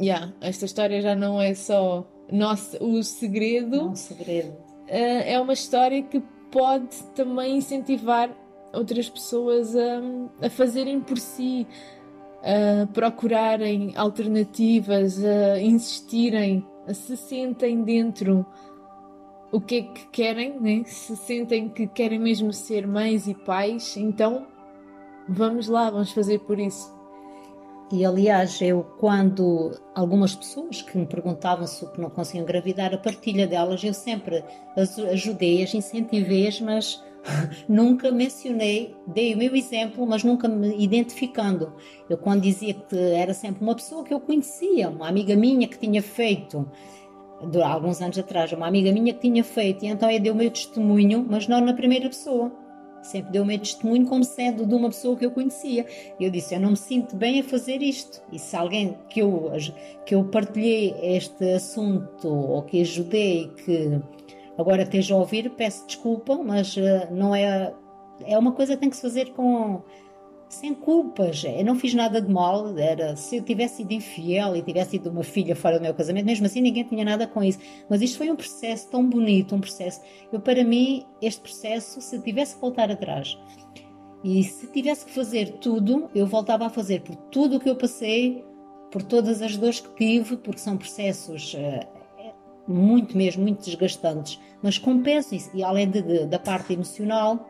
Yeah, 0.00 0.34
esta 0.40 0.64
história 0.64 1.00
já 1.00 1.14
não 1.14 1.40
é 1.40 1.54
só 1.54 2.06
nossa, 2.30 2.82
o 2.82 3.02
segredo. 3.02 3.76
Não, 3.76 3.94
segredo 3.94 4.64
uh, 4.84 5.22
é 5.26 5.40
uma 5.40 5.52
história 5.52 6.02
que 6.02 6.20
pode 6.50 7.02
também 7.14 7.56
incentivar 7.56 8.30
outras 8.72 9.08
pessoas 9.08 9.74
a, 9.76 10.46
a 10.46 10.50
fazerem 10.50 11.00
por 11.00 11.18
si, 11.18 11.66
a 12.42 12.86
procurarem 12.86 13.92
alternativas, 13.96 15.22
a 15.24 15.60
insistirem, 15.60 16.64
a 16.86 16.94
se 16.94 17.16
sentem 17.16 17.82
dentro 17.82 18.44
o 19.54 19.60
que 19.60 19.76
é 19.76 19.82
que 19.82 20.06
querem, 20.08 20.58
né? 20.58 20.82
se 20.84 21.16
sentem 21.16 21.68
que 21.68 21.86
querem 21.86 22.18
mesmo 22.18 22.52
ser 22.52 22.88
mães 22.88 23.28
e 23.28 23.34
pais, 23.34 23.96
então 23.96 24.48
vamos 25.28 25.68
lá, 25.68 25.88
vamos 25.90 26.10
fazer 26.10 26.40
por 26.40 26.58
isso. 26.58 26.92
E 27.92 28.04
aliás, 28.04 28.60
eu 28.60 28.82
quando 28.98 29.70
algumas 29.94 30.34
pessoas 30.34 30.82
que 30.82 30.98
me 30.98 31.06
perguntavam 31.06 31.68
se 31.68 31.86
não 31.96 32.10
conseguiam 32.10 32.42
engravidar, 32.42 32.92
a 32.92 32.98
partilha 32.98 33.46
delas, 33.46 33.84
eu 33.84 33.94
sempre 33.94 34.42
ajudei-as, 35.12 35.72
incentivei-as, 35.72 36.60
mas 36.60 37.04
nunca 37.68 38.10
mencionei, 38.10 38.96
dei 39.06 39.34
o 39.34 39.38
meu 39.38 39.54
exemplo, 39.54 40.04
mas 40.04 40.24
nunca 40.24 40.48
me 40.48 40.82
identificando. 40.82 41.74
Eu 42.10 42.18
quando 42.18 42.42
dizia 42.42 42.74
que 42.74 42.98
era 42.98 43.32
sempre 43.32 43.62
uma 43.62 43.76
pessoa 43.76 44.02
que 44.02 44.12
eu 44.12 44.18
conhecia, 44.18 44.88
uma 44.88 45.06
amiga 45.06 45.36
minha 45.36 45.68
que 45.68 45.78
tinha 45.78 46.02
feito, 46.02 46.68
de 47.50 47.62
alguns 47.62 48.00
anos 48.00 48.18
atrás, 48.18 48.52
uma 48.52 48.66
amiga 48.66 48.92
minha 48.92 49.12
que 49.12 49.20
tinha 49.20 49.44
feito, 49.44 49.84
e 49.84 49.88
então 49.88 50.10
eu 50.10 50.20
dei 50.20 50.30
o 50.30 50.34
meu 50.34 50.50
testemunho, 50.50 51.26
mas 51.28 51.46
não 51.48 51.60
na 51.60 51.74
primeira 51.74 52.08
pessoa 52.08 52.64
sempre 53.04 53.32
deu 53.32 53.42
o 53.42 53.46
meu 53.46 53.58
testemunho 53.58 54.06
como 54.06 54.24
sendo 54.24 54.66
de 54.66 54.74
uma 54.74 54.88
pessoa 54.88 55.16
que 55.16 55.24
eu 55.24 55.30
conhecia. 55.30 55.86
Eu 56.18 56.30
disse: 56.30 56.54
Eu 56.54 56.60
não 56.60 56.70
me 56.70 56.76
sinto 56.76 57.14
bem 57.14 57.40
a 57.40 57.44
fazer 57.44 57.82
isto. 57.82 58.22
E 58.32 58.38
se 58.38 58.56
alguém 58.56 58.96
que 59.10 59.20
eu, 59.20 59.52
que 60.06 60.14
eu 60.14 60.24
partilhei 60.24 60.94
este 61.02 61.52
assunto 61.52 62.28
ou 62.28 62.62
que 62.62 62.80
ajudei, 62.80 63.52
que 63.64 64.00
agora 64.58 64.82
esteja 64.82 65.14
a 65.14 65.18
ouvir, 65.18 65.50
peço 65.50 65.86
desculpa, 65.86 66.36
mas 66.42 66.76
uh, 66.76 67.12
não 67.12 67.34
é. 67.34 67.72
É 68.26 68.38
uma 68.38 68.52
coisa 68.52 68.74
que 68.74 68.80
tem 68.80 68.90
que 68.90 68.96
se 68.96 69.02
fazer 69.02 69.32
com 69.32 69.82
sem 70.54 70.74
culpas. 70.74 71.44
Eu 71.44 71.64
não 71.64 71.76
fiz 71.76 71.94
nada 71.94 72.20
de 72.20 72.32
mal. 72.32 72.76
Era 72.78 73.16
se 73.16 73.36
eu 73.36 73.42
tivesse 73.42 73.76
sido 73.76 73.92
infiel 73.92 74.56
e 74.56 74.62
tivesse 74.62 74.92
sido 74.92 75.10
uma 75.10 75.22
filha 75.22 75.54
fora 75.54 75.78
do 75.78 75.82
meu 75.82 75.94
casamento, 75.94 76.26
mesmo 76.26 76.46
assim 76.46 76.60
ninguém 76.60 76.84
tinha 76.84 77.04
nada 77.04 77.26
com 77.26 77.42
isso. 77.42 77.58
Mas 77.88 78.00
isto 78.02 78.18
foi 78.18 78.30
um 78.30 78.36
processo 78.36 78.90
tão 78.90 79.08
bonito, 79.08 79.54
um 79.54 79.60
processo. 79.60 80.00
Eu 80.32 80.40
para 80.40 80.64
mim 80.64 81.04
este 81.20 81.40
processo, 81.40 82.00
se 82.00 82.20
tivesse 82.20 82.54
que 82.54 82.60
voltar 82.60 82.90
atrás 82.90 83.38
e 84.24 84.42
se 84.42 84.66
tivesse 84.68 85.04
que 85.04 85.12
fazer 85.12 85.58
tudo, 85.58 86.08
eu 86.14 86.26
voltava 86.26 86.66
a 86.66 86.70
fazer 86.70 87.02
por 87.02 87.14
tudo 87.14 87.56
o 87.56 87.60
que 87.60 87.68
eu 87.68 87.76
passei, 87.76 88.42
por 88.90 89.02
todas 89.02 89.42
as 89.42 89.56
dores 89.56 89.80
que 89.80 89.94
tive, 89.96 90.36
porque 90.38 90.60
são 90.60 90.78
processos 90.78 91.54
uh, 91.54 91.94
muito 92.66 93.16
mesmo, 93.16 93.42
muito 93.42 93.62
desgastantes, 93.62 94.40
mas 94.62 94.78
compensam 94.78 95.36
isso. 95.36 95.50
E 95.52 95.62
além 95.62 95.90
de, 95.90 96.00
de, 96.00 96.26
da 96.26 96.38
parte 96.38 96.72
emocional, 96.72 97.46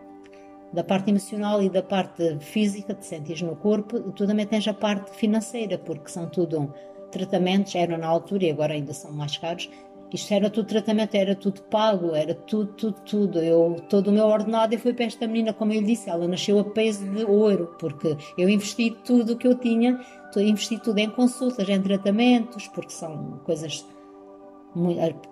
da 0.75 0.83
parte 0.83 1.11
emocional 1.11 1.63
e 1.63 1.71
da 1.71 1.83
parte 1.83 2.37
física, 2.41 2.95
te 2.95 3.07
sentes 3.07 3.41
no 3.41 3.55
corpo, 3.57 4.01
tu 4.13 4.27
também 4.27 4.47
tens 4.47 4.67
a 4.67 4.75
parte 4.75 5.11
financeira, 5.13 5.79
porque 5.79 6.11
são 6.11 6.29
tudo 6.29 6.75
tratamentos, 7.13 7.75
eram 7.77 7.97
na 7.97 8.09
altura 8.09 8.45
e 8.45 8.51
agora 8.51 8.75
ainda 8.75 8.93
são 8.93 9.13
mais 9.13 9.39
caros. 9.39 9.71
Isto 10.13 10.35
era 10.35 10.51
tudo 10.51 10.67
tratamento, 10.67 11.15
era 11.15 11.35
tudo 11.35 11.61
pago, 11.63 12.15
era 12.15 12.35
tudo, 12.35 12.73
tudo, 12.75 13.01
tudo. 13.05 13.39
Eu, 13.39 13.77
todo 13.89 14.09
o 14.09 14.13
meu 14.13 14.27
ordenado 14.27 14.75
eu 14.75 14.79
fui 14.79 14.93
para 14.93 15.07
esta 15.07 15.27
menina, 15.27 15.53
como 15.53 15.73
eu 15.73 15.81
lhe 15.81 15.87
disse, 15.87 16.11
ela 16.11 16.27
nasceu 16.29 16.59
a 16.59 16.65
peso 16.65 17.05
de 17.09 17.25
ouro, 17.25 17.75
porque 17.79 18.17
eu 18.37 18.49
investi 18.49 18.91
tudo 19.05 19.33
o 19.33 19.37
que 19.37 19.47
eu 19.47 19.57
tinha, 19.57 19.99
investi 20.37 20.79
tudo 20.79 20.99
em 20.99 21.11
consultas, 21.11 21.69
em 21.69 21.81
tratamentos, 21.81 22.69
porque 22.69 22.91
são 22.91 23.41
coisas 23.45 23.85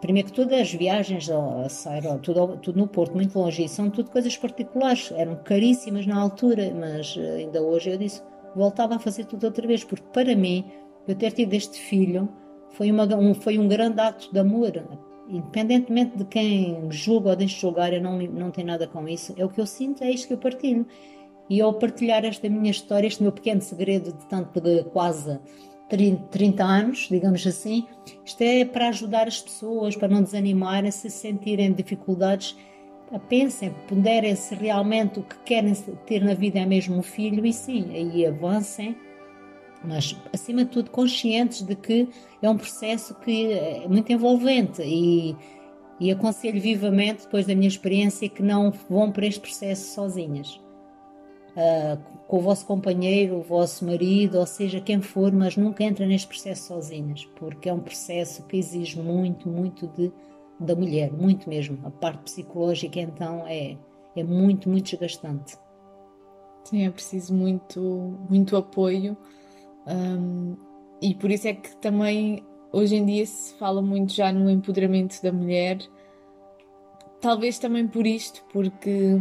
primeiro 0.01 0.28
que 0.28 0.34
tudo 0.34 0.55
as 0.55 0.72
viagens 0.72 1.28
a 1.28 1.68
Sairo, 1.68 2.18
tudo, 2.20 2.57
tudo 2.59 2.78
no 2.78 2.86
Porto, 2.86 3.14
muito 3.14 3.36
longe, 3.38 3.64
e 3.64 3.68
são 3.68 3.90
tudo 3.90 4.11
coisas 4.11 4.36
particulares, 4.36 5.12
eram 5.16 5.36
caríssimas 5.36 6.07
na 6.07 6.18
altura, 6.18 6.72
mas 6.72 7.16
eh, 7.18 7.36
ainda 7.38 7.61
hoje 7.61 7.90
eu 7.90 7.99
disse, 7.99 8.22
voltava 8.55 8.95
a 8.95 8.99
fazer 8.99 9.24
tudo 9.24 9.45
outra 9.45 9.66
vez, 9.66 9.82
porque 9.82 10.05
para 10.12 10.36
mim, 10.36 10.64
eu 11.09 11.14
ter 11.14 11.32
tido 11.32 11.53
este 11.55 11.78
filho 11.78 12.28
foi, 12.70 12.90
uma, 12.90 13.05
um, 13.16 13.34
foi 13.34 13.59
um 13.59 13.66
grande 13.66 14.01
ato 14.01 14.32
de 14.32 14.38
amor, 14.38 14.72
independentemente 15.28 16.16
de 16.16 16.24
quem 16.24 16.88
julga 16.90 17.30
ou 17.30 17.36
deixa 17.36 17.57
de 17.57 17.61
julgar, 17.61 17.93
eu 17.93 18.01
não, 18.01 18.18
não 18.18 18.51
tenho 18.51 18.68
nada 18.68 18.86
com 18.86 19.09
isso, 19.09 19.34
é 19.36 19.45
o 19.45 19.49
que 19.49 19.61
eu 19.61 19.66
sinto, 19.66 20.05
é 20.05 20.11
isto 20.11 20.28
que 20.28 20.34
eu 20.34 20.38
partilho. 20.38 20.86
E 21.51 21.61
ao 21.61 21.74
partilhar 21.74 22.24
esta 22.24 22.49
minha 22.49 22.70
história, 22.70 23.07
este 23.07 23.22
meu 23.22 23.32
pequeno 23.32 23.61
segredo 23.61 24.12
de 24.12 24.24
tanto 24.26 24.61
de 24.61 24.84
quase 24.84 25.38
30 25.97 26.64
anos, 26.64 27.09
digamos 27.11 27.47
assim. 27.47 27.86
Isto 28.24 28.43
é 28.43 28.64
para 28.64 28.88
ajudar 28.88 29.28
as 29.28 29.40
pessoas, 29.40 29.95
para 29.95 30.09
não 30.09 30.22
desanimarem, 30.22 30.90
se 30.90 31.11
sentirem 31.11 31.72
dificuldades, 31.72 32.57
pensem, 33.28 33.74
ponderem 33.88 34.34
se 34.34 34.55
realmente 34.55 35.18
o 35.18 35.22
que 35.22 35.36
querem 35.45 35.74
ter 36.07 36.24
na 36.24 36.34
vida 36.34 36.59
é 36.59 36.66
mesmo 36.66 36.97
um 36.97 37.03
filho 37.03 37.45
e 37.45 37.53
sim, 37.53 37.95
aí 37.95 38.24
avancem, 38.24 38.97
mas 39.84 40.16
acima 40.32 40.64
de 40.64 40.70
tudo 40.70 40.90
conscientes 40.90 41.61
de 41.62 41.74
que 41.74 42.09
é 42.40 42.49
um 42.49 42.57
processo 42.57 43.14
que 43.16 43.53
é 43.53 43.86
muito 43.86 44.11
envolvente 44.11 44.80
e, 44.82 45.36
e 46.01 46.11
aconselho 46.11 46.61
vivamente, 46.61 47.24
depois 47.24 47.47
da 47.47 47.55
minha 47.55 47.68
experiência, 47.68 48.28
que 48.28 48.43
não 48.43 48.72
vão 48.88 49.12
para 49.12 49.26
este 49.26 49.40
processo 49.40 49.95
sozinhas 49.95 50.59
uh, 51.57 52.00
com 52.26 52.38
o 52.38 52.40
vosso 52.40 52.66
companheiro, 52.66 53.36
o 53.36 53.42
vosso 53.42 53.84
marido, 53.84 54.38
ou 54.38 54.46
seja, 54.46 54.80
quem 54.80 55.00
for, 55.00 55.32
mas 55.32 55.57
nunca 55.57 55.84
entra 55.84 56.07
neste 56.07 56.28
processo 56.28 56.68
sozinhas, 56.68 57.24
porque 57.36 57.68
é 57.68 57.72
um 57.72 57.80
processo 57.80 58.44
que 58.46 58.57
exige 58.57 59.00
muito, 59.00 59.48
muito 59.48 59.86
de, 59.88 60.12
da 60.59 60.74
mulher, 60.74 61.12
muito 61.12 61.48
mesmo. 61.48 61.78
A 61.84 61.90
parte 61.90 62.22
psicológica, 62.24 63.00
então, 63.00 63.46
é, 63.46 63.76
é 64.16 64.24
muito, 64.24 64.68
muito 64.68 64.90
desgastante. 64.90 65.57
Sim, 66.64 66.86
é 66.86 66.90
preciso 66.90 67.34
muito, 67.34 67.80
muito 68.30 68.57
apoio. 68.57 69.16
Um, 69.86 70.57
e 71.00 71.14
por 71.14 71.30
isso 71.30 71.48
é 71.48 71.55
que 71.55 71.76
também 71.76 72.44
hoje 72.72 72.96
em 72.96 73.05
dia 73.05 73.26
se 73.26 73.55
fala 73.55 73.82
muito 73.82 74.12
já 74.12 74.32
no 74.32 74.48
empoderamento 74.48 75.20
da 75.22 75.32
mulher. 75.32 75.78
Talvez 77.20 77.59
também 77.59 77.86
por 77.86 78.07
isto, 78.07 78.44
porque 78.53 79.16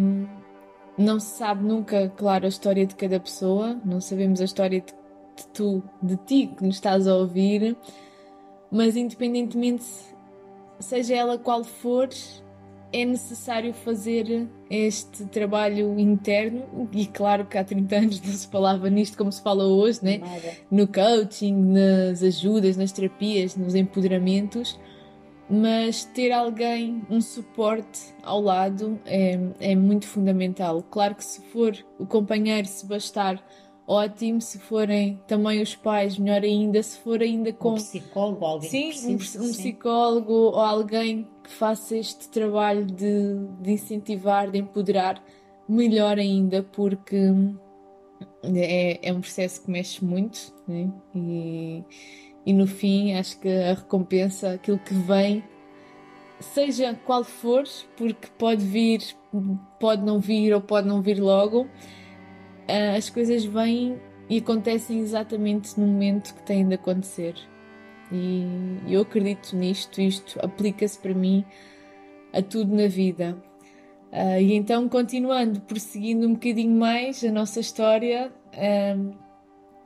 não 0.98 1.20
se 1.20 1.38
sabe 1.38 1.64
nunca, 1.64 2.10
claro, 2.10 2.46
a 2.46 2.50
história 2.50 2.86
de 2.86 2.96
cada 2.96 3.20
pessoa, 3.20 3.80
não 3.84 4.02
sabemos 4.02 4.42
a 4.42 4.46
história 4.46 4.82
de, 4.82 4.94
de 5.36 5.48
tu, 5.54 5.84
de 6.02 6.18
ti 6.18 6.48
que 6.56 6.64
nos 6.64 6.76
estás 6.76 7.08
a 7.08 7.16
ouvir, 7.16 7.76
mas 8.72 8.96
independentemente, 8.96 9.86
seja 10.80 11.16
ela 11.16 11.38
qual 11.38 11.64
for, 11.64 12.10
é 12.94 13.06
necessário 13.06 13.74
fazer 13.74 14.50
este 14.70 15.26
trabalho 15.26 15.98
interno. 15.98 16.90
E 16.92 17.06
claro 17.06 17.46
que 17.46 17.58
há 17.58 17.64
30 17.64 17.96
anos 17.96 18.22
não 18.22 18.34
se 18.34 18.48
falava 18.48 18.90
nisto 18.90 19.18
como 19.18 19.32
se 19.32 19.42
fala 19.42 19.64
hoje, 19.64 20.00
né? 20.04 20.20
no 20.70 20.88
coaching, 20.88 21.54
nas 21.54 22.22
ajudas, 22.22 22.76
nas 22.76 22.92
terapias, 22.92 23.56
nos 23.56 23.76
empoderamentos 23.76 24.78
mas 25.52 26.06
ter 26.06 26.32
alguém, 26.32 27.02
um 27.10 27.20
suporte 27.20 28.14
ao 28.24 28.40
lado 28.40 28.98
é, 29.06 29.38
é 29.60 29.76
muito 29.76 30.08
fundamental. 30.08 30.82
Claro 30.84 31.16
que 31.16 31.26
se 31.26 31.42
for 31.42 31.78
o 32.00 32.06
companheiro, 32.06 32.66
se 32.66 32.86
bastar, 32.86 33.44
ótimo. 33.86 34.40
Se 34.40 34.58
forem 34.60 35.20
também 35.28 35.62
os 35.62 35.76
pais, 35.76 36.18
melhor 36.18 36.42
ainda. 36.42 36.82
Se 36.82 36.98
for 37.00 37.22
ainda 37.22 37.52
com. 37.52 37.72
Um 37.74 37.76
psicólogo, 37.76 38.46
alguém. 38.46 38.70
Sim, 38.70 39.10
um, 39.10 39.14
um 39.16 39.18
psicólogo 39.52 40.32
ou 40.32 40.60
alguém 40.60 41.28
que 41.44 41.52
faça 41.52 41.98
este 41.98 42.30
trabalho 42.30 42.86
de, 42.86 43.36
de 43.60 43.72
incentivar, 43.74 44.50
de 44.50 44.60
empoderar, 44.60 45.22
melhor 45.68 46.18
ainda, 46.18 46.64
porque 46.64 47.18
é, 48.44 49.10
é 49.10 49.14
um 49.14 49.20
processo 49.20 49.64
que 49.64 49.70
mexe 49.70 50.04
muito 50.04 50.54
né? 50.66 50.90
e 51.14 51.84
e 52.46 52.54
no 52.54 52.66
fim 52.68 53.14
acho 53.14 53.40
que 53.40 53.50
a 53.50 53.74
recompensa, 53.74 54.54
aquilo 54.54 54.80
que 54.80 54.94
vem, 54.94 55.44
seja 56.40 56.94
qual 57.06 57.24
for, 57.24 57.64
porque 57.96 58.28
pode 58.38 58.66
vir, 58.66 59.02
pode 59.80 60.04
não 60.04 60.20
vir 60.20 60.54
ou 60.54 60.62
pode 60.62 60.88
não 60.88 61.02
vir 61.02 61.20
logo, 61.20 61.68
eh, 62.68 62.96
as 62.96 63.10
coisas 63.10 63.46
vêm 63.46 64.00
e 64.30 64.38
acontecem 64.38 65.00
exatamente 65.00 65.80
no 65.80 65.86
momento 65.86 66.34
que 66.34 66.44
têm 66.44 66.68
de 66.68 66.76
acontecer. 66.76 67.36
E 68.12 68.46
eu 68.88 69.02
acredito 69.02 69.56
nisto, 69.56 70.02
isto 70.02 70.40
aplica-se 70.44 71.00
para 71.00 71.14
mim 71.14 71.46
a 72.34 72.42
tudo 72.42 72.76
na 72.76 72.88
vida. 72.88 73.38
Uh, 74.12 74.42
e 74.42 74.54
então, 74.54 74.90
continuando, 74.90 75.62
prosseguindo 75.62 76.28
um 76.28 76.34
bocadinho 76.34 76.78
mais 76.78 77.24
a 77.24 77.32
nossa 77.32 77.62
história, 77.62 78.32
uh, 78.54 79.16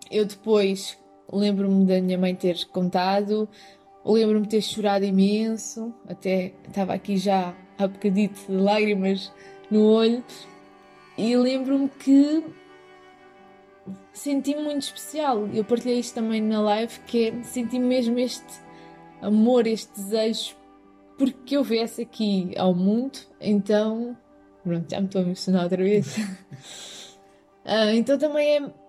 eu 0.10 0.26
depois 0.26 0.98
Lembro-me 1.32 1.86
da 1.86 2.02
minha 2.02 2.18
mãe 2.18 2.36
ter 2.36 2.66
contado, 2.66 3.50
lembro-me 4.06 4.48
ter 4.48 4.62
chorado 4.62 5.06
imenso, 5.06 5.94
até 6.08 6.54
estava 6.68 6.94
aqui 6.94 7.18
já 7.18 7.56
há 7.78 7.88
bocadito 7.88 8.40
de 8.48 8.58
lágrimas 8.58 9.32
no 9.70 9.84
olho, 9.86 10.24
e 11.18 11.36
lembro-me 11.36 11.90
que 11.90 12.44
senti-me 14.14 14.62
muito 14.62 14.84
especial. 14.84 15.48
Eu 15.48 15.64
partilhei 15.64 16.00
isto 16.00 16.16
também 16.16 16.42
na 16.42 16.62
live, 16.62 17.00
que 17.02 17.30
é 17.30 17.44
senti 17.44 17.80
mesmo 17.80 18.20
este 18.20 18.66
amor, 19.22 19.68
este 19.68 19.94
desejo, 19.96 20.56
porque 21.18 21.58
eu 21.58 21.64
viesse 21.64 22.02
aqui 22.02 22.54
ao 22.58 22.74
mundo, 22.74 23.20
então. 23.40 24.18
Pronto, 24.64 24.90
já 24.90 25.00
me 25.00 25.06
estou 25.06 25.22
a 25.22 25.24
emocionar 25.26 25.64
outra 25.64 25.84
vez. 25.84 26.18
uh, 26.18 27.92
então 27.94 28.18
também 28.18 28.58
é 28.58 28.85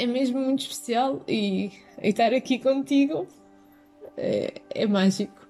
é 0.00 0.06
mesmo 0.06 0.40
muito 0.40 0.60
especial 0.60 1.22
e, 1.28 1.70
e 2.02 2.08
estar 2.08 2.32
aqui 2.32 2.58
contigo 2.58 3.26
é, 4.16 4.54
é 4.74 4.86
mágico. 4.86 5.46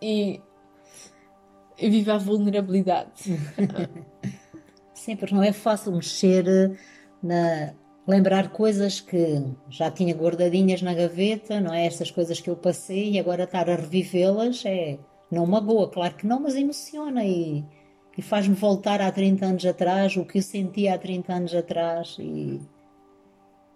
E, 0.00 0.40
e 1.78 1.90
vive 1.90 2.10
a 2.10 2.18
vulnerabilidade. 2.18 3.38
Sim, 4.94 5.16
porque 5.16 5.34
não 5.34 5.42
é 5.42 5.52
fácil 5.52 5.92
mexer 5.92 6.78
na. 7.22 7.74
Lembrar 8.06 8.50
coisas 8.50 9.00
que 9.00 9.42
já 9.70 9.90
tinha 9.90 10.14
guardadinhas 10.14 10.82
na 10.82 10.92
gaveta, 10.92 11.58
não 11.58 11.72
é? 11.72 11.86
Essas 11.86 12.10
coisas 12.10 12.38
que 12.38 12.50
eu 12.50 12.56
passei 12.56 13.12
e 13.12 13.18
agora 13.18 13.44
estar 13.44 13.70
a 13.70 13.76
revivê-las 13.76 14.62
é. 14.66 14.98
Não 15.30 15.46
magoa, 15.46 15.90
claro 15.90 16.14
que 16.14 16.26
não, 16.26 16.38
mas 16.38 16.54
emociona 16.54 17.24
e, 17.24 17.64
e 18.16 18.20
faz-me 18.20 18.54
voltar 18.54 19.00
há 19.00 19.10
30 19.10 19.46
anos 19.46 19.66
atrás, 19.66 20.16
o 20.18 20.24
que 20.24 20.36
eu 20.36 20.42
sentia 20.42 20.94
há 20.94 20.98
30 20.98 21.32
anos 21.32 21.54
atrás 21.54 22.16
e 22.20 22.60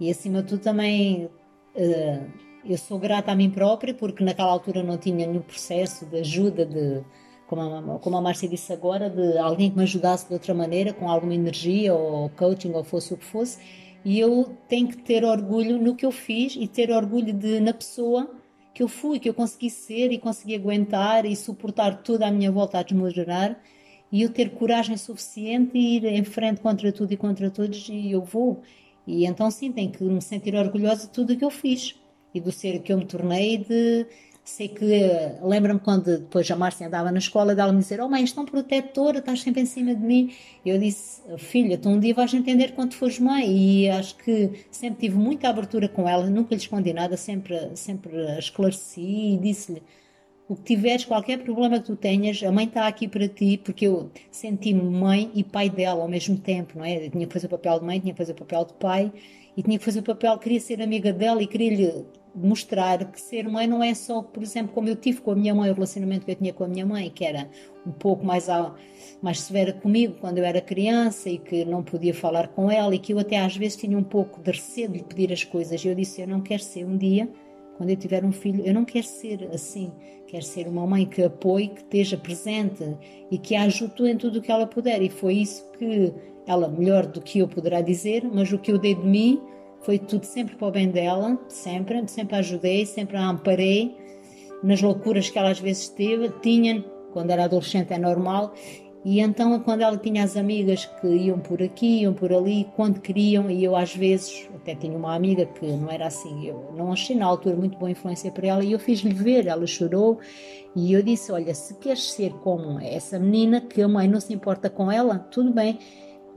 e 0.01 0.11
acima 0.11 0.43
de 0.43 0.49
tudo 0.49 0.61
também 0.61 1.27
uh, 1.75 2.49
eu 2.65 2.79
sou 2.79 2.99
grata 2.99 3.33
a 3.33 3.35
mim 3.35 3.51
própria 3.51 3.95
porque 3.95 4.25
naquela 4.25 4.51
altura 4.51 4.83
não 4.83 4.99
tinha 4.99 5.27
nenhum 5.27 5.43
processo 5.43 6.07
de 6.07 6.19
ajuda 6.19 6.67
de 6.67 7.03
como 7.49 7.63
a, 7.63 7.99
como 7.99 8.17
a 8.17 8.21
Márcia 8.21 8.49
disse 8.49 8.73
agora, 8.73 9.09
de 9.09 9.39
alguém 9.39 9.71
que 9.71 9.77
me 9.77 9.83
ajudasse 9.83 10.29
de 10.29 10.35
outra 10.35 10.53
maneira, 10.55 10.93
com 10.93 11.09
alguma 11.09 11.35
energia 11.35 11.95
ou 11.95 12.29
coaching 12.31 12.73
ou 12.73 12.85
fosse 12.85 13.15
o 13.15 13.17
que 13.17 13.25
fosse. 13.25 13.59
E 14.05 14.21
eu 14.21 14.55
tenho 14.69 14.89
que 14.89 14.99
ter 14.99 15.25
orgulho 15.25 15.79
no 15.79 15.97
que 15.97 16.05
eu 16.05 16.13
fiz 16.13 16.55
e 16.57 16.69
ter 16.69 16.91
orgulho 16.91 17.33
de, 17.33 17.59
na 17.59 17.73
pessoa 17.73 18.31
que 18.75 18.83
eu 18.83 18.89
fui, 18.89 19.19
que 19.19 19.29
eu 19.29 19.35
consegui 19.35 19.71
ser 19.71 20.13
e 20.13 20.19
consegui 20.19 20.55
aguentar 20.55 21.25
e 21.25 21.35
suportar 21.35 22.03
tudo 22.03 22.23
à 22.23 22.31
minha 22.31 22.53
volta 22.53 22.79
a 22.79 22.83
desmoronar 22.83 23.59
e 24.13 24.23
eu 24.23 24.33
ter 24.33 24.51
coragem 24.51 24.97
suficiente 24.97 25.77
e 25.77 25.97
ir 25.97 26.05
em 26.05 26.25
frente 26.25 26.61
contra 26.61 26.93
tudo 26.93 27.13
e 27.13 27.17
contra 27.17 27.51
todos 27.51 27.89
e 27.89 28.13
eu 28.13 28.23
vou. 28.23 28.63
E 29.09 29.27
então 29.27 29.51
sim, 29.51 29.73
tenho 29.73 29.91
que 29.91 30.05
me 30.05 30.21
sentir 30.21 30.55
orgulhosa 30.55 31.07
de 31.07 31.13
tudo 31.13 31.33
o 31.33 31.37
que 31.37 31.45
eu 31.45 31.51
fiz 31.51 31.97
e 32.35 32.41
do 32.41 32.53
ser 32.53 32.81
que 32.81 32.93
eu 32.93 32.99
me 32.99 33.07
tornei 33.07 33.59
de 33.59 34.07
Sei 34.49 34.67
que 34.67 34.87
lembro-me 35.43 35.79
quando 35.79 36.21
depois 36.21 36.51
a 36.51 36.57
Márcia 36.57 36.87
andava 36.87 37.13
na 37.13 37.19
escola 37.19 37.55
dela 37.55 37.71
me 37.71 37.81
dizer: 37.81 38.01
Oh 38.01 38.09
mãe, 38.09 38.23
és 38.23 38.33
tão 38.33 38.47
protetora, 38.47 39.19
estás 39.19 39.43
sempre 39.43 39.61
em 39.61 39.67
cima 39.67 39.95
de 39.95 40.01
mim. 40.01 40.33
Eu 40.65 40.79
disse: 40.79 41.21
Filha, 41.37 41.77
tu 41.77 41.91
um 41.91 42.01
dia 42.01 42.15
vais 42.15 42.33
entender 42.33 42.73
quando 42.73 42.95
fores 42.95 43.19
mãe. 43.19 43.45
E 43.47 43.91
acho 43.91 44.17
que 44.17 44.65
sempre 44.71 45.01
tive 45.01 45.19
muita 45.19 45.51
abertura 45.51 45.87
com 45.87 46.09
ela, 46.09 46.31
nunca 46.31 46.55
lhe 46.55 46.61
escondi 46.63 46.95
nada, 46.95 47.15
sempre, 47.15 47.77
sempre 47.77 48.39
esclareci 48.39 49.35
e 49.35 49.37
disse-lhe: 49.37 49.83
O 50.49 50.57
que 50.57 50.75
tiveres, 50.75 51.05
qualquer 51.05 51.43
problema 51.43 51.79
que 51.79 51.85
tu 51.85 51.95
tenhas, 51.95 52.43
a 52.43 52.51
mãe 52.51 52.65
está 52.65 52.87
aqui 52.87 53.07
para 53.07 53.29
ti, 53.29 53.61
porque 53.63 53.87
eu 53.87 54.11
senti-me 54.31 54.81
mãe 54.83 55.31
e 55.35 55.45
pai 55.45 55.69
dela 55.69 56.01
ao 56.01 56.09
mesmo 56.09 56.39
tempo, 56.39 56.79
não 56.79 56.85
é? 56.87 57.05
Eu 57.05 57.11
tinha 57.11 57.27
que 57.27 57.33
fazer 57.33 57.47
o 57.47 57.51
papel 57.51 57.79
de 57.79 57.85
mãe, 57.85 58.01
tinha 58.01 58.15
que 58.15 58.19
fazer 58.19 58.33
o 58.33 58.35
papel 58.35 58.65
de 58.65 58.73
pai 58.75 59.13
e 59.55 59.63
tinha 59.63 59.79
que 59.79 59.85
fazer 59.85 60.01
o 60.01 60.03
papel, 60.03 60.39
queria 60.39 60.59
ser 60.59 60.81
amiga 60.81 61.13
dela 61.13 61.43
e 61.43 61.47
queria-lhe 61.47 62.07
mostrar 62.35 63.05
que 63.11 63.21
ser 63.21 63.47
mãe 63.49 63.67
não 63.67 63.83
é 63.83 63.93
só, 63.93 64.23
por 64.23 64.43
exemplo, 64.43 64.73
como 64.73 64.89
eu 64.89 64.97
tive 64.97 65.21
com 65.21 65.33
a 65.33 65.37
minha 65.37 65.55
mãe, 65.55 65.71
o 65.71 65.75
relacionamento 65.75 66.25
que 66.25 66.31
eu 66.31 66.37
tinha 66.37 66.53
com 66.53 66.65
a 66.65 66.69
minha 66.69 66.87
mãe, 66.87 67.11
que 67.11 67.25
era 67.25 67.51
um 67.87 67.93
pouco 67.93 68.25
mais, 68.25 68.47
mais 69.21 69.41
severa 69.41 69.73
comigo 69.73 70.15
quando 70.21 70.39
eu 70.39 70.45
era 70.45 70.61
criança 70.63 71.29
e 71.29 71.39
que 71.39 71.65
não 71.65 71.83
podia 71.83 72.15
falar 72.15 72.49
com 72.49 72.71
ela 72.71 72.95
e 72.95 72.99
que 72.99 73.13
eu 73.13 73.19
até 73.19 73.39
às 73.39 73.55
vezes 73.55 73.77
tinha 73.77 73.99
um 73.99 74.03
pouco 74.03 74.41
de 74.41 74.53
receio 74.53 74.89
de 74.89 74.99
lhe 74.99 75.05
pedir 75.05 75.31
as 75.31 75.45
coisas. 75.45 75.85
E 75.85 75.89
eu 75.89 75.95
disse: 75.95 76.23
Eu 76.23 76.29
não 76.29 76.41
quero 76.41 76.63
ser 76.63 76.85
um 76.85 76.97
dia, 76.97 77.29
quando 77.79 77.91
eu 77.91 77.97
tiver 77.97 78.25
um 78.25 78.33
filho, 78.33 78.67
eu 78.67 78.75
não 78.75 78.85
quero 78.85 79.07
ser 79.07 79.49
assim. 79.55 79.93
Quero 80.27 80.45
ser 80.45 80.67
uma 80.67 80.85
mãe 80.85 81.07
que 81.07 81.23
apoie, 81.23 81.69
que 81.69 81.81
esteja 81.81 82.19
presente 82.19 82.85
e 83.31 83.39
que 83.39 83.55
ajude 83.55 84.11
em 84.11 84.17
tudo 84.17 84.41
o 84.41 84.43
que 84.43 84.51
ela 84.51 84.67
puder. 84.67 85.01
E 85.01 85.09
foi 85.09 85.35
isso 85.35 85.65
que 85.79 86.13
ela, 86.45 86.69
melhor 86.69 87.07
do 87.07 87.21
que 87.21 87.39
eu 87.39 87.47
poderá 87.47 87.81
dizer, 87.81 88.29
mas 88.31 88.53
o 88.53 88.59
que 88.59 88.73
eu 88.73 88.79
dei 88.79 88.97
de 88.97 89.07
mim 89.07 89.41
foi 89.81 89.97
tudo 89.97 90.25
sempre 90.25 90.57
para 90.57 90.69
o 90.69 90.71
bem 90.73 90.91
dela, 90.91 91.39
sempre, 91.49 92.03
sempre 92.09 92.35
a 92.35 92.41
ajudei, 92.41 92.85
sempre 92.85 93.17
a 93.17 93.29
amparei 93.29 93.97
nas 94.63 94.83
loucuras 94.83 95.31
que 95.31 95.39
ela 95.39 95.51
às 95.51 95.61
vezes 95.61 95.89
teve, 95.89 96.31
tinha, 96.43 96.85
quando 97.13 97.31
era 97.31 97.45
adolescente 97.45 97.93
é 97.93 97.99
normal, 97.99 98.53
e 99.05 99.21
então 99.21 99.59
quando 99.61 99.83
ela 99.83 99.97
tinha 99.97 100.25
as 100.25 100.37
amigas 100.37 100.87
que 100.87 101.07
iam 101.07 101.39
por 101.39 101.63
aqui, 101.63 102.03
iam 102.03 102.13
por 102.13 102.33
ali, 102.33 102.69
quando 102.75 103.01
queriam, 103.01 103.51
e 103.51 103.63
eu 103.63 103.77
às 103.77 103.95
vezes, 103.95 104.49
até 104.55 104.75
tinha 104.75 104.97
uma 104.97 105.15
amiga 105.15 105.47
que 105.47 105.67
não 105.67 105.91
era 105.91 106.07
assim, 106.07 106.47
eu 106.47 106.73
não 106.77 106.93
achei 106.93 107.17
na 107.17 107.27
altura 107.27 107.57
muito 107.57 107.79
boa 107.79 107.91
influência 107.91 108.31
para 108.31 108.49
ela, 108.49 108.65
e 108.65 108.73
eu 108.73 108.79
fiz-lhe 108.79 109.13
ver, 109.13 109.47
ela 109.47 109.67
chorou, 109.67 110.19
e 110.75 110.93
eu 110.93 111.03
disse, 111.03 111.33
olha, 111.33 111.55
se 111.55 111.75
queres 111.75 112.13
ser 112.13 112.33
como 112.35 112.79
essa 112.81 113.19
menina, 113.19 113.61
que 113.61 113.81
a 113.81 113.89
mãe 113.89 114.09
não 114.09 114.21
se 114.21 114.33
importa 114.33 114.69
com 114.69 114.91
ela, 114.91 115.19
tudo 115.19 115.53
bem, 115.53 115.79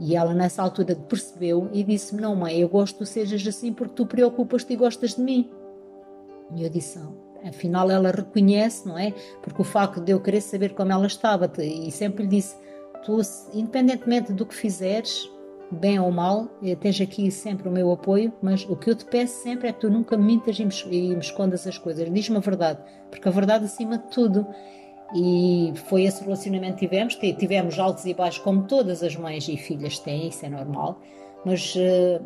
e 0.04 0.16
ela 0.16 0.34
nessa 0.34 0.64
altura 0.64 0.96
percebeu 0.96 1.70
e 1.72 1.84
disse-me: 1.84 2.22
Não, 2.22 2.36
mãe, 2.36 2.60
eu 2.60 2.68
gosto 2.68 2.98
que 2.98 3.06
sejas 3.06 3.46
assim 3.46 3.72
porque 3.72 3.94
tu 3.94 4.08
preocupas-te 4.08 4.74
e 4.74 4.76
gostas 4.76 5.14
de 5.14 5.22
mim. 5.22 5.48
E 6.56 6.64
eu 6.64 6.70
disse: 6.72 7.00
Afinal, 7.48 7.90
ela 7.90 8.12
reconhece, 8.12 8.88
não 8.88 8.98
é? 8.98 9.14
Porque 9.42 9.62
o 9.62 9.66
facto 9.66 10.00
de 10.00 10.12
eu 10.12 10.20
querer 10.20 10.42
saber 10.42 10.74
como 10.74 10.92
ela 10.92 11.08
estava, 11.08 11.52
e 11.58 11.92
sempre 11.92 12.24
lhe 12.24 12.30
disse: 12.30 12.56
Tu, 13.06 13.20
independentemente 13.54 14.32
do 14.32 14.46
que 14.46 14.54
fizeres, 14.54 15.30
bem 15.72 16.00
ou 16.00 16.12
mal, 16.12 16.48
eh, 16.62 16.76
tens 16.76 17.00
aqui 17.00 17.32
sempre 17.32 17.68
o 17.68 17.72
meu 17.72 17.92
apoio, 17.92 18.32
mas 18.42 18.66
o 18.70 18.76
que 18.76 18.90
eu 18.90 18.96
te 18.96 19.06
peço 19.06 19.42
sempre 19.42 19.70
é 19.70 19.74
que 19.74 19.80
tu 19.80 19.90
nunca 19.90 20.18
mintas 20.18 20.60
e 20.60 20.66
me 20.66 21.20
escondas 21.20 21.66
as 21.66 21.78
coisas. 21.78 22.12
Diz-me 22.12 22.38
a 22.38 22.42
verdade, 22.42 22.80
porque 23.10 23.28
a 23.28 23.32
verdade 23.32 23.66
acima 23.66 23.98
de 23.98 24.08
tudo. 24.10 24.46
E 25.14 25.74
foi 25.88 26.04
esse 26.04 26.24
relacionamento 26.24 26.76
que 26.76 26.88
tivemos. 26.88 27.16
Tivemos 27.16 27.78
altos 27.80 28.06
e 28.06 28.14
baixos, 28.14 28.42
como 28.44 28.64
todas 28.64 29.04
as 29.04 29.16
mães 29.16 29.48
e 29.48 29.58
filhas 29.58 30.00
têm, 30.00 30.28
isso 30.28 30.46
é 30.46 30.50
normal. 30.50 31.02
Mas 31.46 31.76
uh, 31.76 32.24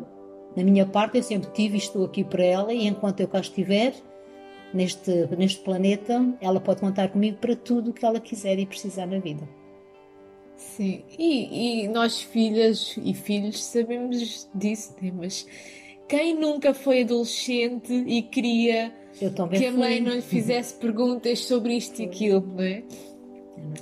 na 0.56 0.62
minha 0.62 0.86
parte, 0.86 1.16
eu 1.16 1.22
sempre 1.22 1.50
tive 1.50 1.74
e 1.74 1.78
estou 1.78 2.04
aqui 2.04 2.22
para 2.22 2.44
ela. 2.44 2.72
E 2.72 2.86
enquanto 2.86 3.20
eu 3.20 3.28
cá 3.28 3.40
estiver, 3.40 3.94
neste, 4.72 5.10
neste 5.36 5.60
planeta, 5.60 6.34
ela 6.40 6.60
pode 6.60 6.80
contar 6.80 7.08
comigo 7.08 7.38
para 7.38 7.56
tudo 7.56 7.90
o 7.90 7.92
que 7.92 8.04
ela 8.04 8.20
quiser 8.20 8.58
e 8.58 8.66
precisar 8.66 9.06
na 9.06 9.18
vida. 9.18 9.48
Sim, 10.56 11.04
e, 11.18 11.84
e 11.84 11.88
nós, 11.88 12.20
filhas 12.20 12.96
e 13.02 13.12
filhos, 13.12 13.62
sabemos 13.62 14.48
disso, 14.54 14.94
né? 15.02 15.12
mas 15.14 15.46
quem 16.08 16.34
nunca 16.34 16.72
foi 16.72 17.02
adolescente 17.02 17.92
e 17.92 18.22
queria 18.22 18.92
que 19.18 19.66
a 19.66 19.72
mãe 19.72 20.00
não 20.00 20.14
lhe 20.14 20.22
fizesse 20.22 20.74
perguntas 20.80 21.40
sobre 21.40 21.74
isto 21.76 22.00
e 22.00 22.06
aquilo, 22.06 22.40
não 22.40 22.62
é? 22.62 22.82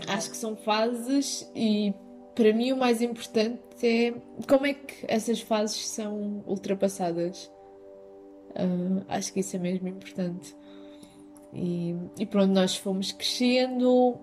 Acho 0.08 0.30
que 0.30 0.36
são 0.36 0.56
fases 0.56 1.50
e 1.54 1.92
para 2.34 2.52
mim 2.52 2.72
o 2.72 2.76
mais 2.76 3.02
importante 3.02 3.60
é 3.82 4.14
como 4.48 4.66
é 4.66 4.74
que 4.74 4.94
essas 5.06 5.40
fases 5.40 5.86
são 5.88 6.42
ultrapassadas. 6.46 7.50
Uh, 8.50 9.04
acho 9.08 9.32
que 9.32 9.40
isso 9.40 9.56
é 9.56 9.58
mesmo 9.58 9.88
importante. 9.88 10.54
E, 11.54 11.94
e, 12.18 12.26
pronto, 12.26 12.52
nós 12.52 12.76
fomos 12.76 13.12
crescendo. 13.12 14.18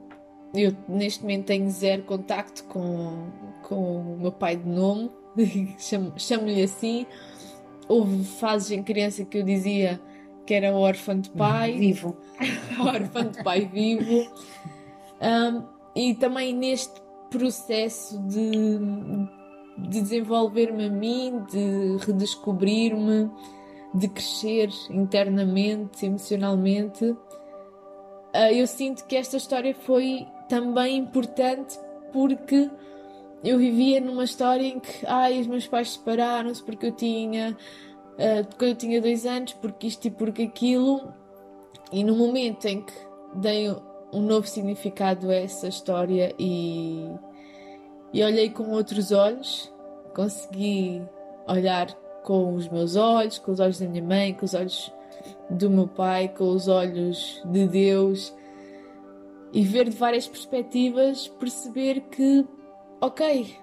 Eu 0.53 0.75
neste 0.87 1.21
momento 1.21 1.45
tenho 1.45 1.69
zero 1.69 2.03
contacto 2.03 2.65
com, 2.65 3.29
com 3.63 4.15
o 4.15 4.17
meu 4.19 4.31
pai 4.33 4.57
de 4.57 4.67
nome, 4.67 5.09
chamo-lhe 6.17 6.61
assim. 6.61 7.05
Houve 7.87 8.23
fases 8.25 8.71
em 8.71 8.83
criança 8.83 9.23
que 9.23 9.37
eu 9.37 9.43
dizia 9.43 9.99
que 10.45 10.53
era 10.53 10.75
órfã 10.75 11.19
de 11.19 11.29
pai. 11.29 11.77
Vivo. 11.77 12.17
órfã 12.79 13.27
de 13.27 13.41
pai 13.43 13.65
vivo. 13.65 14.29
Um, 15.21 15.63
e 15.95 16.13
também 16.15 16.53
neste 16.53 17.01
processo 17.29 18.19
de, 18.23 18.77
de 19.77 20.01
desenvolver-me 20.01 20.85
a 20.85 20.89
mim, 20.89 21.43
de 21.49 21.97
redescobrir-me, 22.05 23.29
de 23.93 24.07
crescer 24.07 24.69
internamente, 24.89 26.05
emocionalmente, 26.05 27.05
uh, 27.05 27.17
eu 28.51 28.65
sinto 28.65 29.05
que 29.05 29.15
esta 29.15 29.37
história 29.37 29.75
foi 29.75 30.25
também 30.47 30.97
importante 30.97 31.77
porque 32.11 32.69
eu 33.43 33.57
vivia 33.57 33.99
numa 33.99 34.23
história 34.23 34.65
em 34.65 34.79
que 34.79 35.05
ai, 35.05 35.39
os 35.39 35.47
meus 35.47 35.67
pais 35.67 35.93
separaram-se 35.93 36.63
porque 36.63 36.87
eu 36.87 36.91
tinha 36.91 37.57
uh, 38.13 38.55
quando 38.57 38.69
eu 38.69 38.75
tinha 38.75 39.01
dois 39.01 39.25
anos, 39.25 39.53
porque 39.53 39.87
isto 39.87 40.07
e 40.07 40.11
porque 40.11 40.43
aquilo, 40.43 41.13
e 41.91 42.03
no 42.03 42.15
momento 42.15 42.65
em 42.65 42.81
que 42.81 42.93
dei 43.35 43.69
um 44.13 44.21
novo 44.21 44.47
significado 44.47 45.29
a 45.29 45.35
essa 45.35 45.67
história 45.67 46.33
e, 46.37 47.09
e 48.13 48.23
olhei 48.23 48.49
com 48.49 48.71
outros 48.71 49.11
olhos, 49.11 49.73
consegui 50.13 51.01
olhar 51.47 51.87
com 52.23 52.55
os 52.55 52.67
meus 52.67 52.95
olhos, 52.95 53.37
com 53.37 53.51
os 53.51 53.59
olhos 53.59 53.79
da 53.79 53.87
minha 53.87 54.03
mãe, 54.03 54.33
com 54.33 54.45
os 54.45 54.53
olhos 54.53 54.91
do 55.49 55.69
meu 55.69 55.87
pai, 55.87 56.29
com 56.29 56.49
os 56.49 56.67
olhos 56.67 57.41
de 57.45 57.67
Deus. 57.67 58.35
E 59.53 59.63
ver 59.63 59.89
de 59.89 59.97
várias 59.97 60.27
perspectivas, 60.27 61.27
perceber 61.27 62.01
que, 62.11 62.45
ok, 63.01 63.55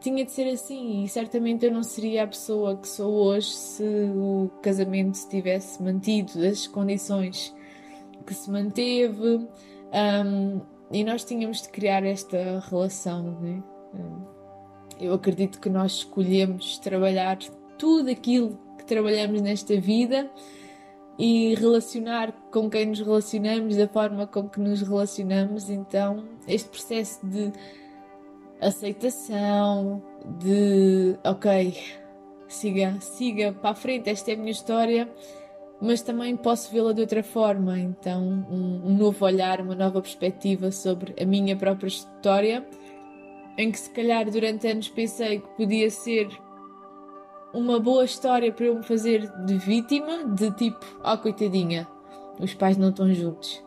tinha 0.00 0.24
de 0.24 0.32
ser 0.32 0.48
assim. 0.48 1.04
E 1.04 1.08
certamente 1.08 1.66
eu 1.66 1.72
não 1.72 1.82
seria 1.82 2.24
a 2.24 2.26
pessoa 2.26 2.76
que 2.76 2.88
sou 2.88 3.12
hoje 3.12 3.48
se 3.48 3.84
o 3.84 4.50
casamento 4.62 5.16
se 5.16 5.28
tivesse 5.28 5.82
mantido 5.82 6.44
as 6.46 6.66
condições 6.66 7.54
que 8.26 8.32
se 8.32 8.50
manteve. 8.50 9.46
Um, 9.92 10.60
e 10.90 11.04
nós 11.04 11.24
tínhamos 11.24 11.62
de 11.62 11.68
criar 11.68 12.04
esta 12.04 12.60
relação 12.68 13.38
né? 13.40 13.62
eu 15.00 15.14
acredito 15.14 15.60
que 15.60 15.68
nós 15.68 15.92
escolhemos 15.92 16.78
trabalhar 16.78 17.38
tudo 17.78 18.10
aquilo 18.10 18.58
que 18.78 18.84
trabalhamos 18.84 19.40
nesta 19.40 19.78
vida 19.80 20.30
e 21.18 21.54
relacionar 21.54 22.32
com 22.50 22.68
quem 22.68 22.86
nos 22.86 23.00
relacionamos 23.00 23.76
da 23.76 23.86
forma 23.86 24.26
com 24.26 24.48
que 24.48 24.60
nos 24.60 24.82
relacionamos 24.82 25.70
então 25.70 26.24
este 26.48 26.68
processo 26.68 27.24
de 27.24 27.52
aceitação, 28.60 30.02
de 30.40 31.16
ok, 31.24 31.76
siga, 32.48 32.96
siga 33.00 33.52
para 33.52 33.70
a 33.70 33.74
frente, 33.74 34.08
esta 34.10 34.30
é 34.30 34.34
a 34.34 34.36
minha 34.36 34.50
história, 34.50 35.08
mas 35.80 36.02
também 36.02 36.36
posso 36.36 36.72
vê-la 36.72 36.92
de 36.92 37.00
outra 37.00 37.22
forma. 37.22 37.78
Então, 37.78 38.46
um, 38.50 38.88
um 38.88 38.96
novo 38.96 39.24
olhar, 39.24 39.60
uma 39.60 39.74
nova 39.74 40.00
perspectiva 40.00 40.70
sobre 40.70 41.14
a 41.20 41.26
minha 41.26 41.56
própria 41.56 41.88
história, 41.88 42.66
em 43.58 43.70
que 43.70 43.78
se 43.78 43.90
calhar 43.90 44.28
durante 44.30 44.66
anos 44.66 44.88
pensei 44.88 45.40
que 45.40 45.48
podia 45.56 45.90
ser 45.90 46.28
uma 47.54 47.78
boa 47.78 48.04
história 48.04 48.52
para 48.52 48.66
eu 48.66 48.74
me 48.74 48.82
fazer 48.82 49.30
de 49.44 49.56
vítima, 49.56 50.24
de 50.34 50.50
tipo, 50.52 50.84
ah, 51.02 51.14
oh, 51.14 51.18
coitadinha, 51.18 51.88
os 52.40 52.52
pais 52.52 52.76
não 52.76 52.90
estão 52.90 53.12
juntos. 53.14 53.64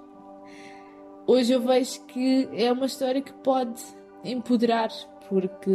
Hoje 1.25 1.53
eu 1.53 1.61
vejo 1.61 2.05
que 2.05 2.49
é 2.53 2.71
uma 2.71 2.85
história 2.85 3.21
que 3.21 3.33
pode 3.33 3.81
empoderar, 4.23 4.89
porque 5.29 5.71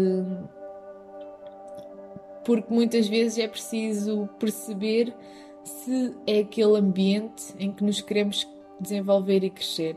porque 2.45 2.75
muitas 2.75 3.07
vezes 3.07 3.39
é 3.39 3.47
preciso 3.47 4.29
perceber 4.39 5.15
se 5.63 6.15
é 6.27 6.41
aquele 6.41 6.77
ambiente 6.77 7.55
em 7.59 7.71
que 7.71 7.85
nos 7.85 8.01
queremos 8.01 8.49
desenvolver 8.81 9.45
e 9.45 9.51
crescer. 9.51 9.95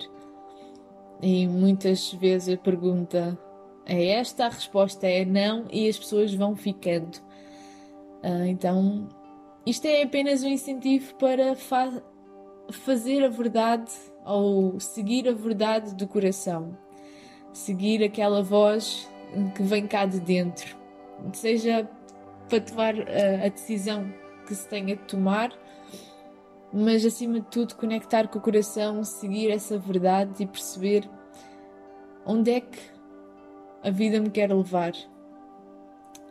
E 1.21 1.47
muitas 1.47 2.13
vezes 2.13 2.53
a 2.53 2.57
pergunta 2.57 3.37
é 3.85 4.09
esta, 4.09 4.45
a 4.45 4.49
resposta 4.49 5.07
é 5.07 5.25
não, 5.25 5.65
e 5.71 5.87
as 5.87 5.97
pessoas 5.97 6.33
vão 6.33 6.55
ficando. 6.55 7.24
Uh, 8.25 8.45
então, 8.47 9.07
isto 9.67 9.85
é 9.85 10.01
apenas 10.01 10.41
um 10.41 10.47
incentivo 10.47 11.13
para 11.15 11.55
fa 11.55 12.01
fazer 12.71 13.23
a 13.23 13.29
verdade 13.29 13.91
ou 14.25 14.79
seguir 14.79 15.29
a 15.29 15.31
verdade 15.31 15.93
do 15.93 16.07
coração, 16.07 16.75
seguir 17.53 18.03
aquela 18.03 18.41
voz 18.41 19.07
que 19.53 19.61
vem 19.61 19.85
cá 19.85 20.07
de 20.07 20.19
dentro, 20.19 20.75
seja 21.33 21.87
para 22.49 22.59
tomar 22.61 22.95
a, 22.95 23.45
a 23.45 23.49
decisão 23.49 24.11
que 24.47 24.55
se 24.55 24.67
tenha 24.67 24.95
de 24.95 25.03
tomar, 25.03 25.51
mas 26.73 27.05
acima 27.05 27.39
de 27.39 27.47
tudo 27.47 27.75
conectar 27.75 28.27
com 28.27 28.39
o 28.39 28.41
coração, 28.41 29.03
seguir 29.03 29.51
essa 29.51 29.77
verdade 29.77 30.41
e 30.41 30.47
perceber 30.47 31.07
onde 32.25 32.49
é 32.49 32.61
que 32.61 32.79
a 33.83 33.91
vida 33.91 34.19
me 34.19 34.31
quer 34.31 34.51
levar. 34.51 34.93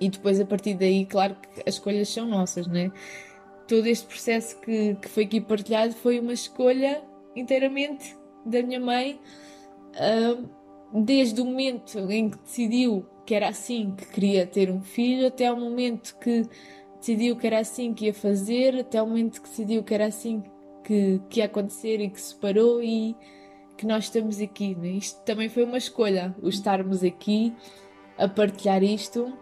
E 0.00 0.08
depois, 0.08 0.40
a 0.40 0.44
partir 0.44 0.74
daí, 0.74 1.06
claro 1.06 1.36
que 1.36 1.60
as 1.68 1.74
escolhas 1.74 2.08
são 2.08 2.26
nossas, 2.26 2.66
né? 2.66 2.90
Todo 3.68 3.86
este 3.86 4.06
processo 4.06 4.60
que, 4.60 4.94
que 4.96 5.08
foi 5.08 5.24
aqui 5.24 5.40
partilhado 5.40 5.94
foi 5.94 6.20
uma 6.20 6.32
escolha 6.32 7.02
inteiramente 7.34 8.16
da 8.44 8.62
minha 8.62 8.80
mãe, 8.80 9.18
uh, 9.94 10.48
desde 11.02 11.40
o 11.40 11.44
momento 11.44 11.98
em 12.10 12.30
que 12.30 12.38
decidiu 12.38 13.06
que 13.24 13.34
era 13.34 13.48
assim 13.48 13.94
que 13.96 14.06
queria 14.06 14.46
ter 14.46 14.70
um 14.70 14.82
filho, 14.82 15.26
até 15.26 15.50
o 15.50 15.56
momento 15.56 16.16
que 16.18 16.42
decidiu 16.98 17.36
que 17.36 17.46
era 17.46 17.58
assim 17.58 17.94
que 17.94 18.06
ia 18.06 18.14
fazer, 18.14 18.80
até 18.80 19.02
o 19.02 19.06
momento 19.06 19.40
que 19.40 19.48
decidiu 19.48 19.82
que 19.82 19.94
era 19.94 20.06
assim 20.06 20.42
que, 20.84 21.20
que 21.30 21.40
ia 21.40 21.46
acontecer 21.46 22.00
e 22.00 22.10
que 22.10 22.20
se 22.20 22.34
parou 22.34 22.82
e 22.82 23.16
que 23.76 23.86
nós 23.86 24.04
estamos 24.04 24.40
aqui. 24.40 24.74
Né? 24.74 24.90
Isto 24.90 25.22
também 25.24 25.48
foi 25.48 25.64
uma 25.64 25.78
escolha, 25.78 26.34
o 26.42 26.48
estarmos 26.48 27.02
aqui 27.02 27.54
a 28.18 28.28
partilhar 28.28 28.82
isto. 28.82 29.32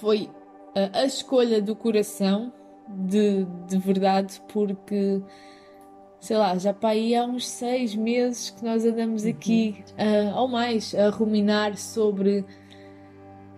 Foi 0.00 0.30
a, 0.74 1.00
a 1.00 1.04
escolha 1.04 1.60
do 1.60 1.74
coração, 1.74 2.52
de, 2.88 3.44
de 3.68 3.78
verdade, 3.78 4.40
porque 4.52 5.22
sei 6.20 6.36
lá, 6.36 6.56
já 6.58 6.72
para 6.72 6.90
aí 6.90 7.14
há 7.14 7.24
uns 7.24 7.48
seis 7.48 7.94
meses 7.94 8.50
que 8.50 8.62
nós 8.62 8.84
andamos 8.84 9.24
aqui, 9.24 9.82
uh, 9.92 10.36
ou 10.36 10.48
mais, 10.48 10.94
a 10.94 11.08
ruminar 11.08 11.76
sobre 11.78 12.44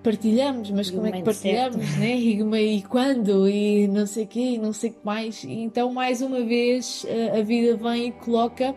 partilhamos, 0.03 0.71
mas 0.71 0.89
e 0.89 0.93
como 0.93 1.07
é 1.07 1.13
que 1.13 1.23
partilhamos, 1.23 1.97
né? 1.99 2.17
E, 2.17 2.41
e 2.77 2.83
quando, 2.83 3.49
e 3.49 3.87
não 3.89 4.07
sei 4.07 4.25
o 4.25 4.27
quê, 4.27 4.41
e 4.41 4.59
não 4.59 4.73
sei 4.73 4.91
o 4.91 4.93
que 4.95 5.05
mais. 5.05 5.45
E 5.45 5.53
então, 5.53 5.93
mais 5.93 6.23
uma 6.23 6.41
vez, 6.41 7.05
a, 7.33 7.39
a 7.39 7.43
vida 7.43 7.77
vem 7.77 8.09
e 8.09 8.13
coloca 8.13 8.75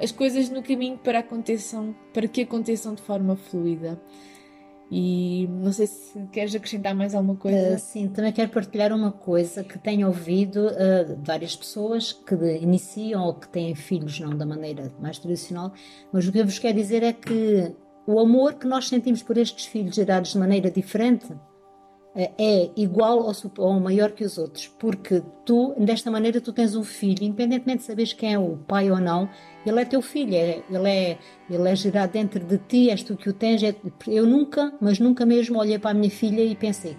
as 0.00 0.12
coisas 0.12 0.48
no 0.48 0.62
caminho 0.62 0.96
para, 0.98 1.20
aconteçam, 1.20 1.94
para 2.12 2.28
que 2.28 2.42
aconteçam 2.42 2.94
de 2.94 3.02
forma 3.02 3.36
fluida. 3.36 4.00
E 4.90 5.46
não 5.48 5.70
sei 5.70 5.86
se 5.86 6.18
queres 6.32 6.54
acrescentar 6.54 6.94
mais 6.94 7.14
alguma 7.14 7.36
coisa. 7.36 7.74
Uh, 7.74 7.78
sim, 7.78 8.08
também 8.08 8.32
quero 8.32 8.50
partilhar 8.50 8.92
uma 8.92 9.12
coisa 9.12 9.62
que 9.62 9.78
tenho 9.78 10.06
ouvido 10.06 10.66
uh, 10.66 11.16
de 11.16 11.26
várias 11.26 11.54
pessoas 11.54 12.12
que 12.12 12.34
iniciam 12.34 13.22
ou 13.24 13.34
que 13.34 13.48
têm 13.48 13.74
filhos, 13.74 14.18
não 14.18 14.36
da 14.36 14.46
maneira 14.46 14.90
mais 14.98 15.18
tradicional, 15.18 15.72
mas 16.10 16.26
o 16.26 16.32
que 16.32 16.38
eu 16.38 16.44
vos 16.44 16.58
quero 16.58 16.76
dizer 16.76 17.02
é 17.02 17.12
que 17.12 17.74
o 18.06 18.18
amor 18.18 18.54
que 18.54 18.66
nós 18.66 18.88
sentimos 18.88 19.22
por 19.22 19.36
estes 19.36 19.66
filhos 19.66 19.94
gerados 19.94 20.32
de 20.32 20.38
maneira 20.38 20.70
diferente 20.70 21.26
eh, 21.30 21.36
é 22.20 22.70
igual 22.76 23.20
ou, 23.20 23.32
ou 23.58 23.78
maior 23.78 24.10
que 24.10 24.24
os 24.24 24.38
outros, 24.38 24.66
porque 24.66 25.22
tu, 25.44 25.72
desta 25.78 26.10
maneira, 26.10 26.40
tu 26.40 26.52
tens 26.52 26.74
um 26.74 26.82
filho, 26.82 27.22
independentemente 27.22 27.78
de 27.78 27.84
saberes 27.84 28.12
quem 28.12 28.34
é 28.34 28.38
o 28.38 28.56
pai 28.56 28.90
ou 28.90 28.98
não, 28.98 29.28
ele 29.64 29.80
é 29.80 29.84
teu 29.84 30.02
filho, 30.02 30.34
é, 30.34 30.62
ele, 30.68 30.88
é, 30.88 31.18
ele 31.48 31.68
é 31.68 31.76
gerado 31.76 32.12
dentro 32.12 32.40
de 32.40 32.58
ti, 32.58 32.90
és 32.90 33.04
tu 33.04 33.16
que 33.16 33.28
o 33.28 33.32
tens. 33.32 33.62
É, 33.62 33.74
eu 34.08 34.26
nunca, 34.26 34.72
mas 34.80 34.98
nunca 34.98 35.24
mesmo 35.24 35.58
olhei 35.58 35.78
para 35.78 35.92
a 35.92 35.94
minha 35.94 36.10
filha 36.10 36.42
e 36.42 36.56
pensei: 36.56 36.96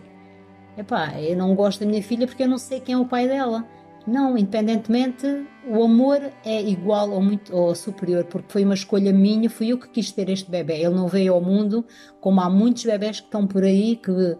epá, 0.78 1.20
eu 1.20 1.36
não 1.36 1.54
gosto 1.54 1.82
da 1.82 1.86
minha 1.86 2.02
filha 2.02 2.26
porque 2.26 2.44
eu 2.44 2.48
não 2.48 2.58
sei 2.58 2.80
quem 2.80 2.96
é 2.96 2.98
o 2.98 3.06
pai 3.06 3.28
dela. 3.28 3.68
Não, 4.08 4.38
independentemente, 4.38 5.28
o 5.68 5.84
amor 5.84 6.32
é 6.44 6.62
igual 6.62 7.12
ou, 7.12 7.22
muito, 7.22 7.56
ou 7.56 7.76
superior, 7.76 8.24
porque 8.24 8.52
foi 8.52 8.64
uma 8.64 8.74
escolha 8.74 9.12
minha, 9.12 9.50
fui 9.50 9.68
eu 9.68 9.78
que 9.78 9.90
quis 9.90 10.12
ter 10.12 10.30
este 10.30 10.50
bebê. 10.50 10.78
Ele 10.78 10.96
não 10.96 11.08
veio 11.08 11.34
ao 11.34 11.42
mundo 11.42 11.86
como 12.22 12.40
há 12.40 12.50
muitos 12.50 12.86
bebés 12.86 13.20
que 13.20 13.26
estão 13.26 13.46
por 13.46 13.64
aí, 13.64 13.98
que 13.98 14.38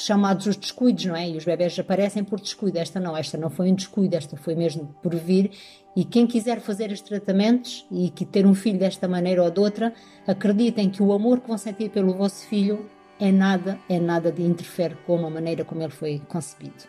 chamados 0.00 0.46
os 0.46 0.56
descuidos, 0.56 1.04
não 1.06 1.16
é? 1.16 1.28
E 1.28 1.36
os 1.36 1.44
bebés 1.44 1.78
aparecem 1.78 2.24
por 2.24 2.40
descuido. 2.40 2.78
Esta 2.78 2.98
não, 2.98 3.16
esta 3.16 3.36
não 3.36 3.50
foi 3.50 3.70
um 3.70 3.74
descuido, 3.74 4.16
esta 4.16 4.36
foi 4.36 4.54
mesmo 4.54 4.94
por 5.02 5.14
vir. 5.14 5.50
E 5.96 6.04
quem 6.04 6.26
quiser 6.26 6.60
fazer 6.60 6.90
os 6.90 7.00
tratamentos 7.00 7.86
e 7.90 8.10
que 8.10 8.24
ter 8.24 8.46
um 8.46 8.54
filho 8.54 8.78
desta 8.78 9.08
maneira 9.08 9.42
ou 9.42 9.50
de 9.50 9.60
outra, 9.60 9.92
acreditem 10.26 10.88
que 10.88 11.02
o 11.02 11.12
amor 11.12 11.40
que 11.40 11.48
vão 11.48 11.58
sentir 11.58 11.90
pelo 11.90 12.14
vosso 12.14 12.46
filho 12.46 12.88
é 13.18 13.30
nada, 13.30 13.78
é 13.88 13.98
nada 13.98 14.32
de 14.32 14.42
interfere 14.42 14.96
com 15.06 15.24
a 15.26 15.30
maneira 15.30 15.64
como 15.64 15.82
ele 15.82 15.92
foi 15.92 16.22
concebido. 16.28 16.88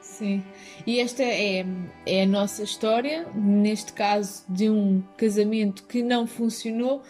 Sim, 0.00 0.44
e 0.86 1.00
esta 1.00 1.22
é, 1.22 1.64
é 2.06 2.22
a 2.22 2.26
nossa 2.26 2.62
história, 2.62 3.26
neste 3.34 3.92
caso 3.92 4.44
de 4.48 4.68
um 4.68 5.02
casamento 5.16 5.84
que 5.84 6.02
não 6.02 6.26
funcionou, 6.26 7.02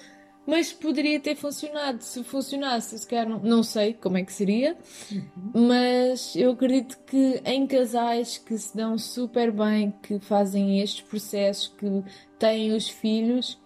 mas 0.47 0.73
poderia 0.73 1.19
ter 1.19 1.37
funcionado. 1.37 2.03
Se 2.03 2.23
funcionasse, 2.23 2.99
se 2.99 3.07
calhar 3.07 3.29
não, 3.29 3.39
não 3.39 3.63
sei 3.63 3.95
como 3.95 4.19
é 4.19 4.25
que 4.25 4.33
seria, 4.33 4.77
uhum. 5.11 5.67
mas 5.69 6.35
eu 6.37 6.53
acredito 6.53 6.99
que 7.07 7.41
em 7.45 7.67
casais 7.67 8.39
que 8.39 8.57
se 8.57 8.77
dão 8.77 8.99
super 8.99 9.51
bem, 9.51 9.93
que 10.03 10.19
fazem 10.19 10.81
estes 10.81 11.03
processos, 11.03 11.69
que 11.69 11.87
têm 12.39 12.73
os 12.73 12.89
filhos, 12.89 13.59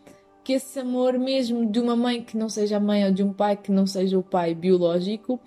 que 0.44 0.54
esse 0.54 0.80
amor, 0.80 1.18
mesmo 1.18 1.70
de 1.70 1.80
uma 1.80 1.94
mãe 1.94 2.22
que 2.22 2.36
não 2.36 2.48
seja 2.48 2.78
a 2.78 2.80
mãe 2.80 3.04
ou 3.04 3.12
de 3.12 3.22
um 3.22 3.32
pai 3.32 3.56
que 3.56 3.70
não 3.70 3.86
seja 3.86 4.18
o 4.18 4.22
pai 4.22 4.54
biológico, 4.54 5.40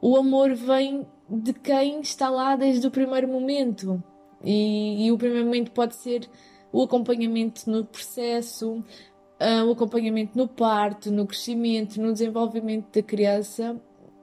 o 0.00 0.16
amor 0.16 0.54
vem 0.54 1.06
de 1.28 1.52
quem 1.52 2.00
está 2.00 2.28
lá 2.28 2.56
desde 2.56 2.86
o 2.86 2.90
primeiro 2.90 3.28
momento. 3.28 4.02
E, 4.44 5.06
e 5.06 5.12
o 5.12 5.18
primeiro 5.18 5.44
momento 5.44 5.70
pode 5.70 5.94
ser 5.96 6.28
o 6.72 6.82
acompanhamento 6.82 7.70
no 7.70 7.84
processo, 7.84 8.82
uh, 9.42 9.66
o 9.66 9.72
acompanhamento 9.72 10.36
no 10.38 10.46
parto, 10.46 11.10
no 11.10 11.26
crescimento, 11.26 12.00
no 12.00 12.12
desenvolvimento 12.12 12.94
da 12.94 13.02
criança 13.02 13.80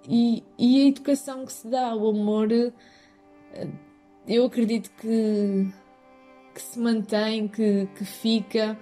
e, 0.07 0.43
e 0.57 0.81
a 0.81 0.87
educação 0.87 1.45
que 1.45 1.53
se 1.53 1.67
dá, 1.67 1.93
o 1.95 2.09
amor. 2.09 2.49
Uh, 2.51 3.89
eu 4.27 4.45
acredito 4.45 4.91
que, 4.91 5.67
que 6.53 6.61
se 6.61 6.79
mantém, 6.79 7.47
que, 7.47 7.87
que 7.95 8.05
fica 8.05 8.77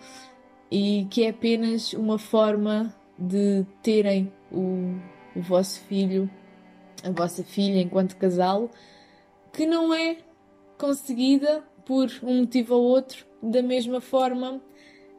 e 0.69 1.07
que 1.09 1.23
é 1.23 1.29
apenas 1.29 1.93
uma 1.93 2.19
forma 2.19 2.93
de 3.17 3.65
terem 3.81 4.31
o, 4.51 4.95
o 5.35 5.41
vosso 5.41 5.79
filho 5.81 6.29
a 7.03 7.11
vossa 7.11 7.43
filha 7.43 7.81
enquanto 7.81 8.17
casal, 8.17 8.69
que 9.53 9.65
não 9.65 9.93
é 9.93 10.17
conseguida 10.77 11.63
por 11.85 12.09
um 12.23 12.41
motivo 12.41 12.75
ou 12.75 12.83
outro 12.83 13.25
da 13.41 13.61
mesma 13.61 14.01
forma 14.01 14.61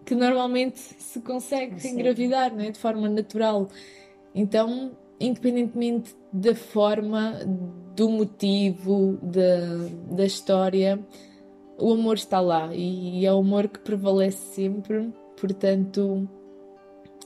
que 0.08 0.14
normalmente 0.14 0.78
se 0.78 1.20
consegue 1.20 1.78
Sim. 1.78 1.90
engravidar, 1.90 2.50
não 2.50 2.64
é? 2.64 2.70
de 2.70 2.78
forma 2.78 3.10
natural. 3.10 3.68
Então, 4.34 4.92
independentemente 5.20 6.16
da 6.32 6.54
forma, 6.54 7.34
do 7.94 8.08
motivo, 8.08 9.18
da, 9.22 10.16
da 10.16 10.24
história, 10.24 10.98
o 11.78 11.92
amor 11.92 12.14
está 12.14 12.40
lá 12.40 12.74
e 12.74 13.26
é 13.26 13.34
o 13.34 13.40
amor 13.40 13.68
que 13.68 13.80
prevalece 13.80 14.54
sempre. 14.54 15.12
Portanto, 15.38 16.26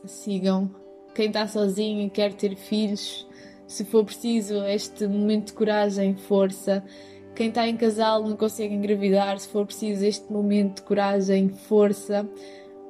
sigam. 0.04 0.68
Quem 1.14 1.28
está 1.28 1.46
sozinho 1.46 2.04
e 2.04 2.10
quer 2.10 2.32
ter 2.32 2.56
filhos, 2.56 3.28
se 3.64 3.84
for 3.84 4.04
preciso 4.04 4.56
este 4.64 5.06
momento 5.06 5.48
de 5.48 5.52
coragem, 5.52 6.16
força. 6.16 6.82
Quem 7.36 7.48
está 7.48 7.68
em 7.68 7.76
casal 7.76 8.24
não 8.24 8.36
consegue 8.36 8.74
engravidar, 8.74 9.38
se 9.38 9.46
for 9.46 9.64
preciso 9.66 10.04
este 10.04 10.32
momento 10.32 10.76
de 10.76 10.82
coragem, 10.82 11.48
força, 11.48 12.28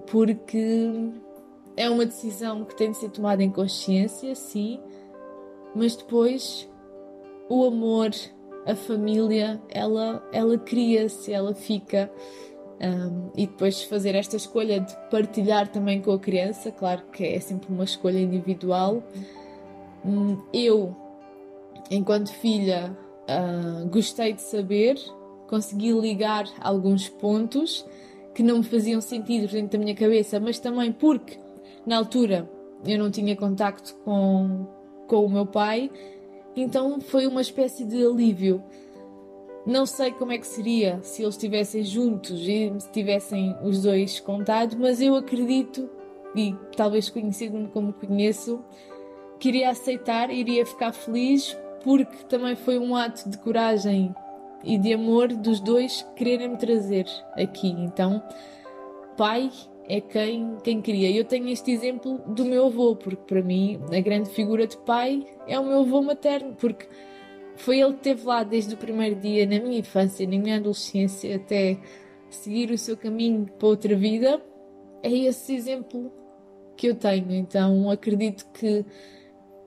porque 0.07 1.11
é 1.77 1.89
uma 1.89 2.07
decisão 2.07 2.65
que 2.65 2.77
tem 2.77 2.91
de 2.91 2.97
ser 2.97 3.11
tomada 3.11 3.43
em 3.43 3.51
consciência, 3.51 4.35
sim, 4.35 4.81
mas 5.75 5.97
depois 5.97 6.69
o 7.49 7.65
amor, 7.65 8.11
a 8.67 8.75
família, 8.75 9.61
ela, 9.69 10.23
ela 10.33 10.59
cria-se, 10.59 11.33
ela 11.33 11.55
fica. 11.55 12.11
Um, 12.81 13.31
e 13.37 13.47
depois 13.47 13.85
fazer 13.85 14.17
esta 14.17 14.35
escolha 14.35 14.81
de 14.81 14.93
partilhar 15.09 15.69
também 15.69 16.03
com 16.03 16.11
a 16.11 16.19
criança, 16.19 16.73
claro 16.73 17.03
que 17.13 17.25
é 17.25 17.39
sempre 17.39 17.73
uma 17.73 17.85
escolha 17.85 18.19
individual 18.19 19.05
Hum, 20.05 20.37
eu, 20.53 20.97
enquanto 21.91 22.33
filha, 22.33 22.97
uh, 23.29 23.89
gostei 23.89 24.33
de 24.33 24.43
saber, 24.43 24.97
consegui 25.49 25.93
ligar 25.93 26.45
alguns 26.61 27.09
pontos 27.09 27.87
que 28.35 28.43
não 28.43 28.59
me 28.59 28.65
faziam 28.65 29.01
sentido 29.01 29.51
dentro 29.51 29.79
da 29.79 29.85
minha 29.85 29.95
cabeça, 29.95 30.41
mas 30.41 30.59
também 30.59 30.93
porque 30.93 31.39
na 31.87 31.99
altura 31.99 32.49
eu 32.87 32.99
não 32.99 33.11
tinha 33.11 33.37
contacto 33.37 33.95
com, 34.05 34.67
com 35.07 35.27
o 35.27 35.31
meu 35.31 35.47
pai, 35.47 35.91
então 36.57 37.01
foi 37.01 37.27
uma 37.27 37.41
espécie 37.41 37.85
de 37.85 38.05
alívio. 38.05 38.63
Não 39.65 39.87
sei 39.87 40.11
como 40.11 40.33
é 40.33 40.39
que 40.39 40.47
seria 40.47 41.01
se 41.03 41.23
eles 41.23 41.35
estivessem 41.35 41.85
juntos 41.85 42.41
e 42.41 42.73
se 42.79 42.91
tivessem 42.91 43.57
os 43.63 43.83
dois 43.83 44.19
contado, 44.19 44.77
mas 44.79 45.01
eu 45.01 45.15
acredito, 45.15 45.89
e 46.35 46.55
talvez 46.77 47.09
conhecendo-me 47.09 47.69
como 47.69 47.93
conheço, 47.93 48.61
que 49.39 49.49
iria 49.49 49.71
aceitar, 49.71 50.31
iria 50.31 50.67
ficar 50.67 50.93
feliz 50.93 51.57
porque 51.85 52.25
também 52.29 52.57
foi 52.57 52.79
um 52.79 52.97
ato 52.97 53.29
de 53.29 53.39
coragem 53.39 54.15
e 54.65 54.79
de 54.79 54.93
amor 54.93 55.29
dos 55.29 55.61
dois 55.61 56.07
quererem 56.17 56.51
me 56.51 56.57
trazer 56.57 57.07
aqui. 57.35 57.69
Então, 57.69 58.23
pai 59.17 59.51
é 59.89 60.01
quem, 60.01 60.57
quem 60.63 60.81
cria. 60.81 61.11
Eu 61.11 61.25
tenho 61.25 61.49
este 61.49 61.71
exemplo 61.71 62.19
do 62.27 62.45
meu 62.45 62.67
avô, 62.67 62.97
porque 62.97 63.23
para 63.27 63.43
mim 63.43 63.81
a 63.93 64.01
grande 64.01 64.31
figura 64.31 64.67
de 64.67 64.77
pai 64.79 65.27
é 65.47 65.59
o 65.59 65.65
meu 65.65 65.81
avô 65.81 66.03
materno, 66.03 66.55
porque 66.59 66.87
foi 67.57 67.81
ele 67.81 67.93
que 67.93 68.09
esteve 68.09 68.27
lá 68.27 68.43
desde 68.43 68.75
o 68.75 68.79
primeiro 68.79 69.17
dia, 69.17 69.45
na 69.47 69.59
minha 69.61 69.79
infância, 69.79 70.27
na 70.27 70.39
minha 70.39 70.57
adolescência, 70.57 71.37
até 71.37 71.79
seguir 72.31 72.71
o 72.71 72.79
seu 72.79 72.97
caminho 72.97 73.47
para 73.59 73.69
outra 73.69 73.95
vida. 73.95 74.41
É 75.03 75.11
esse 75.11 75.55
exemplo 75.55 76.13
que 76.77 76.89
eu 76.89 76.95
tenho. 76.95 77.33
Então 77.33 77.91
acredito 77.91 78.47
que 78.53 78.85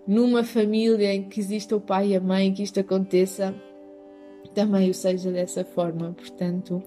numa 0.07 0.43
família 0.43 1.13
em 1.13 1.23
que 1.27 1.39
exista 1.39 1.75
o 1.75 1.81
pai 1.81 2.09
e 2.09 2.15
a 2.15 2.21
mãe, 2.21 2.53
que 2.53 2.63
isto 2.63 2.79
aconteça, 2.79 3.53
também 4.55 4.89
o 4.89 4.93
seja 4.93 5.31
dessa 5.31 5.63
forma. 5.63 6.13
Portanto, 6.13 6.81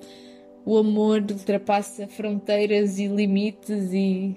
o 0.65 0.77
amor 0.77 1.25
ultrapassa 1.31 2.09
fronteiras 2.09 2.99
e 2.99 3.07
limites 3.07 3.93
e 3.93 4.37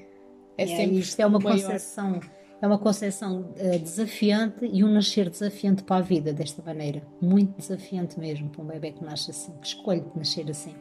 é, 0.58 0.64
é 0.64 0.68
sempre 0.68 1.00
isto 1.00 1.20
é 1.20 1.26
uma 1.26 1.40
maior. 1.40 1.62
concepção 1.62 2.20
é 2.62 2.68
uma 2.68 2.78
concepção 2.78 3.54
uh, 3.58 3.80
desafiante 3.80 4.70
e 4.72 4.84
um 4.84 4.94
nascer 4.94 5.30
desafiante 5.30 5.84
para 5.84 5.98
a 5.98 6.02
vida 6.02 6.32
desta 6.32 6.62
maneira 6.62 7.02
muito 7.20 7.58
desafiante 7.58 8.20
mesmo 8.20 8.50
para 8.50 8.62
um 8.62 8.68
bebê 8.68 8.92
que 8.92 9.04
nasce 9.04 9.32
assim 9.32 9.52
que 9.60 9.68
escolhe 9.68 10.06
nascer 10.16 10.50
assim 10.50 10.76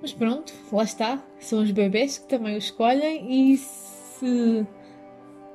mas 0.00 0.12
pronto 0.12 0.54
lá 0.72 0.84
está 0.84 1.22
são 1.40 1.62
os 1.62 1.70
bebés 1.70 2.18
que 2.18 2.28
também 2.28 2.54
o 2.54 2.58
escolhem 2.58 3.52
e 3.52 3.56
se 3.58 4.66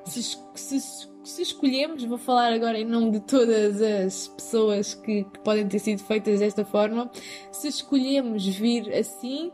se, 0.05 0.37
se 0.55 1.13
se 1.23 1.41
escolhemos, 1.41 2.03
vou 2.03 2.17
falar 2.17 2.51
agora 2.51 2.77
em 2.77 2.85
nome 2.85 3.11
de 3.11 3.19
todas 3.21 3.81
as 3.81 4.27
pessoas 4.27 4.93
que, 4.93 5.23
que 5.23 5.39
podem 5.39 5.67
ter 5.67 5.79
sido 5.79 6.03
feitas 6.03 6.39
desta 6.39 6.65
forma, 6.65 7.09
se 7.51 7.69
escolhemos 7.69 8.45
vir 8.45 8.93
assim, 8.93 9.51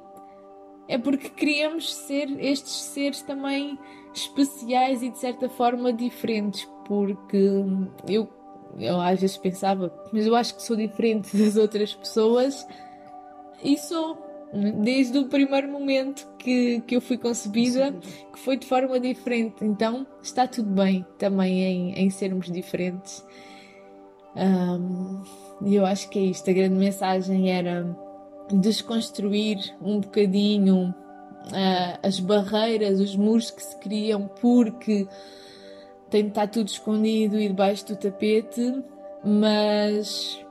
é 0.88 0.98
porque 0.98 1.30
queríamos 1.30 1.94
ser 1.94 2.28
estes 2.44 2.74
seres 2.74 3.22
também 3.22 3.78
especiais 4.14 5.04
e 5.04 5.12
de 5.12 5.20
certa 5.20 5.48
forma 5.48 5.94
diferentes, 5.94 6.68
porque 6.86 7.38
eu, 8.08 8.28
eu 8.80 9.00
às 9.00 9.22
vezes 9.22 9.38
pensava, 9.38 9.94
mas 10.12 10.26
eu 10.26 10.36
acho 10.36 10.56
que 10.56 10.64
sou 10.64 10.76
diferente 10.76 11.30
das 11.38 11.56
outras 11.56 11.94
pessoas 11.94 12.68
e 13.64 13.78
sou 13.78 14.29
desde 14.54 15.18
o 15.20 15.26
primeiro 15.28 15.68
momento 15.68 16.28
que, 16.38 16.82
que 16.82 16.96
eu 16.96 17.02
fui 17.02 17.18
concebida, 17.18 17.94
que 18.34 18.40
foi 18.40 18.58
de 18.58 18.66
forma 18.66 19.00
diferente. 19.00 19.64
Então 19.64 20.06
está 20.22 20.48
tudo 20.48 20.70
bem 20.72 21.06
também 21.18 21.64
em, 21.64 21.94
em 21.94 22.10
sermos 22.10 22.52
diferentes. 22.52 23.24
E 25.62 25.76
eu 25.76 25.86
acho 25.86 26.10
que 26.10 26.20
é 26.20 26.24
isto. 26.24 26.50
A 26.50 26.54
grande 26.54 26.76
mensagem 26.76 27.52
era 27.52 27.86
desconstruir 28.52 29.58
um 29.82 30.00
bocadinho 30.00 30.94
uh, 31.48 32.00
as 32.02 32.20
barreiras, 32.20 33.00
os 33.00 33.16
muros 33.16 33.52
que 33.52 33.62
se 33.62 33.78
criam 33.78 34.28
porque 34.42 35.08
tem 36.10 36.24
de 36.24 36.30
estar 36.30 36.48
tudo 36.48 36.68
escondido 36.68 37.40
e 37.40 37.48
debaixo 37.48 37.86
do 37.86 37.96
tapete, 37.96 38.84
mas 39.24 40.44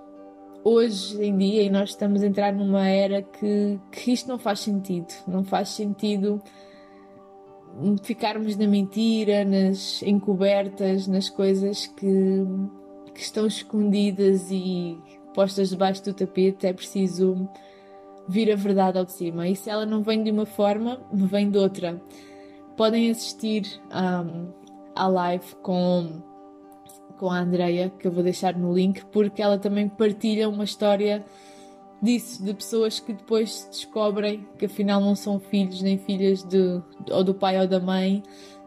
hoje 0.69 1.23
em 1.23 1.37
dia, 1.37 1.63
e 1.63 1.71
nós 1.71 1.91
estamos 1.91 2.23
a 2.23 2.27
entrar 2.27 2.53
numa 2.53 2.87
era 2.87 3.23
que, 3.23 3.79
que 3.91 4.13
isto 4.13 4.29
não 4.29 4.39
faz 4.39 4.61
sentido. 4.61 5.13
Não 5.27 5.45
faz 5.45 5.71
sentido 5.71 6.43
ficarmos 8.03 8.57
na 8.57 8.67
mentira, 8.67 9.45
nas 9.45 10.03
encobertas, 10.03 11.07
nas 11.07 11.29
coisas 11.29 11.87
que, 11.87 12.45
que 13.15 13.21
estão 13.21 13.47
escondidas 13.47 14.51
e 14.51 14.99
postas 15.35 15.71
debaixo 15.71 16.05
do 16.05 16.13
tapete. 16.13 16.67
É 16.67 16.73
preciso 16.73 17.49
vir 18.29 18.53
a 18.53 18.57
verdade 18.57 18.99
ao 18.99 19.05
de 19.05 19.13
cima. 19.13 19.49
E 19.49 19.57
se 19.57 19.71
ela 19.71 19.87
não 19.87 20.03
vem 20.03 20.23
de 20.23 20.31
uma 20.31 20.47
forma, 20.47 21.01
vem 21.13 21.51
de 21.51 21.59
outra. 21.59 22.01
Podem 22.77 23.11
assistir 23.11 23.65
um, 23.91 24.53
à 24.95 25.09
live 25.09 25.55
com 25.63 26.23
com 27.19 27.31
a 27.31 27.41
Andreia, 27.41 27.93
que 27.99 28.07
eu 28.07 28.13
vou 28.13 28.23
deixar 28.23 28.57
no 28.57 28.73
link, 28.73 29.05
porque 29.07 29.43
ela 29.43 29.59
também 29.59 29.89
partilha 29.89 30.49
uma 30.49 30.65
história 30.65 31.25
disso, 32.01 32.43
de 32.45 32.55
pessoas 32.55 33.01
que 33.01 33.13
depois 33.13 33.69
descobrem 33.71 34.47
que 34.57 34.67
afinal 34.67 35.01
não 35.01 35.15
são 35.15 35.39
filhos 35.41 35.83
nem 35.83 35.99
filhas 35.99 36.43
de, 36.45 36.81
ou 37.11 37.25
do 37.25 37.35
pai 37.35 37.61
ou 37.61 37.67
da 37.67 37.81
mãe. 37.81 38.23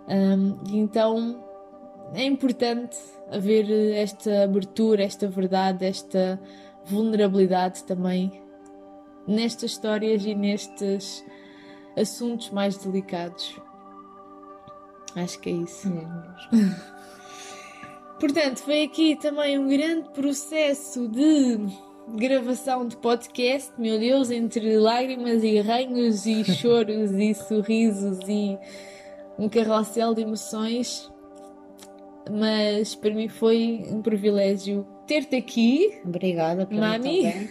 Um, 0.08 0.58
então 0.74 1.44
é 2.14 2.26
importante 2.26 2.98
haver 3.32 3.70
esta 3.96 4.44
abertura, 4.44 5.04
esta 5.04 5.28
verdade, 5.28 5.86
esta 5.86 6.40
vulnerabilidade 6.86 7.84
também 7.86 8.42
nestas 9.26 9.72
histórias 9.72 10.26
e 10.26 10.36
nestes 10.36 11.24
assuntos 11.98 12.50
mais 12.50 12.78
delicados. 12.78 13.56
Acho 15.16 15.40
que 15.40 15.50
é 15.50 15.54
isso. 15.54 15.88
É 15.88 17.01
Portanto, 18.22 18.60
foi 18.60 18.84
aqui 18.84 19.16
também 19.16 19.58
um 19.58 19.68
grande 19.68 20.08
processo 20.12 21.08
de 21.08 21.58
gravação 22.16 22.88
de 22.88 22.96
podcast, 22.96 23.72
meu 23.80 23.98
Deus, 23.98 24.30
entre 24.30 24.78
lágrimas 24.78 25.44
e 25.44 25.58
arranhos 25.58 26.28
e 26.28 26.44
choros 26.54 27.10
e 27.14 27.34
sorrisos 27.34 28.20
e 28.30 28.60
um 29.40 29.50
carrossel 29.50 30.14
de 30.14 30.22
emoções. 30.22 31.12
Mas 32.30 32.94
para 32.94 33.10
mim 33.10 33.28
foi 33.28 33.88
um 33.90 34.04
privilégio 34.04 34.86
ter-te 35.08 35.38
aqui. 35.38 36.00
Obrigada, 36.06 36.68
para 36.68 36.78
Mami. 36.78 37.50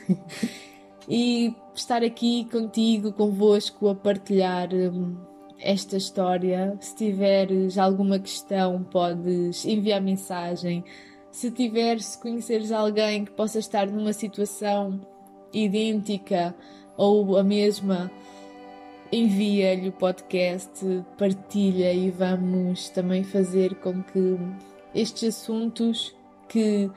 e 1.11 1.53
estar 1.75 2.05
aqui 2.05 2.45
contigo, 2.45 3.13
convosco, 3.13 3.89
a 3.89 3.95
partilhar. 3.97 4.73
Um, 4.73 5.30
esta 5.61 5.97
história. 5.97 6.77
Se 6.81 6.95
tiveres 6.97 7.79
alguma 7.79 8.19
questão, 8.19 8.83
podes 8.83 9.65
enviar 9.65 10.01
mensagem. 10.01 10.85
Se 11.31 11.51
tiveres, 11.51 12.07
se 12.07 12.19
conheceres 12.21 12.73
alguém 12.73 13.25
que 13.25 13.31
possa 13.33 13.59
estar 13.59 13.87
numa 13.87 14.13
situação 14.13 15.01
idêntica 15.53 16.55
ou 16.97 17.37
a 17.37 17.45
mesma, 17.45 18.11
envia-lhe 19.13 19.89
o 19.89 19.93
podcast, 19.93 20.85
partilha 21.17 21.93
e 21.93 22.11
vamos 22.11 22.89
também 22.91 23.25
fazer 23.25 23.75
com 23.77 24.03
que 24.03 24.39
estes 24.95 25.37
assuntos 25.37 26.15
que 26.49 26.91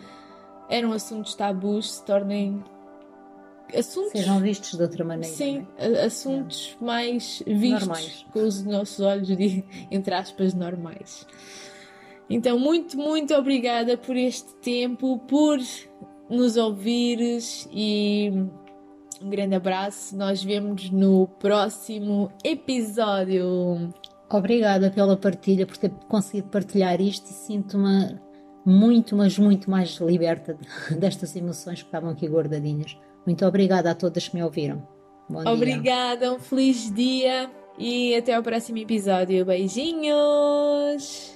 eram 0.69 0.91
assuntos 0.91 1.35
tabus 1.35 1.95
se 1.95 2.05
tornem 2.05 2.63
assuntos. 3.75 4.11
Sejam 4.11 4.39
vistos 4.39 4.77
de 4.77 4.81
outra 4.81 5.03
maneira. 5.03 5.35
Sim, 5.35 5.67
é? 5.77 6.05
assuntos 6.05 6.77
é. 6.81 6.85
mais 6.85 7.43
vistos 7.45 7.87
normais. 7.87 8.25
com 8.31 8.39
os 8.39 8.63
nossos 8.63 8.99
olhos, 8.99 9.27
de, 9.27 9.63
entre 9.91 10.13
aspas, 10.13 10.53
normais. 10.53 11.25
Então, 12.29 12.57
muito, 12.57 12.97
muito 12.97 13.33
obrigada 13.33 13.97
por 13.97 14.15
este 14.15 14.53
tempo, 14.55 15.19
por 15.19 15.59
nos 16.29 16.57
ouvires 16.57 17.67
e 17.71 18.31
um 19.21 19.29
grande 19.29 19.55
abraço. 19.55 20.15
Nós 20.15 20.43
vemos 20.43 20.89
no 20.89 21.27
próximo 21.39 22.31
episódio. 22.43 23.93
Obrigada 24.29 24.89
pela 24.89 25.15
partilha, 25.15 25.65
por 25.65 25.77
ter 25.77 25.91
conseguido 26.07 26.47
partilhar 26.49 26.99
isto 26.99 27.29
e 27.29 27.33
sinto-me 27.33 28.19
muito, 28.65 29.15
mas 29.15 29.37
muito 29.37 29.69
mais 29.69 29.97
liberta 29.97 30.57
destas 30.97 31.35
emoções 31.35 31.81
que 31.81 31.87
estavam 31.87 32.09
aqui 32.09 32.27
guardadinhas. 32.27 32.97
Muito 33.25 33.45
obrigada 33.45 33.91
a 33.91 33.95
todas 33.95 34.27
que 34.27 34.35
me 34.35 34.43
ouviram. 34.43 34.87
Bom 35.29 35.47
obrigada, 35.47 36.27
dia. 36.27 36.33
um 36.33 36.39
feliz 36.39 36.93
dia 36.93 37.49
e 37.77 38.15
até 38.15 38.37
o 38.37 38.43
próximo 38.43 38.77
episódio. 38.77 39.45
Beijinhos! 39.45 41.32